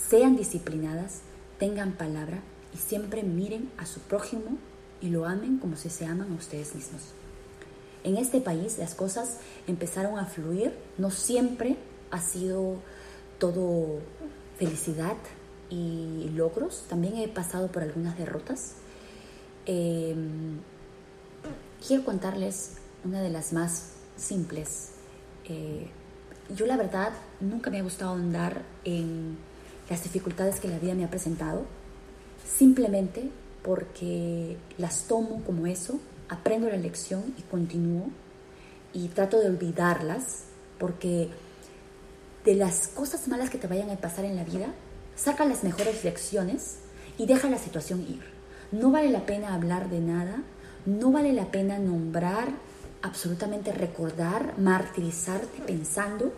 sean 0.10 0.36
disciplinadas, 0.36 1.22
tengan 1.60 1.94
palabra 1.94 2.42
y 2.74 2.78
siempre 2.78 3.24
miren 3.24 3.72
a 3.78 3.86
su 3.86 4.00
prójimo 4.00 4.58
y 5.02 5.10
lo 5.10 5.26
amen 5.26 5.58
como 5.58 5.76
si 5.76 5.90
se 5.90 6.06
aman 6.06 6.32
a 6.32 6.36
ustedes 6.36 6.76
mismos. 6.76 7.02
En 8.04 8.18
este 8.18 8.42
país 8.42 8.78
las 8.78 8.96
cosas 8.96 9.38
empezaron 9.68 10.18
a 10.18 10.26
fluir, 10.26 10.74
no 10.98 11.12
siempre 11.12 11.78
ha 12.12 12.22
sido 12.22 12.76
todo 13.40 14.00
felicidad 14.58 15.18
y 15.70 16.30
logros, 16.34 16.86
también 16.88 17.18
he 17.18 17.28
pasado 17.28 17.68
por 17.68 17.84
algunas 17.84 18.18
derrotas. 18.18 18.76
Em, 19.68 20.62
quiero 21.86 22.06
contarles 22.06 22.78
una 23.04 23.22
de 23.22 23.30
las 23.30 23.52
más 23.52 23.92
simples. 24.16 24.92
Eh, 25.44 25.88
yo 26.56 26.66
la 26.66 26.78
verdad 26.78 27.12
nunca 27.42 27.70
me 27.70 27.80
ha 27.80 27.84
gustado 27.84 28.14
andar 28.14 28.62
en 28.86 29.38
las 29.90 30.04
dificultades 30.04 30.62
que 30.62 30.70
la 30.70 30.80
vida 30.80 30.94
me 30.96 31.04
ha 31.04 31.10
presentado, 31.10 31.66
simplemente 32.48 33.30
porque 33.62 34.58
las 34.78 35.04
tomo 35.04 35.44
como 35.44 35.68
eso, 35.68 36.00
aprendo 36.30 36.70
la 36.70 36.78
lección 36.78 37.34
y 37.38 37.42
continúo 37.42 38.10
y 38.94 39.10
trato 39.10 39.40
de 39.40 39.48
olvidarlas 39.48 40.44
porque 40.80 41.30
de 42.46 42.56
las 42.56 42.88
cosas 42.88 43.28
malas 43.28 43.50
que 43.50 43.58
te 43.58 43.68
vayan 43.68 43.90
a 43.90 43.98
pasar 43.98 44.24
en 44.24 44.38
la 44.38 44.46
vida, 44.46 44.68
saca 45.18 45.44
las 45.44 45.66
mejores 45.66 46.06
lecciones 46.06 46.78
y 47.18 47.26
deja 47.26 47.50
la 47.50 47.58
situación 47.58 48.02
ir. 48.08 48.37
No 48.72 48.92
vale 48.92 49.10
la 49.10 49.26
pena 49.26 49.54
hablar 49.54 49.90
de 49.90 50.02
nada, 50.02 50.44
no 50.86 51.12
vale 51.12 51.32
la 51.32 51.52
pena 51.52 51.80
nombrar, 51.80 52.50
absolutamente 53.02 53.72
recordar, 53.72 54.56
martirizarte 54.58 55.62
pensando 55.62 56.34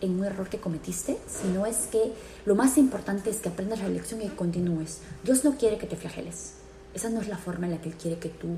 en 0.00 0.18
un 0.18 0.24
error 0.24 0.48
que 0.48 0.58
cometiste, 0.58 1.18
sino 1.26 1.66
es 1.66 1.86
que 1.86 2.12
lo 2.44 2.54
más 2.54 2.78
importante 2.78 3.30
es 3.30 3.38
que 3.38 3.48
aprendas 3.48 3.80
la 3.80 3.88
lección 3.88 4.22
y 4.22 4.28
continúes. 4.28 5.00
Dios 5.24 5.44
no 5.44 5.56
quiere 5.56 5.78
que 5.78 5.86
te 5.86 5.96
flageles. 5.96 6.54
Esa 6.94 7.10
no 7.10 7.20
es 7.20 7.28
la 7.28 7.36
forma 7.36 7.66
en 7.66 7.72
la 7.72 7.80
que 7.80 7.90
Él 7.90 7.96
quiere 7.96 8.18
que 8.18 8.30
tú 8.30 8.56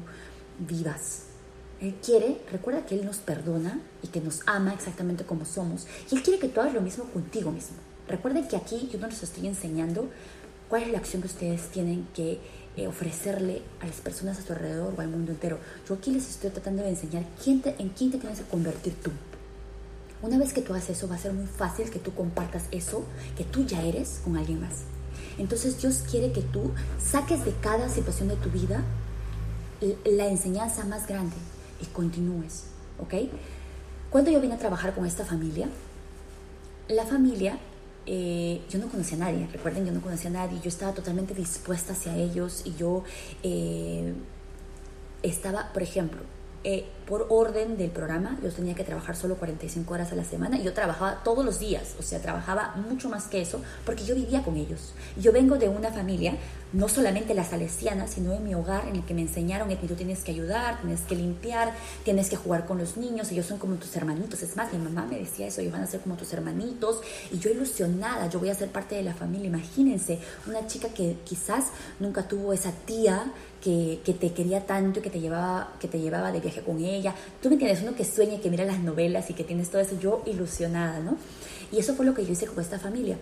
vivas. 0.58 1.24
Él 1.80 1.94
quiere, 2.04 2.40
recuerda 2.50 2.86
que 2.86 2.94
Él 2.96 3.04
nos 3.04 3.18
perdona 3.18 3.80
y 4.02 4.08
que 4.08 4.20
nos 4.20 4.42
ama 4.46 4.74
exactamente 4.74 5.24
como 5.24 5.44
somos. 5.44 5.86
Y 6.10 6.16
Él 6.16 6.22
quiere 6.22 6.38
que 6.38 6.48
tú 6.48 6.60
hagas 6.60 6.74
lo 6.74 6.80
mismo 6.80 7.04
contigo 7.04 7.50
mismo. 7.50 7.76
Recuerden 8.08 8.46
que 8.46 8.56
aquí 8.56 8.88
yo 8.92 8.98
no 8.98 9.06
les 9.06 9.22
estoy 9.22 9.46
enseñando 9.46 10.08
cuál 10.68 10.82
es 10.82 10.92
la 10.92 10.98
acción 10.98 11.22
que 11.22 11.28
ustedes 11.28 11.68
tienen 11.68 12.06
que 12.14 12.40
eh, 12.78 12.86
ofrecerle 12.86 13.62
a 13.80 13.86
las 13.86 13.96
personas 13.96 14.38
a 14.38 14.42
su 14.42 14.52
alrededor 14.52 14.94
o 14.96 15.00
al 15.00 15.08
mundo 15.08 15.32
entero. 15.32 15.58
Yo 15.88 15.96
aquí 15.96 16.12
les 16.12 16.30
estoy 16.30 16.50
tratando 16.50 16.84
de 16.84 16.90
enseñar 16.90 17.24
quién 17.42 17.60
en 17.76 17.88
quién 17.88 18.12
te 18.12 18.18
tienes 18.18 18.38
que 18.38 18.44
convertir 18.44 18.94
tú. 19.02 19.10
Una 20.22 20.38
vez 20.38 20.52
que 20.52 20.62
tú 20.62 20.74
haces 20.74 20.96
eso, 20.96 21.08
va 21.08 21.16
a 21.16 21.18
ser 21.18 21.32
muy 21.32 21.48
fácil 21.48 21.90
que 21.90 21.98
tú 21.98 22.14
compartas 22.14 22.66
eso 22.70 23.04
que 23.36 23.42
tú 23.42 23.66
ya 23.66 23.82
eres 23.82 24.20
con 24.22 24.36
alguien 24.36 24.60
más. 24.60 24.84
Entonces 25.38 25.82
Dios 25.82 26.04
quiere 26.08 26.30
que 26.30 26.42
tú 26.42 26.70
saques 27.02 27.44
de 27.44 27.52
cada 27.60 27.88
situación 27.88 28.28
de 28.28 28.36
tu 28.36 28.48
vida 28.48 28.84
la 30.04 30.28
enseñanza 30.28 30.84
más 30.84 31.08
grande 31.08 31.34
y 31.82 31.86
continúes, 31.86 32.66
¿ok? 33.00 33.28
Cuando 34.08 34.30
yo 34.30 34.40
vine 34.40 34.54
a 34.54 34.58
trabajar 34.58 34.94
con 34.94 35.04
esta 35.04 35.24
familia, 35.24 35.68
la 36.86 37.06
familia, 37.06 37.58
eh, 38.10 38.62
yo 38.70 38.78
no 38.78 38.88
conocía 38.88 39.18
a 39.18 39.20
nadie, 39.20 39.46
recuerden, 39.52 39.84
yo 39.84 39.92
no 39.92 40.00
conocía 40.00 40.30
a 40.30 40.32
nadie, 40.32 40.58
yo 40.62 40.70
estaba 40.70 40.94
totalmente 40.94 41.34
dispuesta 41.34 41.92
hacia 41.92 42.16
ellos 42.16 42.62
y 42.64 42.74
yo 42.74 43.04
eh, 43.42 44.14
estaba, 45.22 45.74
por 45.74 45.82
ejemplo, 45.82 46.20
eh, 46.64 46.84
por 47.06 47.26
orden 47.30 47.78
del 47.78 47.90
programa, 47.90 48.38
yo 48.42 48.50
tenía 48.50 48.74
que 48.74 48.84
trabajar 48.84 49.16
solo 49.16 49.36
45 49.36 49.94
horas 49.94 50.12
a 50.12 50.16
la 50.16 50.24
semana 50.24 50.58
y 50.58 50.64
yo 50.64 50.74
trabajaba 50.74 51.22
todos 51.24 51.42
los 51.42 51.58
días, 51.58 51.94
o 51.98 52.02
sea, 52.02 52.20
trabajaba 52.20 52.74
mucho 52.76 53.08
más 53.08 53.28
que 53.28 53.40
eso 53.40 53.62
porque 53.86 54.04
yo 54.04 54.14
vivía 54.14 54.42
con 54.42 54.56
ellos. 54.56 54.92
Yo 55.16 55.32
vengo 55.32 55.56
de 55.56 55.68
una 55.68 55.90
familia, 55.90 56.36
no 56.72 56.88
solamente 56.88 57.32
la 57.32 57.44
salesiana, 57.44 58.08
sino 58.08 58.34
en 58.34 58.44
mi 58.44 58.54
hogar 58.54 58.88
en 58.88 58.96
el 58.96 59.04
que 59.06 59.14
me 59.14 59.22
enseñaron 59.22 59.68
que 59.68 59.76
tú 59.76 59.94
tienes 59.94 60.22
que 60.22 60.32
ayudar, 60.32 60.80
tienes 60.80 61.00
que 61.02 61.14
limpiar, 61.16 61.72
tienes 62.04 62.28
que 62.28 62.36
jugar 62.36 62.66
con 62.66 62.76
los 62.76 62.98
niños, 62.98 63.30
ellos 63.30 63.46
son 63.46 63.58
como 63.58 63.76
tus 63.76 63.96
hermanitos. 63.96 64.42
Es 64.42 64.56
más, 64.56 64.70
mi 64.72 64.78
mamá 64.78 65.06
me 65.08 65.18
decía 65.18 65.46
eso, 65.46 65.60
ellos 65.60 65.72
van 65.72 65.82
a 65.82 65.86
ser 65.86 66.00
como 66.00 66.16
tus 66.16 66.32
hermanitos 66.34 67.00
y 67.32 67.38
yo 67.38 67.50
ilusionada, 67.50 68.28
yo 68.28 68.38
voy 68.38 68.50
a 68.50 68.54
ser 68.54 68.68
parte 68.68 68.96
de 68.96 69.02
la 69.02 69.14
familia. 69.14 69.46
Imagínense, 69.46 70.18
una 70.46 70.66
chica 70.66 70.88
que 70.88 71.16
quizás 71.24 71.66
nunca 72.00 72.28
tuvo 72.28 72.52
esa 72.52 72.72
tía 72.72 73.32
que, 73.62 74.00
que, 74.04 74.14
te 74.14 74.32
quería 74.32 74.66
tanto 74.66 75.00
y 75.00 75.02
que 75.02 75.10
te, 75.10 75.20
llevaba, 75.20 75.74
que 75.80 75.88
te 75.88 75.98
llevaba 75.98 76.32
de 76.32 76.40
viaje 76.40 76.62
con 76.62 76.78
ella. 76.80 77.14
Tú 77.42 77.48
me 77.48 77.54
entiendes, 77.54 77.82
uno 77.82 77.94
que 77.94 78.04
sueña, 78.04 78.34
y 78.34 78.38
que 78.38 78.50
mira 78.50 78.64
las 78.64 78.80
novelas 78.80 79.28
y 79.30 79.34
que 79.34 79.44
tienes 79.44 79.70
todo 79.70 79.80
eso, 79.80 79.98
yo 80.00 80.22
ilusionada, 80.26 81.00
¿no? 81.00 81.16
Y 81.72 81.78
eso 81.78 81.94
fue 81.94 82.06
lo 82.06 82.14
que 82.14 82.24
yo 82.24 82.32
hice 82.32 82.46
con 82.46 82.62
esta 82.62 82.78
familia. 82.78 83.18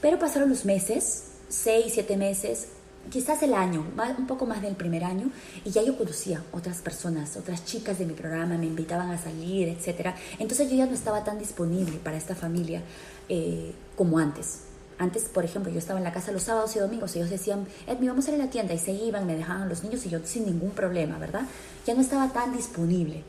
Pero 0.00 0.18
pasaron 0.18 0.48
los 0.48 0.64
meses, 0.64 1.24
seis, 1.48 1.92
siete 1.94 2.16
meses, 2.16 2.68
quizás 3.10 3.42
el 3.42 3.54
año, 3.54 3.86
un 4.18 4.26
poco 4.26 4.46
más 4.46 4.62
del 4.62 4.76
primer 4.76 5.04
año, 5.04 5.30
y 5.64 5.70
ya 5.70 5.82
yo 5.82 5.96
conocía 5.96 6.42
otras 6.52 6.80
personas, 6.80 7.36
otras 7.36 7.64
chicas 7.64 7.98
de 7.98 8.06
mi 8.06 8.14
programa, 8.14 8.56
me 8.56 8.66
invitaban 8.66 9.10
a 9.10 9.18
salir, 9.18 9.68
etc. 9.68 10.14
Entonces 10.38 10.70
yo 10.70 10.76
ya 10.76 10.86
no 10.86 10.92
estaba 10.92 11.24
tan 11.24 11.38
disponible 11.38 11.98
para 11.98 12.16
esta 12.16 12.34
familia 12.34 12.82
eh, 13.28 13.72
como 13.96 14.18
antes. 14.18 14.69
Antes, 15.00 15.24
por 15.24 15.46
ejemplo, 15.46 15.72
yo 15.72 15.78
estaba 15.78 15.98
en 15.98 16.04
la 16.04 16.12
casa 16.12 16.30
los 16.30 16.42
sábados 16.42 16.76
y 16.76 16.78
domingos, 16.78 17.16
ellos 17.16 17.30
decían, 17.30 17.66
Edmi, 17.86 18.08
vamos 18.08 18.28
a 18.28 18.32
ir 18.32 18.34
a 18.38 18.44
la 18.44 18.50
tienda, 18.50 18.74
y 18.74 18.78
se 18.78 18.92
iban, 18.92 19.26
me 19.26 19.34
dejaban 19.34 19.66
los 19.66 19.82
niños 19.82 20.04
y 20.04 20.10
yo 20.10 20.18
sin 20.24 20.44
ningún 20.44 20.72
problema, 20.72 21.18
¿verdad? 21.18 21.44
Ya 21.86 21.94
no 21.94 22.02
estaba 22.02 22.30
tan 22.34 22.54
disponible. 22.54 23.24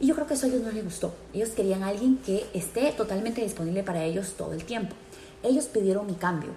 Y 0.00 0.08
yo 0.08 0.16
creo 0.16 0.26
que 0.26 0.34
eso 0.34 0.46
a 0.46 0.48
ellos 0.48 0.62
no 0.62 0.72
les 0.72 0.82
gustó. 0.82 1.14
Ellos 1.32 1.50
querían 1.50 1.84
alguien 1.84 2.18
que 2.18 2.44
esté 2.54 2.90
totalmente 2.90 3.40
disponible 3.40 3.84
para 3.84 4.02
ellos 4.02 4.34
todo 4.36 4.52
el 4.52 4.64
tiempo. 4.64 4.96
Ellos 5.44 5.66
pidieron 5.66 6.08
mi 6.08 6.14
cambio 6.14 6.50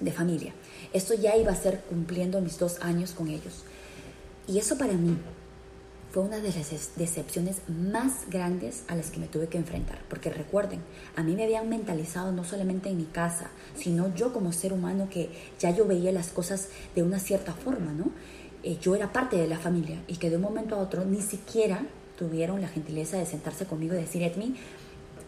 de 0.00 0.12
familia. 0.12 0.52
Esto 0.92 1.14
ya 1.14 1.34
iba 1.36 1.50
a 1.50 1.56
ser 1.56 1.80
cumpliendo 1.88 2.42
mis 2.42 2.58
dos 2.58 2.76
años 2.82 3.12
con 3.12 3.28
ellos. 3.28 3.64
Y 4.46 4.58
eso 4.58 4.76
para 4.76 4.92
mí 4.92 5.16
fue 6.12 6.22
una 6.22 6.40
de 6.40 6.52
las 6.52 6.96
decepciones 6.96 7.62
más 7.68 8.28
grandes 8.28 8.84
a 8.88 8.94
las 8.94 9.10
que 9.10 9.18
me 9.18 9.28
tuve 9.28 9.48
que 9.48 9.56
enfrentar. 9.56 9.98
Porque 10.10 10.28
recuerden, 10.28 10.80
a 11.16 11.22
mí 11.22 11.34
me 11.34 11.44
habían 11.44 11.70
mentalizado 11.70 12.32
no 12.32 12.44
solamente 12.44 12.90
en 12.90 12.98
mi 12.98 13.06
casa, 13.06 13.50
sino 13.74 14.14
yo 14.14 14.32
como 14.32 14.52
ser 14.52 14.74
humano 14.74 15.08
que 15.10 15.30
ya 15.58 15.70
yo 15.70 15.86
veía 15.86 16.12
las 16.12 16.28
cosas 16.28 16.68
de 16.94 17.02
una 17.02 17.18
cierta 17.18 17.54
forma, 17.54 17.92
¿no? 17.92 18.10
Eh, 18.62 18.76
yo 18.80 18.94
era 18.94 19.10
parte 19.10 19.38
de 19.38 19.48
la 19.48 19.58
familia 19.58 20.02
y 20.06 20.16
que 20.16 20.28
de 20.28 20.36
un 20.36 20.42
momento 20.42 20.76
a 20.76 20.80
otro 20.80 21.04
ni 21.06 21.22
siquiera 21.22 21.82
tuvieron 22.18 22.60
la 22.60 22.68
gentileza 22.68 23.16
de 23.16 23.24
sentarse 23.24 23.64
conmigo 23.64 23.94
y 23.94 23.98
decir, 23.98 24.22
Edmi, 24.22 24.54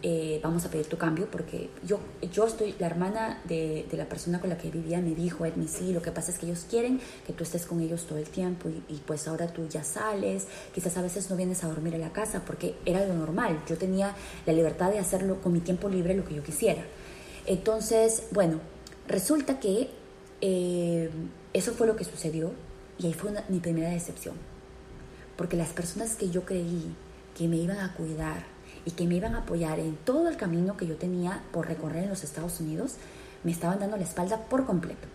eh, 0.07 0.39
vamos 0.43 0.63
a 0.63 0.69
pedir 0.69 0.85
tu 0.85 0.99
cambio 0.99 1.27
porque 1.31 1.71
yo, 1.83 1.99
yo 2.31 2.45
estoy, 2.45 2.75
la 2.77 2.85
hermana 2.85 3.41
de, 3.45 3.87
de, 3.89 3.97
la 3.97 4.07
persona 4.07 4.39
con 4.39 4.51
la 4.51 4.57
que 4.59 4.69
vivía 4.69 5.01
me 5.01 5.15
dijo, 5.15 5.47
Edmi, 5.47 5.67
sí, 5.67 5.93
lo 5.93 6.03
que 6.03 6.11
pasa 6.11 6.29
es 6.29 6.37
que 6.37 6.45
ellos 6.45 6.67
quieren 6.69 7.01
que 7.25 7.33
tú 7.33 7.43
estés 7.43 7.65
con 7.65 7.81
ellos 7.81 8.05
todo 8.05 8.19
el 8.19 8.29
tiempo 8.29 8.69
y, 8.87 8.97
pues 9.07 9.27
ahora 9.27 9.47
tú 9.47 9.67
ya 9.67 9.83
sales, 9.83 10.45
quizás 10.75 10.95
a 10.97 11.01
veces 11.01 11.27
no 11.31 11.35
vienes 11.35 11.63
a 11.63 11.69
dormir 11.69 11.95
en 11.95 12.01
la 12.01 12.13
casa 12.13 12.43
porque 12.45 12.75
era 12.85 13.03
lo 13.03 13.15
normal, 13.15 13.59
yo 13.67 13.79
tenía 13.79 14.15
la 14.45 14.53
libertad 14.53 14.91
de 14.91 14.99
hacerlo 14.99 15.41
con 15.41 15.53
mi 15.53 15.59
tiempo 15.59 15.89
libre 15.89 16.13
lo 16.13 16.23
que 16.23 16.35
yo 16.35 16.43
quisiera. 16.43 16.83
Entonces, 17.47 18.27
bueno, 18.29 18.59
resulta 19.07 19.59
que 19.59 19.89
eh, 20.39 21.09
eso 21.51 21.73
fue 21.73 21.87
lo 21.87 21.95
que 21.95 22.03
sucedió 22.03 22.51
y 22.99 23.07
ahí 23.07 23.13
fue 23.13 23.31
mi 23.49 23.57
primera 23.59 23.89
decepción, 23.89 24.35
porque 25.35 25.57
las 25.57 25.69
personas 25.69 26.15
que 26.15 26.29
yo 26.29 26.45
creí 26.45 26.93
que 27.35 27.47
me 27.47 27.55
iban 27.55 27.79
a 27.79 27.95
cuidar, 27.95 28.54
y 28.85 28.91
que 28.91 29.05
me 29.05 29.15
iban 29.15 29.35
a 29.35 29.39
apoyar 29.39 29.79
en 29.79 29.95
todo 29.97 30.29
el 30.29 30.37
camino 30.37 30.77
que 30.77 30.87
yo 30.87 30.95
tenía 30.95 31.43
por 31.51 31.67
recorrer 31.67 32.03
en 32.03 32.09
los 32.09 32.23
Estados 32.23 32.59
Unidos, 32.59 32.93
me 33.43 33.51
estaban 33.51 33.79
dando 33.79 33.97
la 33.97 34.03
espalda 34.03 34.37
por 34.45 34.65
completo. 34.65 35.07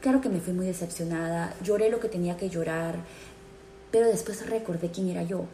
Claro 0.00 0.20
que 0.22 0.30
me 0.30 0.40
fui 0.40 0.54
muy 0.54 0.66
decepcionada, 0.66 1.54
lloré 1.62 1.90
lo 1.90 2.00
que 2.00 2.08
tenía 2.08 2.36
que 2.36 2.48
llorar, 2.48 2.96
pero 3.90 4.06
después 4.06 4.48
recordé 4.48 4.90
quién 4.90 5.10
era 5.10 5.22
yo, 5.22 5.44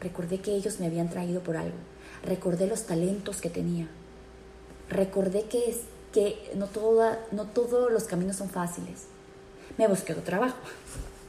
recordé 0.00 0.40
que 0.40 0.54
ellos 0.54 0.78
me 0.78 0.86
habían 0.86 1.10
traído 1.10 1.40
por 1.40 1.56
algo, 1.56 1.76
recordé 2.24 2.68
los 2.68 2.84
talentos 2.84 3.40
que 3.40 3.50
tenía, 3.50 3.88
recordé 4.88 5.44
que, 5.44 5.70
es, 5.70 5.78
que 6.12 6.52
no, 6.54 6.66
toda, 6.66 7.18
no 7.32 7.46
todos 7.46 7.90
los 7.90 8.04
caminos 8.04 8.36
son 8.36 8.48
fáciles. 8.48 9.06
Me 9.76 9.88
busqué 9.88 10.12
otro 10.12 10.24
trabajo 10.24 10.58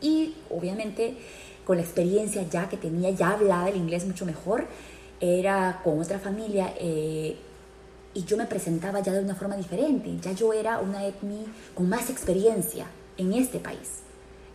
y 0.02 0.36
obviamente 0.50 1.18
con 1.66 1.78
la 1.78 1.84
experiencia 1.84 2.44
ya 2.50 2.68
que 2.68 2.78
tenía, 2.78 3.12
ya 3.12 3.32
hablaba 3.32 3.70
el 3.70 3.76
inglés 3.76 4.06
mucho 4.06 4.26
mejor, 4.26 4.66
era 5.20 5.82
con 5.84 6.00
otra 6.00 6.20
familia 6.20 6.74
eh, 6.80 7.36
y 8.14 8.24
yo 8.24 8.38
me 8.38 8.46
presentaba 8.46 9.02
ya 9.02 9.14
de 9.14 9.24
una 9.24 9.36
forma 9.36 9.56
diferente. 9.56 10.18
Ya 10.22 10.32
yo 10.32 10.54
era 10.54 10.80
una 10.80 11.06
etnia 11.06 11.46
con 11.74 11.90
más 11.90 12.10
experiencia 12.10 12.88
en 13.18 13.34
este 13.34 13.60
país. 13.60 14.00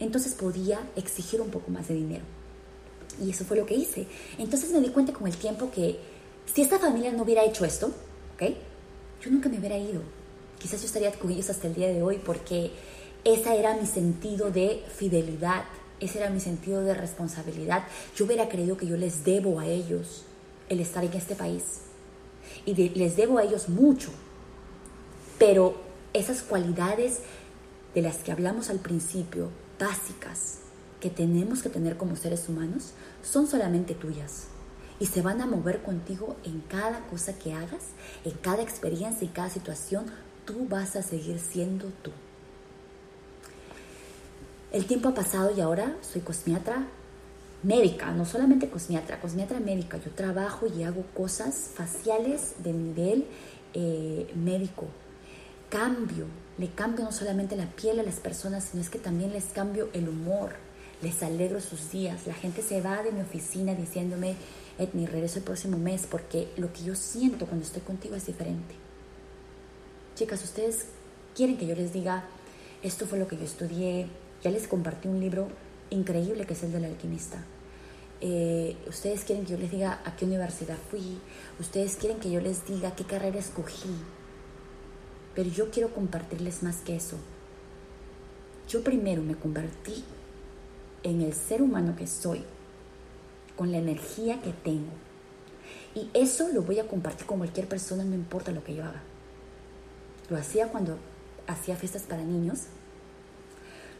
Entonces 0.01 0.35
podía 0.35 0.81
exigir 0.97 1.41
un 1.41 1.51
poco 1.51 1.71
más 1.71 1.89
de 1.89 1.95
dinero. 1.95 2.25
Y 3.23 3.31
eso 3.31 3.45
fue 3.45 3.57
lo 3.57 3.67
que 3.67 3.75
hice. 3.75 4.07
Entonces 4.39 4.73
me 4.73 4.81
di 4.81 4.89
cuenta 4.89 5.12
con 5.12 5.27
el 5.27 5.37
tiempo 5.37 5.71
que 5.71 5.99
si 6.53 6.62
esta 6.62 6.79
familia 6.79 7.12
no 7.12 7.23
hubiera 7.23 7.45
hecho 7.45 7.65
esto, 7.65 7.87
¿ok? 8.35 8.55
Yo 9.23 9.31
nunca 9.31 9.49
me 9.49 9.59
hubiera 9.59 9.79
ido. 9.79 10.03
Quizás 10.59 10.81
yo 10.81 10.87
estaría 10.87 11.12
con 11.12 11.31
ellos 11.31 11.49
hasta 11.51 11.69
el 11.69 11.75
día 11.75 11.89
de 11.89 12.03
hoy 12.03 12.21
porque 12.25 12.73
ese 13.23 13.59
era 13.59 13.77
mi 13.77 13.87
sentido 13.87 14.51
de 14.51 14.83
fidelidad, 14.97 15.65
ese 16.01 16.19
era 16.19 16.31
mi 16.31 16.41
sentido 16.41 16.83
de 16.83 16.95
responsabilidad. 16.95 17.85
Yo 18.17 18.25
hubiera 18.25 18.49
creído 18.49 18.77
que 18.77 18.87
yo 18.87 18.97
les 18.97 19.25
debo 19.25 19.61
a 19.61 19.67
ellos 19.67 20.25
el 20.69 20.81
estar 20.81 21.05
en 21.05 21.12
este 21.15 21.35
país. 21.35 21.81
Y 22.67 22.75
les 22.75 23.17
debo 23.17 23.39
a 23.39 23.45
ellos 23.45 23.69
mucho. 23.69 24.11
Pero 25.39 25.77
esas 26.12 26.43
cualidades 26.43 27.21
de 27.95 28.03
las 28.03 28.19
que 28.19 28.33
hablamos 28.33 28.71
al 28.71 28.79
principio, 28.79 29.51
básicas, 29.79 30.59
que 31.01 31.11
tenemos 31.11 31.62
que 31.62 31.69
tener 31.69 31.97
como 31.97 32.17
seres 32.17 32.49
humanos, 32.49 32.93
son 33.23 33.47
solamente 33.47 33.95
tuyas. 33.95 34.45
Y 35.01 35.07
se 35.07 35.23
van 35.23 35.41
a 35.41 35.47
mover 35.47 35.83
contigo 35.83 36.37
en 36.45 36.61
cada 36.61 37.01
cosa 37.09 37.37
que 37.39 37.53
hagas, 37.53 37.83
en 38.25 38.33
cada 38.33 38.62
experiencia, 38.62 39.27
en 39.27 39.33
cada 39.33 39.51
situación. 39.51 40.07
Tú 40.45 40.67
vas 40.69 40.97
a 40.97 41.03
seguir 41.03 41.41
siendo 41.41 41.87
tú. 42.03 42.11
El 44.73 44.87
tiempo 44.87 45.09
ha 45.09 45.15
pasado 45.15 45.53
y 45.57 45.61
ahora 45.61 45.97
soy 46.01 46.23
cosmiatra 46.23 46.87
médica, 47.65 48.12
no 48.12 48.25
solamente 48.27 48.69
cosmiatra, 48.69 49.21
cosmiatra 49.21 49.59
médica. 49.59 49.99
Yo 49.99 50.11
trabajo 50.11 50.67
y 50.67 50.83
hago 50.83 51.05
cosas 51.15 51.71
faciales 51.75 52.55
de 52.62 52.73
nivel 52.73 53.27
eh, 53.73 54.31
médico. 54.37 54.87
Cambio, 55.71 56.27
le 56.59 56.69
cambio 56.69 57.05
no 57.05 57.12
solamente 57.12 57.57
la 57.57 57.67
piel 57.67 57.99
a 57.99 58.03
las 58.03 58.21
personas, 58.21 58.69
sino 58.71 58.83
es 58.83 58.91
que 58.91 58.99
también 58.99 59.33
les 59.33 59.47
cambio 59.47 59.89
el 59.95 60.09
humor, 60.09 60.53
les 61.03 61.23
alegro 61.23 61.61
sus 61.61 61.91
días. 61.91 62.27
La 62.27 62.35
gente 62.35 62.62
se 62.62 62.81
va 62.81 63.03
de 63.03 63.12
mi 63.12 63.23
oficina 63.23 63.75
diciéndome, 63.75 64.37
Edni, 64.79 65.07
regreso 65.07 65.39
el 65.39 65.45
próximo 65.45 65.79
mes 65.79 66.07
porque 66.09 66.49
lo 66.57 66.73
que 66.73 66.85
yo 66.85 66.95
siento 66.95 67.47
cuando 67.47 67.65
estoy 67.65 67.83
contigo 67.83 68.15
es 68.15 68.27
diferente. 68.27 68.75
Chicas, 70.15 70.45
ustedes 70.45 70.87
quieren 71.35 71.57
que 71.57 71.67
yo 71.67 71.75
les 71.75 71.93
diga, 71.93 72.25
esto 72.83 73.07
fue 73.07 73.19
lo 73.19 73.27
que 73.27 73.37
yo 73.37 73.45
estudié, 73.45 74.07
ya 74.43 74.51
les 74.51 74.69
compartí 74.69 75.09
un 75.09 75.19
libro 75.19 75.49
increíble 75.91 76.45
que 76.45 76.53
es 76.53 76.62
el 76.62 76.73
del 76.73 76.85
alquimista. 76.85 77.45
Eh, 78.27 78.79
ustedes 78.89 79.22
quieren 79.22 79.45
que 79.45 79.53
yo 79.53 79.59
les 79.59 79.70
diga 79.70 80.01
a 80.07 80.16
qué 80.16 80.25
universidad 80.25 80.79
fui, 80.91 81.18
ustedes 81.61 81.97
quieren 81.97 82.20
que 82.20 82.31
yo 82.31 82.41
les 82.41 82.64
diga 82.64 82.97
qué 82.97 83.05
carrera 83.05 83.39
escogí, 83.39 83.91
pero 85.35 85.51
yo 85.51 85.70
quiero 85.70 85.93
compartirles 85.93 86.62
más 86.62 86.77
que 86.79 86.97
eso. 86.97 87.18
Yo 88.66 88.83
primero 88.83 89.22
me 89.22 89.35
convertí 89.35 90.05
en 91.03 91.20
el 91.20 91.35
ser 91.35 91.61
humano 91.61 91.97
que 91.97 92.07
soy, 92.07 92.43
con 93.57 93.70
la 93.70 93.77
energía 93.77 94.41
que 94.41 94.55
tengo. 94.55 94.93
Y 95.95 96.09
eso 96.14 96.49
lo 96.49 96.62
voy 96.62 96.79
a 96.79 96.89
compartir 96.89 97.27
con 97.27 97.37
cualquier 97.37 97.68
persona, 97.68 98.05
no 98.05 98.14
importa 98.14 98.53
lo 98.53 98.64
que 98.64 98.75
yo 98.75 98.85
haga. 98.85 99.03
Lo 100.31 100.39
hacía 100.39 100.68
cuando 100.68 100.97
hacía 101.47 101.77
fiestas 101.77 102.05
para 102.05 102.22
niños, 102.22 102.68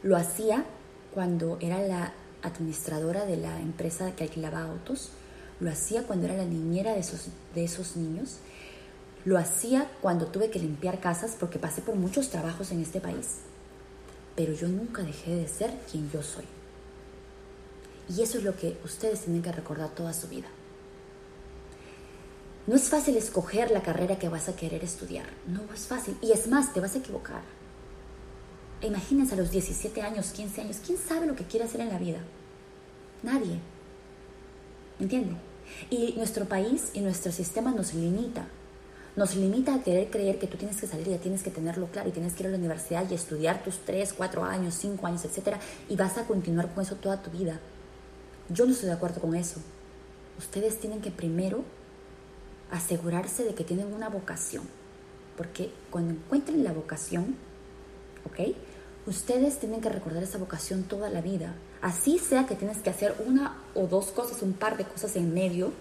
lo 0.03 0.17
hacía 0.17 0.65
cuando 1.13 1.59
era 1.61 1.87
la 1.87 2.15
administradora 2.45 3.25
de 3.25 3.37
la 3.37 3.61
empresa 3.61 4.15
que 4.15 4.25
alquilaba 4.25 4.63
autos, 4.63 5.11
lo 5.61 5.71
hacía 5.71 6.05
cuando 6.05 6.27
era 6.27 6.37
la 6.37 6.45
niñera 6.45 6.93
de 6.93 7.01
esos, 7.01 7.29
de 7.55 7.65
esos 7.65 7.97
niños, 7.97 8.37
lo 9.25 9.39
hacía 9.39 9.91
cuando 10.03 10.27
tuve 10.27 10.51
que 10.51 10.59
limpiar 10.59 11.01
casas 11.01 11.37
porque 11.39 11.59
pasé 11.59 11.81
por 11.81 11.97
muchos 11.97 12.29
trabajos 12.29 12.71
en 12.71 12.83
este 12.83 13.01
país, 13.01 13.39
pero 14.37 14.53
yo 14.53 14.69
nunca 14.69 15.03
dejé 15.03 15.35
de 15.35 15.49
ser 15.49 15.73
quien 15.91 16.11
yo 16.11 16.23
soy. 16.23 16.45
Y 18.09 18.21
eso 18.21 18.39
es 18.39 18.45
lo 18.45 18.55
que 18.55 18.79
ustedes 18.85 19.23
tienen 19.23 19.43
que 19.43 19.53
recordar 19.53 19.91
toda 19.95 20.13
su 20.13 20.29
vida. 20.29 20.49
No 22.67 22.77
es 22.77 22.89
fácil 22.89 23.17
escoger 23.17 23.71
la 23.71 23.83
carrera 23.83 24.19
que 24.19 24.29
vas 24.29 24.49
a 24.49 24.57
querer 24.57 24.85
estudiar, 24.85 25.27
no 25.47 25.61
es 25.75 25.87
fácil, 25.87 26.17
y 26.21 26.33
es 26.33 26.47
más, 26.49 26.73
te 26.73 26.81
vas 26.81 26.95
a 26.95 26.99
equivocar 26.99 27.43
Imagínense 28.83 29.35
a 29.35 29.39
los 29.39 29.51
17 29.51 30.03
años, 30.03 30.33
15 30.33 30.61
años, 30.61 30.77
¿quién 30.85 30.99
sabe 30.99 31.27
lo 31.27 31.35
que 31.35 31.45
quiere 31.45 31.65
hacer 31.65 31.81
en 31.81 31.89
la 31.89 31.99
vida? 31.99 32.19
Nadie. 33.23 33.61
¿Me 34.99 35.05
entiende? 35.05 35.37
Y 35.91 36.15
nuestro 36.17 36.45
país 36.45 36.91
y 36.93 37.01
nuestro 37.01 37.33
sistema 37.33 37.73
nos 37.73 37.95
limita. 37.95 38.47
Nos 39.17 39.37
limita 39.37 39.75
a 39.75 39.83
querer 39.83 40.11
creer 40.11 40.39
que 40.39 40.47
tú 40.47 40.57
tienes 40.57 40.81
que 40.81 40.89
salir 40.89 41.09
ya 41.09 41.19
tienes 41.19 41.43
que 41.43 41.51
tenerlo 41.51 41.87
claro 41.87 42.09
y 42.09 42.13
tienes 42.13 42.35
que 42.35 42.43
ir 42.43 42.49
a 42.49 42.51
la 42.51 42.59
universidad 42.59 43.09
y 43.09 43.15
estudiar 43.15 43.63
tus 43.63 43.79
3, 43.85 44.13
4 44.13 44.45
años, 44.45 44.75
5 44.75 45.07
años, 45.07 45.25
etc. 45.25 45.57
Y 45.89 45.97
vas 45.97 46.19
a 46.19 46.27
continuar 46.27 46.75
con 46.75 46.83
eso 46.83 46.97
toda 46.97 47.23
tu 47.23 47.31
vida. 47.31 47.61
Yo 48.49 48.67
no 48.67 48.73
estoy 48.73 48.89
de 48.89 48.95
acuerdo 48.95 49.21
con 49.21 49.35
eso. 49.35 49.61
Ustedes 50.37 50.81
tienen 50.81 51.01
que 51.01 51.13
primero 51.13 51.65
asegurarse 52.71 53.45
de 53.45 53.55
que 53.55 53.65
tienen 53.65 53.93
una 53.93 54.09
vocación. 54.09 54.65
Porque 55.37 55.73
cuando 55.91 56.13
encuentren 56.13 56.65
la 56.65 56.73
vocación, 56.73 57.37
¿ok? 58.27 58.55
Ustedes 59.07 59.59
tienen 59.59 59.81
que 59.81 59.91
recordar 59.91 60.23
esa 60.23 60.39
vocación 60.39 60.85
toda 60.85 61.11
la 61.11 61.21
vida. 61.21 61.55
Así 61.83 62.19
sea 62.19 62.47
que 62.47 62.55
tienes 62.55 62.79
que 62.79 62.91
hacer 62.91 63.15
una 63.27 63.63
o 63.75 63.87
dos 63.87 64.07
cosas, 64.07 64.41
un 64.43 64.55
par 64.55 64.77
de 64.79 64.85
cosas 64.85 65.17
en 65.17 65.35
medio 65.35 65.73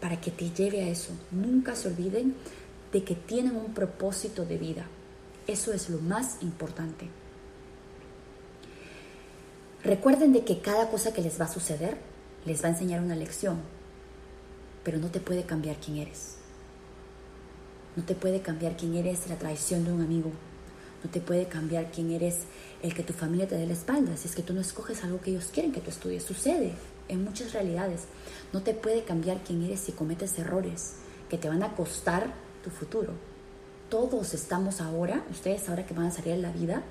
para 0.00 0.20
que 0.20 0.30
te 0.30 0.50
lleve 0.50 0.82
a 0.82 0.88
eso. 0.88 1.12
Nunca 1.30 1.74
se 1.74 1.88
olviden 1.88 2.34
de 2.92 3.04
que 3.04 3.14
tienen 3.14 3.56
un 3.56 3.74
propósito 3.74 4.46
de 4.46 4.56
vida. 4.56 4.86
Eso 5.46 5.72
es 5.72 5.90
lo 5.90 5.98
más 5.98 6.42
importante. 6.42 7.08
Recuerden 9.84 10.32
de 10.32 10.44
que 10.44 10.60
cada 10.60 10.90
cosa 10.90 11.12
que 11.12 11.22
les 11.22 11.40
va 11.40 11.44
a 11.44 11.52
suceder 11.52 11.98
les 12.44 12.62
va 12.62 12.68
a 12.68 12.70
enseñar 12.70 13.00
una 13.00 13.14
lección, 13.14 13.60
pero 14.84 14.98
no 14.98 15.08
te 15.10 15.20
puede 15.20 15.44
cambiar 15.44 15.76
quién 15.76 15.98
eres. 15.98 16.36
No 17.96 18.04
te 18.04 18.14
puede 18.14 18.40
cambiar 18.40 18.76
quién 18.76 18.94
eres 18.94 19.28
la 19.28 19.36
traición 19.36 19.84
de 19.84 19.92
un 19.92 20.00
amigo, 20.00 20.30
no 21.02 21.10
te 21.10 21.20
puede 21.20 21.46
cambiar 21.46 21.90
quién 21.90 22.10
eres 22.10 22.40
el 22.82 22.94
que 22.94 23.02
tu 23.02 23.12
familia 23.12 23.48
te 23.48 23.56
dé 23.56 23.66
la 23.66 23.72
espalda. 23.72 24.16
Si 24.16 24.28
es 24.28 24.34
que 24.34 24.42
tú 24.42 24.52
no 24.52 24.60
escoges 24.60 25.02
algo 25.04 25.20
que 25.20 25.30
ellos 25.30 25.50
quieren 25.52 25.72
que 25.72 25.80
tú 25.80 25.90
estudies, 25.90 26.24
sucede 26.24 26.72
en 27.08 27.24
muchas 27.24 27.52
realidades. 27.52 28.02
No 28.52 28.62
te 28.62 28.74
puede 28.74 29.04
cambiar 29.04 29.42
quién 29.42 29.62
eres 29.62 29.80
si 29.80 29.92
cometes 29.92 30.38
errores 30.38 30.94
que 31.28 31.38
te 31.38 31.48
van 31.48 31.62
a 31.62 31.74
costar 31.74 32.32
tu 32.62 32.70
futuro. 32.70 33.12
Todos 33.88 34.34
estamos 34.34 34.80
ahora, 34.80 35.24
ustedes 35.30 35.68
ahora 35.68 35.86
que 35.86 35.94
van 35.94 36.06
a 36.06 36.10
salir 36.10 36.34
en 36.34 36.42
la 36.42 36.52
vida, 36.52 36.82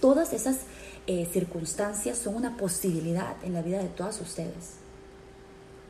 todas 0.00 0.32
esas 0.32 0.58
eh, 1.06 1.28
circunstancias 1.32 2.18
son 2.18 2.36
una 2.36 2.56
posibilidad 2.56 3.36
en 3.42 3.54
la 3.54 3.62
vida 3.62 3.78
de 3.78 3.88
todas 3.88 4.20
ustedes. 4.20 4.74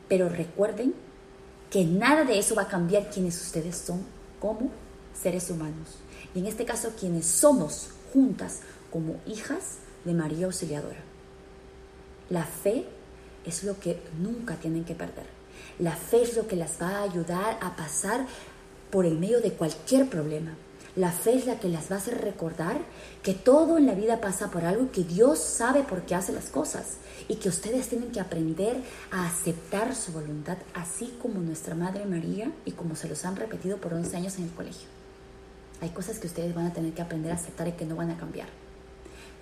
Pero 0.08 0.28
recuerden 0.28 0.94
que 1.70 1.84
nada 1.84 2.24
de 2.24 2.38
eso 2.38 2.54
va 2.54 2.62
a 2.62 2.68
cambiar 2.68 3.10
quienes 3.10 3.40
ustedes 3.40 3.76
son 3.76 4.04
como 4.40 4.70
seres 5.20 5.50
humanos 5.50 5.96
y 6.34 6.40
en 6.40 6.46
este 6.46 6.64
caso 6.64 6.92
quienes 6.98 7.26
somos 7.26 7.90
juntas 8.12 8.60
como 8.90 9.20
hijas 9.26 9.78
de 10.04 10.14
María 10.14 10.46
Auxiliadora. 10.46 11.00
La 12.30 12.44
fe 12.44 12.86
es 13.44 13.64
lo 13.64 13.78
que 13.78 14.00
nunca 14.20 14.56
tienen 14.56 14.84
que 14.84 14.94
perder. 14.94 15.26
La 15.78 15.92
fe 15.92 16.22
es 16.22 16.36
lo 16.36 16.46
que 16.46 16.56
las 16.56 16.80
va 16.80 16.98
a 16.98 17.02
ayudar 17.02 17.58
a 17.60 17.76
pasar 17.76 18.26
por 18.90 19.06
el 19.06 19.18
medio 19.18 19.40
de 19.40 19.52
cualquier 19.52 20.08
problema. 20.08 20.56
La 20.96 21.12
fe 21.12 21.34
es 21.36 21.46
la 21.46 21.60
que 21.60 21.68
las 21.68 21.90
va 21.90 21.96
a 21.96 21.98
hacer 21.98 22.22
recordar 22.22 22.78
que 23.22 23.34
todo 23.34 23.76
en 23.76 23.84
la 23.84 23.94
vida 23.94 24.20
pasa 24.20 24.50
por 24.50 24.64
algo 24.64 24.84
y 24.84 24.88
que 24.88 25.04
Dios 25.04 25.38
sabe 25.38 25.82
por 25.82 26.02
qué 26.02 26.14
hace 26.14 26.32
las 26.32 26.46
cosas 26.46 26.96
y 27.28 27.36
que 27.36 27.50
ustedes 27.50 27.88
tienen 27.88 28.10
que 28.12 28.20
aprender 28.20 28.78
a 29.10 29.26
aceptar 29.26 29.94
su 29.94 30.12
voluntad, 30.12 30.56
así 30.72 31.14
como 31.20 31.40
nuestra 31.40 31.74
Madre 31.74 32.06
María 32.06 32.50
y 32.64 32.72
como 32.72 32.96
se 32.96 33.08
los 33.08 33.26
han 33.26 33.36
repetido 33.36 33.76
por 33.76 33.92
11 33.92 34.16
años 34.16 34.38
en 34.38 34.44
el 34.44 34.50
colegio. 34.52 34.95
Hay 35.80 35.90
cosas 35.90 36.18
que 36.18 36.26
ustedes 36.26 36.54
van 36.54 36.66
a 36.66 36.72
tener 36.72 36.92
que 36.92 37.02
aprender 37.02 37.32
a 37.32 37.34
aceptar 37.34 37.68
y 37.68 37.72
que 37.72 37.84
no 37.84 37.96
van 37.96 38.10
a 38.10 38.16
cambiar. 38.16 38.48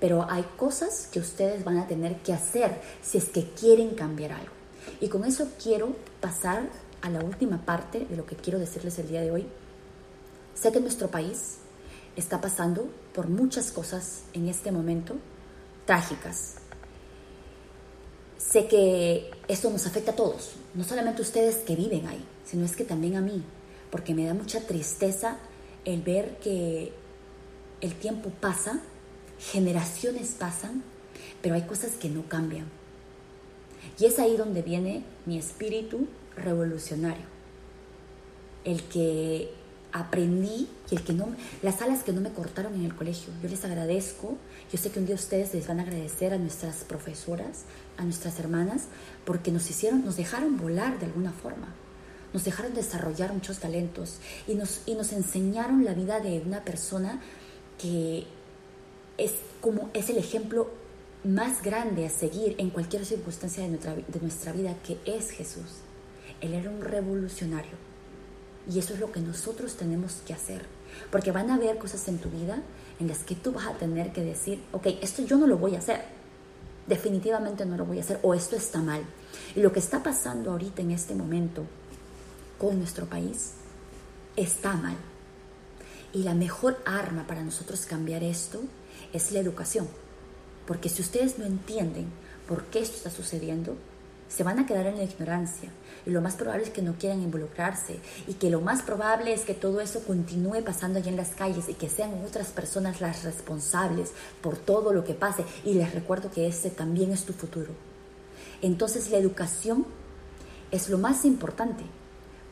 Pero 0.01 0.27
hay 0.29 0.45
cosas 0.57 1.09
que 1.13 1.21
ustedes 1.21 1.65
van 1.65 1.79
a 1.79 1.87
tener 1.87 2.17
que 2.19 2.33
hacer 2.33 2.81
si 3.03 3.19
es 3.19 3.29
que 3.29 3.51
quieren 3.51 3.91
cambiar 3.91 4.33
algo. 4.33 4.53
Y 5.01 5.09
con 5.09 5.25
eso 5.25 5.49
quiero 5.63 5.95
pasar 6.21 6.69
a 7.01 7.11
la 7.11 7.21
última 7.21 7.65
parte 7.65 8.05
de 8.05 8.17
lo 8.17 8.27
que 8.27 8.37
quiero 8.37 8.59
decirles 8.59 8.99
el 8.99 9.09
día 9.09 9.21
de 9.21 9.31
hoy. 9.31 9.47
Sé 10.55 10.73
que 10.73 10.81
nuestro 10.81 11.09
país 11.09 11.59
está 12.17 12.41
pasando 12.41 12.89
por 13.15 13.29
muchas 13.29 13.71
cosas 13.71 14.23
en 14.33 14.49
este 14.49 14.73
momento 14.73 15.17
trágicas. 15.87 16.57
Sé 18.39 18.67
que 18.67 19.31
esto 19.49 19.71
nos 19.71 19.87
afecta 19.87 20.13
a 20.13 20.17
todos, 20.17 20.53
no 20.75 20.85
solamente 20.85 21.23
a 21.23 21.25
ustedes 21.25 21.57
que 21.57 21.77
viven 21.77 22.07
ahí, 22.07 22.25
sino 22.45 22.65
es 22.65 22.77
que 22.77 22.85
también 22.85 23.17
a 23.17 23.21
mí, 23.21 23.43
porque 23.91 24.15
me 24.15 24.27
da 24.27 24.35
mucha 24.35 24.61
tristeza 24.61 25.39
el 25.85 26.03
ver 26.03 26.39
que 26.39 26.93
el 27.81 27.95
tiempo 27.95 28.31
pasa, 28.31 28.81
generaciones 29.39 30.35
pasan, 30.39 30.83
pero 31.43 31.55
hay 31.55 31.63
cosas 31.63 31.93
que 31.93 32.09
no 32.09 32.29
cambian. 32.29 32.67
Y 33.99 34.07
es 34.07 34.19
ahí 34.19 34.37
donde 34.37 34.63
viene 34.63 35.05
mi 35.27 35.39
espíritu 35.39 36.09
revolucionario, 36.37 37.27
el 38.65 38.83
que 38.85 39.51
aprendí 39.95 40.69
y 40.91 40.97
el 40.97 41.05
que 41.05 41.13
no, 41.13 41.29
las 41.63 41.81
alas 41.81 42.03
que 42.03 42.13
no 42.13 42.21
me 42.21 42.33
cortaron 42.33 42.75
en 42.75 42.85
el 42.85 42.95
colegio. 42.95 43.33
Yo 43.43 43.49
les 43.49 43.65
agradezco. 43.65 44.37
Yo 44.73 44.79
sé 44.79 44.91
que 44.91 44.99
un 44.99 45.07
día 45.07 45.15
ustedes 45.15 45.55
les 45.55 45.69
van 45.69 45.79
a 45.79 45.83
agradecer 45.85 46.35
a 46.35 46.39
nuestras 46.39 46.79
profesoras, 46.83 47.65
a 47.97 48.03
nuestras 48.03 48.41
hermanas, 48.41 48.87
porque 49.25 49.53
nos 49.53 49.71
hicieron, 49.71 50.05
nos 50.05 50.17
dejaron 50.17 50.57
volar 50.57 50.99
de 50.99 51.07
alguna 51.07 51.33
forma. 51.33 51.69
Nos 52.35 52.45
dejaron 52.45 52.75
desarrollar 52.75 53.33
muchos 53.33 53.61
talentos 53.61 54.19
y 54.47 54.55
nos, 54.55 54.83
y 54.85 54.95
nos 54.95 55.13
enseñaron 55.13 55.85
la 55.85 55.95
vida 55.95 56.21
de 56.21 56.43
una 56.45 56.63
persona 56.65 57.23
que 57.79 58.27
es 59.17 59.33
como 59.61 59.89
es 59.95 60.11
el 60.11 60.19
ejemplo 60.19 60.69
más 61.23 61.63
grande 61.63 62.07
a 62.07 62.11
seguir 62.11 62.55
en 62.59 62.71
cualquier 62.71 63.07
circunstancia 63.07 63.63
de 63.63 63.71
nuestra, 63.71 63.95
de 63.95 64.21
nuestra 64.21 64.53
vida, 64.53 64.75
que 64.85 64.99
es 65.07 65.31
Jesús. 65.31 65.81
Él 66.41 66.53
era 66.55 66.71
un 66.71 66.83
revolucionario. 66.83 67.73
Y 68.71 68.79
eso 68.79 68.95
es 68.95 69.01
lo 69.01 69.13
que 69.13 69.21
nosotros 69.21 69.77
tenemos 69.77 70.17
que 70.27 70.35
hacer. 70.35 70.63
Porque 71.11 71.33
van 71.33 71.51
a 71.51 71.55
haber 71.55 71.79
cosas 71.79 72.07
en 72.09 72.19
tu 72.19 72.31
vida 72.31 72.63
en 73.01 73.09
las 73.09 73.25
que 73.25 73.35
tú 73.35 73.53
vas 73.53 73.67
a 73.67 73.75
tener 73.75 74.13
que 74.13 74.23
decir, 74.23 74.61
ok, 74.73 74.87
esto 75.01 75.23
yo 75.23 75.39
no 75.39 75.47
lo 75.47 75.57
voy 75.57 75.77
a 75.77 75.79
hacer. 75.79 76.03
Definitivamente 76.87 77.65
no 77.65 77.77
lo 77.77 77.87
voy 77.87 77.99
a 77.99 78.03
hacer. 78.03 78.21
O 78.23 78.35
esto 78.35 78.57
está 78.57 78.81
mal. 78.81 79.03
Y 79.57 79.61
lo 79.61 79.73
que 79.73 79.79
está 79.79 80.03
pasando 80.03 80.51
ahorita 80.51 80.83
en 80.83 80.91
este 80.91 81.15
momento 81.15 81.65
con 82.59 82.79
nuestro 82.79 83.07
país 83.07 83.53
está 84.37 84.75
mal. 84.75 84.97
Y 86.13 86.23
la 86.23 86.35
mejor 86.35 86.79
arma 86.87 87.27
para 87.27 87.43
nosotros 87.43 87.87
cambiar 87.87 88.23
esto 88.23 88.61
es 89.13 89.33
la 89.33 89.41
educación. 89.41 89.89
Porque 90.67 90.89
si 90.89 91.03
ustedes 91.03 91.39
no 91.39 91.45
entienden 91.45 92.07
por 92.49 92.65
qué 92.67 92.81
esto 92.81 92.97
está 92.97 93.11
sucediendo, 93.11 93.77
se 94.29 94.43
van 94.43 94.59
a 94.59 94.67
quedar 94.67 94.87
en 94.87 94.97
la 94.97 95.05
ignorancia 95.05 95.71
y 96.07 96.11
lo 96.11 96.21
más 96.21 96.35
probable 96.35 96.65
es 96.65 96.71
que 96.71 96.83
no 96.83 96.95
quieran 96.95 97.23
involucrarse 97.23 98.01
y 98.27 98.35
que 98.35 98.51
lo 98.51 98.61
más 98.61 98.83
probable 98.83 99.33
es 99.33 99.43
que 99.43 99.55
todo 99.55 99.81
eso 99.81 100.03
continúe 100.03 100.63
pasando 100.65 100.99
allá 100.99 101.11
en 101.11 101.17
las 101.17 101.31
calles 101.31 101.69
y 101.69 101.75
que 101.75 101.89
sean 101.89 102.15
otras 102.27 102.49
personas 102.49 103.01
las 103.01 103.23
responsables 103.23 104.13
por 104.43 104.57
todo 104.57 104.93
lo 104.93 105.05
que 105.05 105.15
pase 105.15 105.45
y 105.65 105.75
les 105.75 105.95
recuerdo 105.95 106.31
que 106.31 106.47
ese 106.47 106.71
también 106.71 107.13
es 107.13 107.25
tu 107.25 107.33
futuro. 107.33 107.73
Entonces 108.61 109.11
la 109.11 109.19
educación 109.19 109.87
es 110.71 110.89
lo 110.89 110.99
más 110.99 111.25
importante 111.25 111.85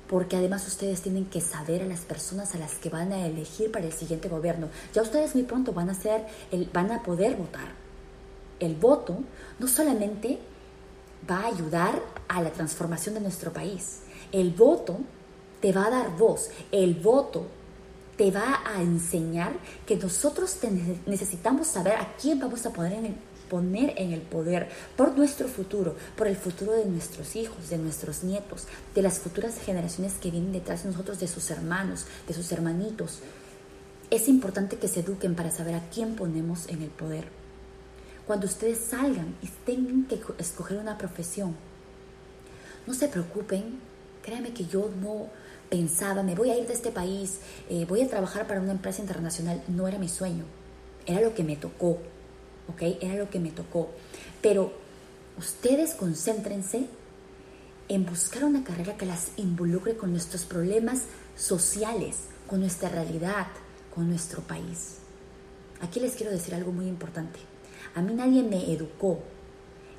porque 0.08 0.36
además 0.36 0.66
ustedes 0.66 1.00
tienen 1.00 1.26
que 1.26 1.40
saber 1.40 1.82
a 1.82 1.86
las 1.86 2.00
personas 2.00 2.54
a 2.54 2.58
las 2.58 2.74
que 2.74 2.90
van 2.90 3.12
a 3.12 3.26
elegir 3.26 3.72
para 3.72 3.86
el 3.86 3.92
siguiente 3.92 4.28
gobierno. 4.28 4.68
Ya 4.94 5.02
ustedes 5.02 5.34
muy 5.34 5.44
pronto 5.44 5.72
van 5.72 5.90
a 5.90 5.94
ser 5.94 6.26
el, 6.50 6.68
van 6.72 6.90
a 6.90 7.02
poder 7.02 7.36
votar. 7.36 7.68
El 8.60 8.74
voto 8.74 9.18
no 9.58 9.68
solamente 9.68 10.38
va 11.28 11.40
a 11.40 11.46
ayudar 11.46 12.02
a 12.28 12.42
la 12.42 12.50
transformación 12.50 13.14
de 13.14 13.20
nuestro 13.20 13.52
país. 13.52 14.00
El 14.32 14.50
voto 14.50 14.98
te 15.60 15.72
va 15.72 15.86
a 15.86 15.90
dar 15.90 16.16
voz. 16.16 16.50
El 16.70 16.94
voto 16.94 17.46
te 18.16 18.30
va 18.30 18.62
a 18.64 18.82
enseñar 18.82 19.52
que 19.86 19.96
nosotros 19.96 20.56
necesitamos 21.06 21.68
saber 21.68 21.94
a 21.94 22.14
quién 22.20 22.38
vamos 22.38 22.66
a 22.66 22.72
poner 22.72 22.92
en, 22.92 23.06
el, 23.06 23.14
poner 23.52 23.92
en 23.98 24.14
el 24.14 24.22
poder 24.22 24.70
por 24.96 25.14
nuestro 25.14 25.46
futuro, 25.46 25.94
por 26.16 26.26
el 26.26 26.36
futuro 26.36 26.72
de 26.72 26.86
nuestros 26.86 27.36
hijos, 27.36 27.68
de 27.68 27.76
nuestros 27.76 28.24
nietos, 28.24 28.66
de 28.94 29.02
las 29.02 29.18
futuras 29.18 29.58
generaciones 29.58 30.14
que 30.14 30.30
vienen 30.30 30.52
detrás 30.52 30.84
de 30.84 30.90
nosotros, 30.90 31.20
de 31.20 31.28
sus 31.28 31.50
hermanos, 31.50 32.06
de 32.26 32.32
sus 32.32 32.50
hermanitos. 32.50 33.18
Es 34.08 34.26
importante 34.26 34.78
que 34.78 34.88
se 34.88 35.00
eduquen 35.00 35.34
para 35.34 35.50
saber 35.50 35.74
a 35.74 35.86
quién 35.90 36.16
ponemos 36.16 36.66
en 36.70 36.80
el 36.80 36.88
poder. 36.88 37.26
Cuando 38.26 38.46
ustedes 38.46 38.78
salgan 38.78 39.36
y 39.42 39.48
tengan 39.66 40.06
que 40.06 40.18
escoger 40.38 40.78
una 40.78 40.96
profesión, 40.96 41.54
no 42.86 42.94
se 42.94 43.08
preocupen, 43.08 43.80
créanme 44.22 44.54
que 44.54 44.64
yo 44.64 44.90
no 45.02 45.26
pensaba, 45.68 46.22
me 46.22 46.34
voy 46.34 46.48
a 46.48 46.56
ir 46.56 46.66
de 46.66 46.72
este 46.72 46.90
país, 46.90 47.40
eh, 47.68 47.84
voy 47.86 48.00
a 48.00 48.08
trabajar 48.08 48.46
para 48.46 48.62
una 48.62 48.72
empresa 48.72 49.02
internacional, 49.02 49.62
no 49.68 49.86
era 49.88 49.98
mi 49.98 50.08
sueño, 50.08 50.44
era 51.04 51.20
lo 51.20 51.34
que 51.34 51.44
me 51.44 51.56
tocó, 51.56 51.98
¿ok? 52.72 52.98
Era 53.00 53.14
lo 53.14 53.30
que 53.30 53.40
me 53.40 53.50
tocó. 53.50 53.90
Pero 54.40 54.72
ustedes 55.38 55.94
concéntrense 55.94 56.86
en 57.88 58.06
buscar 58.06 58.44
una 58.44 58.64
carrera 58.64 58.96
que 58.96 59.06
las 59.06 59.32
involucre 59.36 59.96
con 59.96 60.12
nuestros 60.12 60.44
problemas 60.44 61.02
sociales, 61.36 62.16
con 62.46 62.60
nuestra 62.60 62.88
realidad, 62.88 63.46
con 63.94 64.08
nuestro 64.08 64.42
país. 64.42 64.98
Aquí 65.80 66.00
les 66.00 66.14
quiero 66.14 66.32
decir 66.32 66.54
algo 66.54 66.72
muy 66.72 66.86
importante. 66.86 67.40
A 67.94 68.02
mí 68.02 68.14
nadie 68.14 68.42
me 68.42 68.72
educó 68.72 69.18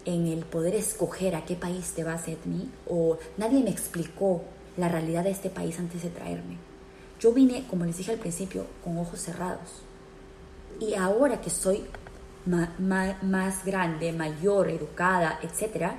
en 0.06 0.28
el 0.28 0.46
poder 0.46 0.76
escoger 0.76 1.36
a 1.36 1.46
qué 1.46 1.56
país 1.56 1.92
te 1.94 2.04
vas, 2.04 2.28
mí 2.46 2.70
o 2.88 3.18
nadie 3.38 3.64
me 3.64 3.70
explicó 3.70 4.44
la 4.78 4.90
realidad 4.90 5.24
de 5.24 5.32
este 5.32 5.50
país 5.50 5.78
antes 5.80 6.04
de 6.04 6.10
traerme. 6.10 6.58
Yo 7.20 7.32
vine, 7.32 7.66
como 7.70 7.86
les 7.86 7.98
dije 7.98 8.12
al 8.12 8.20
principio, 8.20 8.66
con 8.84 8.98
ojos 8.98 9.20
cerrados. 9.20 9.84
Y 10.80 10.96
ahora 10.96 11.40
que 11.40 11.50
soy 11.50 11.86
más 12.46 13.66
grande, 13.66 14.12
mayor, 14.14 14.70
educada, 14.70 15.40
etc., 15.42 15.94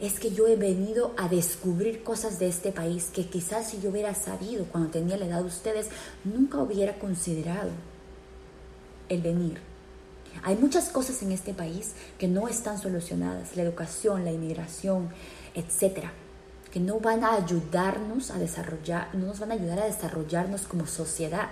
es 0.00 0.18
que 0.18 0.32
yo 0.32 0.48
he 0.48 0.56
venido 0.56 1.14
a 1.16 1.28
descubrir 1.28 2.02
cosas 2.02 2.38
de 2.38 2.48
este 2.48 2.72
país 2.72 3.10
que 3.14 3.26
quizás 3.26 3.70
si 3.70 3.80
yo 3.80 3.90
hubiera 3.90 4.14
sabido 4.14 4.64
cuando 4.66 4.90
tenía 4.90 5.16
la 5.16 5.26
edad 5.26 5.40
de 5.40 5.46
ustedes, 5.46 5.88
nunca 6.24 6.58
hubiera 6.58 6.98
considerado 6.98 7.70
el 9.08 9.22
venir 9.22 9.60
hay 10.42 10.56
muchas 10.56 10.88
cosas 10.88 11.22
en 11.22 11.32
este 11.32 11.54
país 11.54 11.92
que 12.18 12.28
no 12.28 12.48
están 12.48 12.78
solucionadas, 12.78 13.56
la 13.56 13.62
educación, 13.62 14.24
la 14.24 14.32
inmigración, 14.32 15.10
etcétera, 15.54 16.12
que 16.72 16.80
no 16.80 16.98
van 16.98 17.24
a 17.24 17.34
ayudarnos 17.34 18.30
a 18.30 18.38
desarrollar, 18.38 19.14
no 19.14 19.26
nos 19.26 19.38
van 19.38 19.52
a 19.52 19.54
ayudar 19.54 19.78
a 19.78 19.86
desarrollarnos 19.86 20.62
como 20.62 20.86
sociedad. 20.86 21.50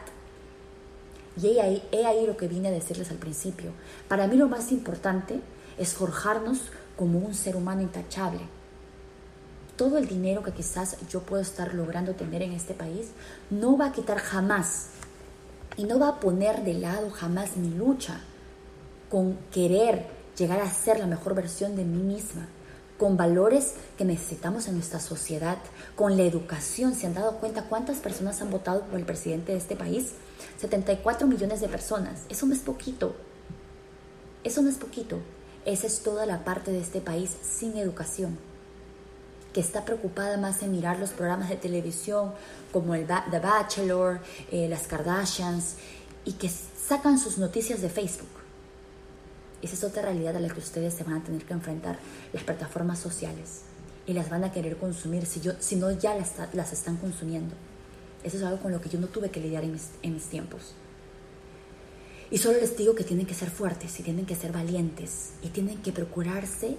Y 1.40 1.48
he 1.48 1.60
ahí, 1.60 2.26
lo 2.26 2.36
que 2.36 2.48
vine 2.48 2.68
a 2.68 2.72
decirles 2.72 3.10
al 3.10 3.16
principio. 3.16 3.72
Para 4.08 4.26
mí 4.26 4.36
lo 4.36 4.48
más 4.48 4.72
importante 4.72 5.40
es 5.78 5.94
forjarnos 5.94 6.60
como 6.96 7.18
un 7.18 7.34
ser 7.34 7.56
humano 7.56 7.82
intachable. 7.82 8.40
Todo 9.76 9.98
el 9.98 10.06
dinero 10.06 10.42
que 10.42 10.52
quizás 10.52 10.96
yo 11.08 11.20
puedo 11.20 11.40
estar 11.42 11.74
logrando 11.74 12.14
tener 12.14 12.42
en 12.42 12.52
este 12.52 12.74
país 12.74 13.08
no 13.50 13.78
va 13.78 13.86
a 13.86 13.92
quitar 13.92 14.18
jamás 14.18 14.88
y 15.76 15.84
no 15.84 15.98
va 15.98 16.08
a 16.08 16.20
poner 16.20 16.62
de 16.62 16.74
lado 16.74 17.10
jamás 17.10 17.56
mi 17.56 17.70
lucha 17.70 18.20
con 19.10 19.38
querer 19.50 20.06
llegar 20.36 20.60
a 20.60 20.70
ser 20.70 20.98
la 20.98 21.06
mejor 21.06 21.34
versión 21.34 21.76
de 21.76 21.84
mí 21.84 22.02
misma, 22.02 22.48
con 23.02 23.16
valores 23.16 23.74
que 23.98 24.04
necesitamos 24.04 24.68
en 24.68 24.74
nuestra 24.74 25.00
sociedad, 25.00 25.58
con 25.96 26.16
la 26.16 26.22
educación. 26.22 26.94
¿Se 26.94 27.08
han 27.08 27.14
dado 27.14 27.38
cuenta 27.38 27.64
cuántas 27.64 27.96
personas 27.96 28.40
han 28.40 28.52
votado 28.52 28.82
por 28.82 28.96
el 28.96 29.04
presidente 29.04 29.50
de 29.50 29.58
este 29.58 29.74
país? 29.74 30.12
74 30.60 31.26
millones 31.26 31.60
de 31.60 31.66
personas. 31.66 32.20
Eso 32.28 32.46
no 32.46 32.54
es 32.54 32.60
poquito. 32.60 33.16
Eso 34.44 34.62
no 34.62 34.68
es 34.68 34.76
poquito. 34.76 35.18
Esa 35.64 35.88
es 35.88 36.04
toda 36.04 36.26
la 36.26 36.44
parte 36.44 36.70
de 36.70 36.78
este 36.78 37.00
país 37.00 37.30
sin 37.42 37.76
educación, 37.76 38.38
que 39.52 39.60
está 39.60 39.84
preocupada 39.84 40.36
más 40.36 40.62
en 40.62 40.70
mirar 40.70 41.00
los 41.00 41.10
programas 41.10 41.48
de 41.48 41.56
televisión 41.56 42.32
como 42.72 42.94
el 42.94 43.08
The 43.08 43.40
Bachelor, 43.40 44.20
eh, 44.52 44.68
las 44.68 44.86
Kardashians, 44.86 45.74
y 46.24 46.34
que 46.34 46.48
sacan 46.48 47.18
sus 47.18 47.36
noticias 47.36 47.82
de 47.82 47.88
Facebook 47.88 48.41
esa 49.62 49.74
es 49.74 49.84
otra 49.84 50.02
realidad 50.02 50.36
a 50.36 50.40
la 50.40 50.48
que 50.48 50.58
ustedes 50.58 50.92
se 50.94 51.04
van 51.04 51.14
a 51.14 51.24
tener 51.24 51.44
que 51.44 51.52
enfrentar, 51.52 51.98
las 52.32 52.42
plataformas 52.42 52.98
sociales. 52.98 53.62
Y 54.06 54.12
las 54.12 54.28
van 54.28 54.42
a 54.42 54.50
querer 54.50 54.76
consumir 54.76 55.26
si, 55.26 55.40
yo, 55.40 55.52
si 55.60 55.76
no 55.76 55.92
ya 55.92 56.16
las, 56.16 56.72
están 56.72 56.96
consumiendo. 56.96 57.54
Eso 58.24 58.36
es 58.36 58.42
algo 58.42 58.60
con 58.60 58.72
lo 58.72 58.80
que 58.80 58.88
yo 58.88 58.98
no 58.98 59.06
tuve 59.06 59.30
que 59.30 59.40
lidiar 59.40 59.62
en 59.62 59.72
mis, 59.72 59.90
en 60.02 60.14
mis 60.14 60.24
tiempos. 60.24 60.74
Y 62.30 62.38
solo 62.38 62.58
les 62.58 62.76
digo 62.76 62.94
que 62.94 63.04
tienen 63.04 63.26
que 63.26 63.34
ser 63.34 63.50
fuertes 63.50 64.00
y 64.00 64.02
tienen 64.02 64.26
que 64.26 64.34
ser 64.34 64.52
valientes 64.52 65.32
y 65.42 65.50
tienen 65.50 65.80
que 65.82 65.92
procurarse 65.92 66.76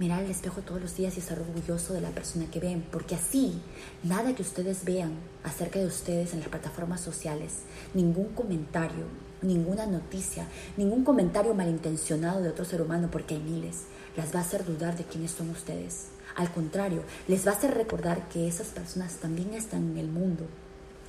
mirar 0.00 0.24
al 0.24 0.30
espejo 0.30 0.62
todos 0.62 0.80
los 0.80 0.96
días 0.96 1.16
y 1.16 1.20
estar 1.20 1.38
orgulloso 1.38 1.92
de 1.92 2.00
la 2.00 2.08
persona 2.08 2.46
que 2.50 2.58
ven, 2.58 2.82
porque 2.90 3.14
así 3.14 3.60
nada 4.02 4.34
que 4.34 4.42
ustedes 4.42 4.84
vean 4.84 5.12
acerca 5.44 5.78
de 5.78 5.86
ustedes 5.86 6.32
en 6.32 6.40
las 6.40 6.48
plataformas 6.48 7.02
sociales, 7.02 7.58
ningún 7.92 8.30
comentario, 8.30 9.04
ninguna 9.42 9.86
noticia, 9.86 10.46
ningún 10.76 11.04
comentario 11.04 11.54
malintencionado 11.54 12.42
de 12.42 12.48
otro 12.48 12.64
ser 12.64 12.82
humano, 12.82 13.08
porque 13.10 13.34
hay 13.34 13.40
miles, 13.40 13.82
las 14.16 14.34
va 14.34 14.40
a 14.40 14.42
hacer 14.42 14.64
dudar 14.64 14.96
de 14.96 15.04
quiénes 15.04 15.30
son 15.32 15.50
ustedes. 15.50 16.08
Al 16.36 16.52
contrario, 16.52 17.02
les 17.28 17.46
va 17.46 17.52
a 17.52 17.54
hacer 17.54 17.74
recordar 17.74 18.28
que 18.28 18.46
esas 18.46 18.68
personas 18.68 19.16
también 19.16 19.54
están 19.54 19.90
en 19.90 19.98
el 19.98 20.08
mundo 20.08 20.46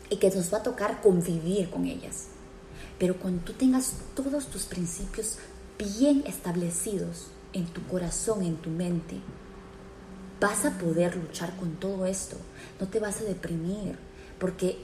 y 0.09 0.17
que 0.17 0.29
nos 0.32 0.53
va 0.53 0.59
a 0.59 0.63
tocar 0.63 1.01
convivir 1.01 1.69
con 1.69 1.86
ellas. 1.86 2.27
Pero 2.97 3.17
cuando 3.17 3.43
tú 3.43 3.53
tengas 3.53 3.93
todos 4.15 4.47
tus 4.47 4.63
principios 4.63 5.38
bien 5.77 6.23
establecidos, 6.25 7.27
en 7.53 7.65
tu 7.65 7.86
corazón, 7.88 8.43
en 8.43 8.55
tu 8.57 8.69
mente, 8.69 9.17
vas 10.39 10.65
a 10.65 10.77
poder 10.77 11.15
luchar 11.15 11.55
con 11.57 11.75
todo 11.75 12.05
esto. 12.05 12.38
No 12.79 12.88
te 12.88 12.99
vas 12.99 13.21
a 13.21 13.25
deprimir, 13.25 13.97
porque 14.39 14.77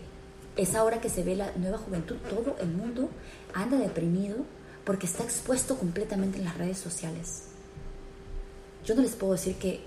es 0.58 0.74
ahora 0.74 0.99
que 0.99 1.10
se 1.10 1.24
ve 1.24 1.36
la 1.36 1.51
nueva 1.55 1.78
juventud, 1.78 2.18
todo 2.30 2.55
el 2.60 2.70
mundo 2.70 3.10
anda 3.53 3.78
deprimido 3.78 4.38
porque 4.84 5.05
está 5.05 5.24
expuesto 5.24 5.78
completamente 5.78 6.39
en 6.39 6.45
las 6.45 6.58
redes 6.58 6.80
sociales. 6.80 7.43
Yo 8.84 8.95
no 8.95 9.01
les 9.01 9.16
puedo 9.16 9.34
decir 9.34 9.55
que 9.55 9.82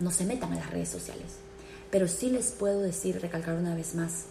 no 0.00 0.10
se 0.10 0.24
metan 0.24 0.52
a 0.52 0.56
las 0.56 0.70
redes 0.70 0.88
sociales, 0.88 1.36
pero 1.90 2.08
sí 2.08 2.30
les 2.30 2.52
puedo 2.52 2.80
decir, 2.80 3.20
recalcar 3.20 3.54
una 3.54 3.74
vez 3.74 3.94
más, 3.94 4.26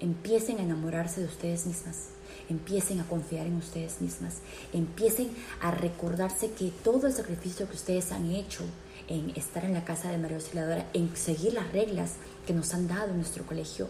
empiecen 0.00 0.58
a 0.58 0.62
enamorarse 0.62 1.20
de 1.20 1.26
ustedes 1.26 1.66
mismas, 1.66 2.08
empiecen 2.48 3.00
a 3.00 3.06
confiar 3.06 3.46
en 3.46 3.56
ustedes 3.56 4.00
mismas, 4.00 4.36
empiecen 4.72 5.30
a 5.60 5.70
recordarse 5.70 6.52
que 6.52 6.72
todo 6.82 7.06
el 7.06 7.12
sacrificio 7.12 7.68
que 7.68 7.76
ustedes 7.76 8.10
han 8.12 8.30
hecho 8.30 8.64
en 9.08 9.30
estar 9.30 9.64
en 9.64 9.74
la 9.74 9.84
casa 9.84 10.10
de 10.10 10.18
María 10.18 10.36
Auxiliadora, 10.36 10.86
en 10.94 11.14
seguir 11.16 11.52
las 11.52 11.70
reglas 11.72 12.12
que 12.46 12.54
nos 12.54 12.72
han 12.72 12.88
dado 12.88 13.10
en 13.10 13.16
nuestro 13.16 13.44
colegio, 13.44 13.88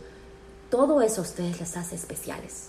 todo 0.71 1.03
eso 1.03 1.21
a 1.21 1.25
ustedes 1.25 1.61
las 1.61 1.77
hace 1.77 1.97
especiales. 1.97 2.69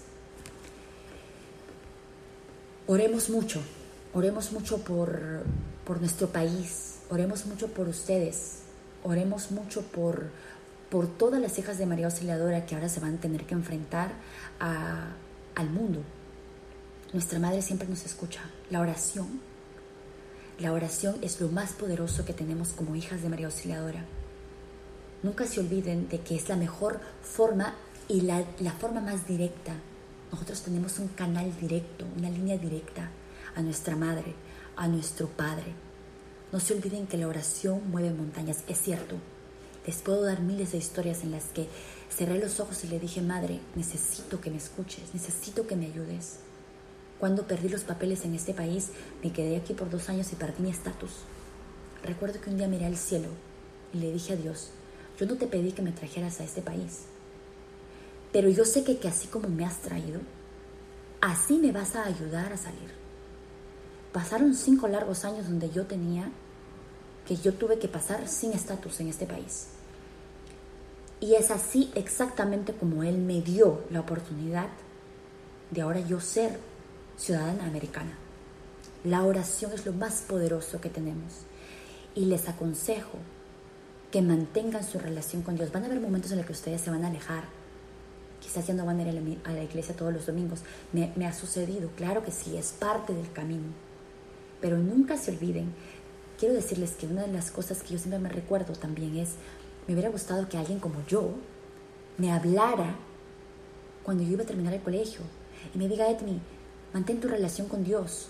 Oremos 2.87 3.29
mucho, 3.29 3.61
oremos 4.13 4.51
mucho 4.51 4.79
por, 4.79 5.43
por 5.85 5.99
nuestro 5.99 6.27
país, 6.27 6.97
oremos 7.09 7.45
mucho 7.45 7.67
por 7.67 7.87
ustedes, 7.87 8.63
oremos 9.03 9.51
mucho 9.51 9.83
por, 9.83 10.29
por 10.89 11.07
todas 11.07 11.39
las 11.39 11.57
hijas 11.59 11.77
de 11.77 11.85
María 11.85 12.07
Auxiliadora 12.07 12.65
que 12.65 12.75
ahora 12.75 12.89
se 12.89 12.99
van 12.99 13.15
a 13.15 13.21
tener 13.21 13.45
que 13.45 13.53
enfrentar 13.53 14.11
al 14.59 15.69
mundo. 15.69 16.01
Nuestra 17.13 17.39
Madre 17.39 17.61
siempre 17.61 17.87
nos 17.87 18.05
escucha. 18.05 18.41
La 18.69 18.81
oración, 18.81 19.41
la 20.59 20.73
oración 20.73 21.17
es 21.21 21.39
lo 21.39 21.49
más 21.49 21.73
poderoso 21.73 22.25
que 22.25 22.33
tenemos 22.33 22.69
como 22.69 22.95
hijas 22.95 23.21
de 23.21 23.29
María 23.29 23.45
Auxiliadora. 23.45 24.05
Nunca 25.23 25.45
se 25.45 25.59
olviden 25.59 26.09
de 26.09 26.19
que 26.21 26.35
es 26.35 26.49
la 26.49 26.55
mejor 26.55 26.99
forma 27.21 27.75
y 28.07 28.21
la, 28.21 28.45
la 28.59 28.71
forma 28.73 29.01
más 29.01 29.27
directa 29.27 29.75
nosotros 30.31 30.61
tenemos 30.61 30.97
un 30.99 31.09
canal 31.09 31.51
directo, 31.59 32.05
una 32.17 32.29
línea 32.29 32.57
directa 32.57 33.09
a 33.53 33.61
nuestra 33.61 33.97
madre, 33.97 34.33
a 34.77 34.87
nuestro 34.87 35.27
padre. 35.27 35.73
No 36.53 36.61
se 36.61 36.73
olviden 36.73 37.05
que 37.05 37.17
la 37.17 37.27
oración 37.27 37.81
mueve 37.91 38.11
montañas, 38.11 38.63
es 38.69 38.79
cierto. 38.79 39.17
Les 39.85 39.97
puedo 39.97 40.23
dar 40.23 40.39
miles 40.39 40.71
de 40.71 40.77
historias 40.77 41.23
en 41.23 41.31
las 41.31 41.45
que 41.45 41.67
cerré 42.09 42.39
los 42.39 42.61
ojos 42.61 42.81
y 42.85 42.87
le 42.87 42.99
dije, 42.99 43.21
madre, 43.21 43.59
necesito 43.75 44.39
que 44.39 44.51
me 44.51 44.57
escuches, 44.57 45.13
necesito 45.13 45.67
que 45.67 45.75
me 45.75 45.87
ayudes. 45.87 46.37
Cuando 47.19 47.45
perdí 47.45 47.67
los 47.67 47.83
papeles 47.83 48.23
en 48.23 48.33
este 48.33 48.53
país, 48.53 48.91
me 49.21 49.33
quedé 49.33 49.57
aquí 49.57 49.73
por 49.73 49.89
dos 49.89 50.07
años 50.07 50.31
y 50.31 50.35
perdí 50.35 50.63
mi 50.63 50.69
estatus. 50.69 51.11
Recuerdo 52.03 52.39
que 52.39 52.49
un 52.49 52.57
día 52.57 52.69
miré 52.69 52.85
al 52.85 52.97
cielo 52.97 53.29
y 53.93 53.97
le 53.97 54.13
dije 54.13 54.33
a 54.33 54.37
Dios, 54.37 54.69
yo 55.19 55.25
no 55.25 55.35
te 55.35 55.47
pedí 55.47 55.73
que 55.73 55.81
me 55.81 55.91
trajeras 55.91 56.39
a 56.39 56.45
este 56.45 56.61
país. 56.61 57.10
Pero 58.31 58.49
yo 58.49 58.65
sé 58.65 58.83
que, 58.83 58.97
que 58.97 59.07
así 59.07 59.27
como 59.27 59.49
me 59.49 59.65
has 59.65 59.81
traído, 59.81 60.21
así 61.19 61.57
me 61.57 61.71
vas 61.71 61.95
a 61.95 62.05
ayudar 62.05 62.53
a 62.53 62.57
salir. 62.57 62.91
Pasaron 64.13 64.53
cinco 64.55 64.87
largos 64.87 65.25
años 65.25 65.47
donde 65.47 65.69
yo 65.69 65.85
tenía, 65.85 66.29
que 67.27 67.35
yo 67.35 67.53
tuve 67.53 67.79
que 67.79 67.87
pasar 67.87 68.27
sin 68.27 68.51
estatus 68.51 68.99
en 68.99 69.07
este 69.07 69.25
país. 69.25 69.67
Y 71.19 71.35
es 71.35 71.51
así 71.51 71.91
exactamente 71.95 72.73
como 72.73 73.03
Él 73.03 73.17
me 73.17 73.41
dio 73.41 73.83
la 73.91 73.99
oportunidad 73.99 74.67
de 75.69 75.81
ahora 75.81 75.99
yo 75.99 76.19
ser 76.19 76.59
ciudadana 77.15 77.65
americana. 77.65 78.17
La 79.03 79.23
oración 79.23 79.71
es 79.73 79.85
lo 79.85 79.93
más 79.93 80.21
poderoso 80.21 80.81
que 80.81 80.89
tenemos. 80.89 81.45
Y 82.15 82.25
les 82.25 82.49
aconsejo 82.49 83.17
que 84.11 84.21
mantengan 84.21 84.83
su 84.83 84.99
relación 84.99 85.41
con 85.41 85.55
Dios. 85.55 85.71
Van 85.71 85.83
a 85.83 85.85
haber 85.85 85.99
momentos 85.99 86.31
en 86.31 86.37
los 86.37 86.45
que 86.45 86.53
ustedes 86.53 86.81
se 86.81 86.89
van 86.89 87.05
a 87.05 87.07
alejar 87.07 87.43
quizás 88.51 88.67
ya 88.67 88.73
no 88.73 88.85
van 88.85 88.99
a 88.99 89.03
ir 89.03 89.39
a 89.45 89.51
la, 89.53 89.63
iglesia 89.63 89.95
todos 89.95 90.11
los 90.11 90.25
domingos. 90.25 90.59
Me, 90.91 91.13
me 91.15 91.25
ha 91.25 91.33
sucedido, 91.33 91.89
claro 91.95 92.23
que 92.23 92.31
sí, 92.31 92.57
es 92.57 92.73
parte 92.73 93.13
del 93.13 93.31
camino. 93.31 93.69
Pero 94.59 94.77
nunca 94.77 95.15
se 95.15 95.31
olviden, 95.31 95.73
quiero 96.37 96.53
decirles 96.53 96.91
que 96.91 97.07
una 97.07 97.21
de 97.21 97.31
las 97.31 97.49
cosas 97.49 97.81
que 97.81 97.93
yo 97.93 97.97
siempre 97.97 98.19
me 98.19 98.27
recuerdo 98.27 98.73
también 98.73 99.15
es, 99.15 99.35
me 99.87 99.93
hubiera 99.93 100.09
gustado 100.09 100.49
que 100.49 100.57
alguien 100.57 100.79
como 100.79 100.95
yo 101.07 101.31
me 102.17 102.31
hablara 102.31 102.95
cuando 104.03 104.23
yo 104.23 104.33
iba 104.33 104.43
a 104.43 104.47
terminar 104.47 104.73
el 104.73 104.81
colegio 104.81 105.21
y 105.73 105.77
me 105.77 105.87
diga, 105.87 106.09
Edmi, 106.09 106.41
mantén 106.93 107.21
tu 107.21 107.29
relación 107.29 107.69
con 107.69 107.85
Dios, 107.85 108.27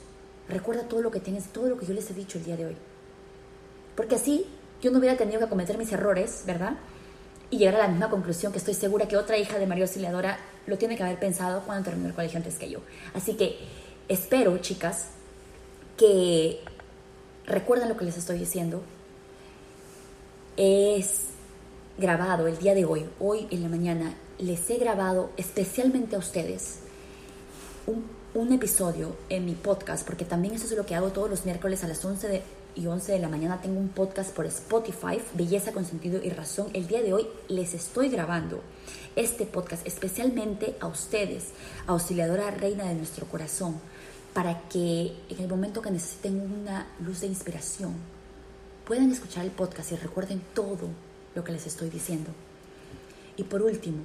recuerda 0.48 0.84
todo 0.84 1.02
lo 1.02 1.10
que 1.10 1.20
tienes, 1.20 1.48
todo 1.48 1.68
lo 1.68 1.80
que 1.80 1.88
yo 1.88 1.96
les 1.96 2.10
he 2.12 2.14
dicho 2.14 2.38
el 2.38 2.44
día 2.44 2.58
de 2.58 2.68
hoy. 2.68 2.78
Porque 3.96 4.16
así 4.16 4.46
yo 4.84 4.92
no 4.92 5.00
hubiera 5.00 5.18
tenido 5.18 5.40
que 5.40 5.48
cometer 5.48 5.80
mis 5.80 5.92
errores, 5.92 6.44
¿verdad? 6.46 6.76
Y 7.52 7.58
llegar 7.58 7.76
a 7.76 7.80
la 7.80 7.88
misma 7.90 8.10
conclusión 8.10 8.52
que 8.54 8.58
estoy 8.58 8.74
segura 8.74 9.08
que 9.08 9.18
otra 9.18 9.38
hija 9.38 9.60
de 9.60 9.68
María 9.68 9.84
Auxiliadora 9.84 10.40
lo 10.66 10.78
tiene 10.78 10.96
que 10.96 11.04
haber 11.04 11.20
pensado 11.20 11.62
cuando 11.66 11.84
terminó 11.84 12.08
el 12.08 12.16
colegio 12.16 12.38
antes 12.38 12.58
que 12.58 12.70
yo. 12.70 12.80
Así 13.14 13.34
que 13.36 13.60
espero, 14.08 14.58
chicas, 14.60 15.08
que 15.98 16.62
recuerden 17.46 17.90
lo 17.90 17.98
que 17.98 18.06
les 18.06 18.18
estoy 18.18 18.40
diciendo. 18.40 18.82
Es 20.56 21.26
grabado 21.98 22.48
el 22.48 22.58
día 22.58 22.74
de 22.74 22.86
hoy, 22.86 23.06
hoy 23.20 23.48
en 23.52 23.64
la 23.64 23.70
mañana, 23.70 24.16
les 24.40 24.70
he 24.70 24.78
grabado 24.78 25.32
especialmente 25.36 26.16
a 26.16 26.20
ustedes 26.20 26.80
un, 27.86 28.06
un 28.34 28.54
episodio 28.54 29.16
en 29.28 29.46
mi 29.46 29.56
podcast, 29.56 30.06
porque 30.06 30.24
también 30.24 30.54
eso 30.54 30.66
es 30.66 30.72
lo 30.72 30.86
que 30.86 30.96
hago 30.96 31.10
todos 31.10 31.30
los 31.30 31.46
miércoles 31.46 31.84
a 31.84 31.88
las 31.88 32.04
11 32.04 32.28
de 32.30 32.44
y 32.76 32.88
11 32.88 33.12
de 33.12 33.20
la 33.20 33.30
mañana 33.30 33.62
tengo 33.62 33.80
un 33.80 33.90
podcast 33.90 34.34
por 34.34 34.46
Spotify, 34.46 35.22
Belleza 35.34 35.72
con 35.72 35.86
Sentido 35.86 36.22
y 36.24 36.30
Razón. 36.30 36.70
El 36.74 36.88
día 36.88 37.02
de 37.02 37.14
hoy 37.14 37.28
les 37.48 37.74
estoy 37.74 38.10
grabando 38.10 38.62
este 39.16 39.46
podcast 39.46 39.86
especialmente 39.86 40.78
a 40.80 40.88
ustedes, 40.88 41.50
auxiliadora 41.88 42.52
reina 42.52 42.86
de 42.86 42.96
nuestro 42.96 43.26
corazón, 43.26 43.80
para 44.34 44.62
que 44.70 45.14
en 45.30 45.40
el 45.40 45.48
momento 45.48 45.82
que 45.82 45.92
necesiten 45.92 46.40
una 46.40 46.88
luz 47.00 47.22
de 47.22 47.28
inspiración, 47.28 47.94
puedan 48.86 49.12
escuchar 49.12 49.44
el 49.44 49.52
podcast 49.52 49.92
y 49.92 49.96
recuerden 49.98 50.42
todo 50.54 50.88
lo 51.36 51.44
que 51.44 51.52
les 51.52 51.68
estoy 51.68 51.90
diciendo. 51.90 52.32
Y 53.36 53.44
por 53.44 53.62
último, 53.62 54.04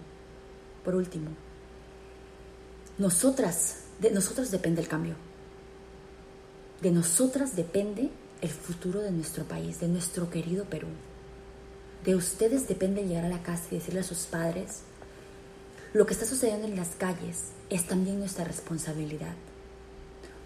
por 0.84 0.96
último, 0.96 1.30
nosotras, 2.98 3.82
de 4.00 4.10
nosotros 4.10 4.50
depende 4.50 4.80
el 4.80 4.88
cambio. 4.88 5.14
De 6.80 6.90
nosotras 6.90 7.54
depende 7.54 8.10
el 8.40 8.50
futuro 8.50 9.00
de 9.00 9.10
nuestro 9.10 9.44
país, 9.44 9.80
de 9.80 9.88
nuestro 9.88 10.30
querido 10.30 10.64
Perú. 10.64 10.88
De 12.04 12.14
ustedes 12.14 12.68
depende 12.68 13.06
llegar 13.06 13.24
a 13.24 13.28
la 13.28 13.42
casa 13.42 13.64
y 13.70 13.76
decirle 13.76 14.00
a 14.00 14.04
sus 14.04 14.26
padres, 14.26 14.82
lo 15.92 16.06
que 16.06 16.12
está 16.12 16.26
sucediendo 16.26 16.66
en 16.66 16.76
las 16.76 16.90
calles 16.90 17.46
es 17.70 17.86
también 17.86 18.18
nuestra 18.18 18.44
responsabilidad. 18.44 19.34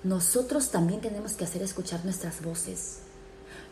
Nosotros 0.04 0.70
también 0.70 1.00
tenemos 1.00 1.34
que 1.34 1.44
hacer 1.44 1.62
escuchar 1.62 2.04
nuestras 2.04 2.42
voces. 2.42 3.00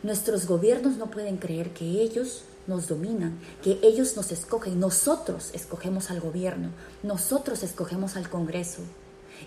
Nuestros 0.03 0.45
gobiernos 0.45 0.97
no 0.97 1.09
pueden 1.09 1.37
creer 1.37 1.71
que 1.73 1.85
ellos 1.85 2.43
nos 2.67 2.87
dominan, 2.87 3.39
que 3.63 3.79
ellos 3.81 4.15
nos 4.15 4.31
escogen. 4.31 4.79
Nosotros 4.79 5.49
escogemos 5.53 6.11
al 6.11 6.19
gobierno, 6.19 6.69
nosotros 7.01 7.63
escogemos 7.63 8.15
al 8.15 8.29
Congreso. 8.29 8.81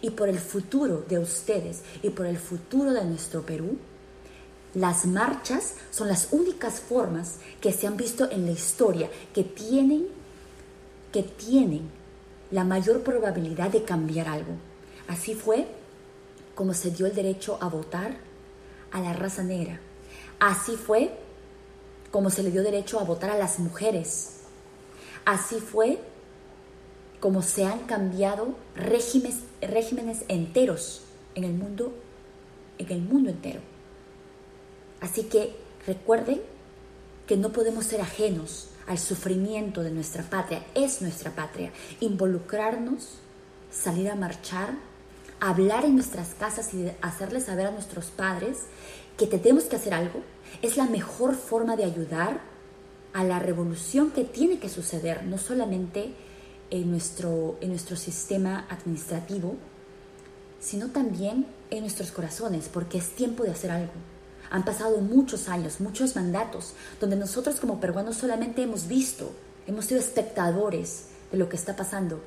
Y 0.01 0.11
por 0.11 0.29
el 0.29 0.39
futuro 0.39 1.05
de 1.09 1.19
ustedes 1.19 1.83
y 2.03 2.11
por 2.11 2.27
el 2.27 2.39
futuro 2.39 2.93
de 2.93 3.05
nuestro 3.05 3.43
Perú, 3.43 3.79
las 4.75 5.05
marchas 5.05 5.75
son 5.91 6.09
las 6.09 6.29
únicas 6.33 6.81
formas 6.81 7.37
que 7.61 7.73
se 7.73 7.87
han 7.87 7.97
visto 7.97 8.31
en 8.31 8.47
la 8.47 8.53
historia 8.53 9.11
que 9.35 9.45
tienen, 9.45 10.07
que 11.13 11.23
tienen 11.23 11.91
la 12.51 12.65
mayor 12.65 13.03
probabilidad 13.03 13.71
de 13.71 13.83
cambiar 13.83 14.29
algo. 14.29 14.53
Así 15.09 15.35
fue 15.35 15.67
como 16.55 16.73
se 16.75 16.91
dio 16.91 17.07
el 17.07 17.15
derecho 17.15 17.59
a 17.61 17.69
votar 17.69 18.17
a 18.93 19.01
la 19.01 19.13
raza 19.13 19.43
negra. 19.43 19.81
Así 20.39 20.77
fue 20.77 21.19
como 22.11 22.31
se 22.31 22.43
le 22.43 22.51
dio 22.51 22.63
derecho 22.63 22.99
a 22.99 23.05
votar 23.05 23.31
a 23.31 23.39
las 23.39 23.59
mujeres. 23.59 24.41
Así 25.25 25.57
fue 25.57 25.99
como 27.21 27.43
se 27.43 27.65
han 27.65 27.81
cambiado 27.81 28.55
regímenes, 28.75 29.41
regímenes 29.61 30.25
enteros 30.29 31.03
en 31.35 31.45
el 31.45 31.53
mundo, 31.53 31.95
en 32.79 32.91
el 32.91 33.03
mundo 33.03 33.31
entero. 33.31 33.72
Así 35.03 35.25
que 35.25 35.55
recuerden 35.87 36.41
que 37.27 37.37
no 37.37 37.53
podemos 37.53 37.85
ser 37.85 38.01
ajenos 38.01 38.69
al 38.87 38.99
sufrimiento 38.99 39.83
de 39.83 39.91
nuestra 39.91 40.23
patria, 40.23 40.65
es 40.75 41.03
nuestra 41.03 41.33
patria. 41.33 41.73
Involucrarnos, 42.01 43.19
salir 43.71 44.11
a 44.11 44.15
marchar, 44.15 44.71
hablar 45.41 45.85
en 45.85 45.97
nuestras 45.97 46.35
casas 46.35 46.73
y 46.73 46.91
hacerles 47.03 47.45
saber 47.45 47.67
a 47.67 47.71
nuestros 47.73 48.07
padres 48.07 48.59
que 49.19 49.27
tenemos 49.27 49.65
que 49.65 49.77
hacer 49.77 49.93
algo, 49.93 50.21
es 50.63 50.77
la 50.77 50.87
mejor 50.87 51.35
forma 51.35 51.77
de 51.77 51.85
ayudar 51.85 52.41
a 53.13 53.25
la 53.25 53.41
revolución 53.41 54.11
que 54.13 54.25
tiene 54.25 54.59
que 54.59 54.69
suceder, 54.69 55.25
no 55.25 55.37
solamente 55.37 56.15
en 56.71 56.91
nuestro, 56.91 57.59
en 57.61 57.71
nuestro 57.71 57.97
sistema 57.97 58.67
administrativo, 58.71 59.57
sino 60.61 60.89
también 60.91 61.47
en 61.71 61.81
nuestros 61.81 62.13
corazones, 62.13 62.69
porque 62.73 62.99
es 62.99 63.11
tiempo 63.11 63.43
de 63.43 63.51
hacer 63.51 63.71
algo. 63.71 63.93
Han 64.53 64.67
pasado 64.67 64.99
muchos 64.99 65.49
años, 65.49 65.81
muchos 65.81 66.15
mandatos, 66.15 66.75
donde 67.01 67.17
nosotros 67.17 67.59
como 67.59 67.81
peruanos 67.81 68.19
solamente 68.19 68.63
hemos 68.63 68.87
visto, 68.87 69.33
hemos 69.67 69.87
sido 69.87 69.99
espectadores 69.99 71.07
de 71.33 71.39
lo 71.39 71.49
que 71.49 71.57
está 71.57 71.75
pasando, 71.75 72.21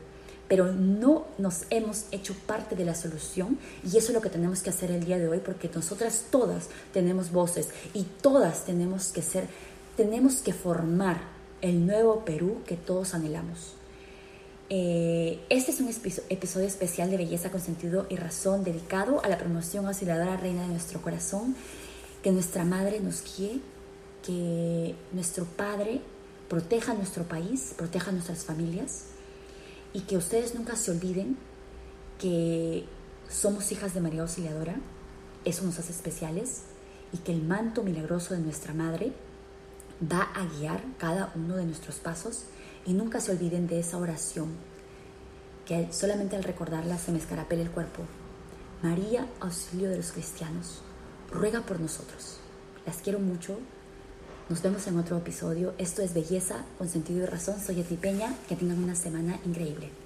pero 0.48 0.72
no 0.74 1.28
nos 1.38 1.66
hemos 1.70 2.06
hecho 2.12 2.34
parte 2.48 2.76
de 2.76 2.84
la 2.84 2.96
solución 2.96 3.60
y 3.84 3.90
eso 3.90 4.08
es 4.08 4.14
lo 4.16 4.22
que 4.22 4.32
tenemos 4.32 4.64
que 4.64 4.72
hacer 4.72 4.90
el 4.90 5.06
día 5.06 5.20
de 5.20 5.28
hoy 5.28 5.38
porque 5.38 5.70
nosotras 5.72 6.24
todas 6.32 6.70
tenemos 6.94 7.32
voces 7.32 7.70
y 7.94 8.08
todas 8.24 8.66
tenemos 8.66 9.10
que 9.10 9.22
ser, 9.22 9.46
tenemos 9.96 10.38
que 10.38 10.54
formar 10.54 11.22
el 11.62 11.86
nuevo 11.86 12.26
Perú 12.26 12.58
que 12.66 12.76
todos 12.76 13.14
anhelamos. 13.14 13.76
Eh, 14.72 15.42
este 15.50 15.70
es 15.70 15.80
un 15.80 15.90
episodio 16.30 16.66
especial 16.66 17.12
de 17.12 17.18
Belleza 17.18 17.52
con 17.52 17.62
Sentido 17.62 18.08
y 18.10 18.16
Razón 18.16 18.64
dedicado 18.64 19.24
a 19.24 19.30
la 19.30 19.38
promoción 19.38 19.86
auxiliadora 19.86 20.38
reina 20.38 20.64
de 20.64 20.70
nuestro 20.70 21.04
corazón, 21.04 21.56
que 22.26 22.32
nuestra 22.32 22.66
madre 22.66 23.02
nos 23.02 23.22
guíe, 23.24 23.62
que 24.26 24.96
nuestro 25.12 25.46
padre 25.46 26.02
proteja 26.50 26.96
nuestro 26.96 27.26
país, 27.26 27.76
proteja 27.78 28.12
nuestras 28.12 28.46
familias 28.46 29.04
y 29.94 30.02
que 30.02 30.18
ustedes 30.18 30.56
nunca 30.56 30.76
se 30.76 30.90
olviden 30.90 31.38
que 32.18 32.86
somos 33.30 33.72
hijas 33.72 33.94
de 33.94 34.02
María 34.02 34.24
Auxiliadora, 34.24 34.78
eso 35.44 35.64
nos 35.66 35.78
hace 35.78 35.92
especiales 35.92 36.64
y 37.14 37.20
que 37.20 37.32
el 37.32 37.44
manto 37.44 37.84
milagroso 37.84 38.34
de 38.34 38.40
nuestra 38.40 38.74
madre 38.74 39.14
va 40.02 40.24
a 40.34 40.48
guiar 40.48 40.82
cada 40.98 41.32
uno 41.36 41.58
de 41.58 41.66
nuestros 41.66 41.98
pasos 41.98 42.46
y 42.88 42.94
nunca 42.94 43.22
se 43.22 43.34
olviden 43.34 43.68
de 43.68 43.82
esa 43.82 44.00
oración, 44.00 44.50
que 45.68 45.94
solamente 45.94 46.36
al 46.36 46.44
recordarla 46.44 46.98
se 46.98 47.12
me 47.12 47.20
escarapela 47.20 47.62
el 47.62 47.70
cuerpo. 47.70 48.02
María, 48.82 49.28
auxilio 49.42 49.92
de 49.92 49.98
los 49.98 50.12
cristianos, 50.12 50.82
ruega 51.36 51.62
por 51.62 51.80
nosotros. 51.80 52.38
Las 52.86 52.98
quiero 52.98 53.20
mucho. 53.20 53.60
Nos 54.50 54.62
vemos 54.62 54.88
en 54.88 54.98
otro 54.98 55.18
episodio. 55.18 55.74
Esto 55.78 56.02
es 56.02 56.14
Belleza 56.14 56.66
con 56.78 56.88
sentido 56.88 57.24
y 57.24 57.26
razón. 57.26 57.60
Soy 57.60 57.82
Eti 57.82 57.98
Peña. 57.98 58.34
Que 58.48 58.56
tengan 58.56 58.84
una 58.84 58.96
semana 58.96 59.40
increíble. 59.46 60.05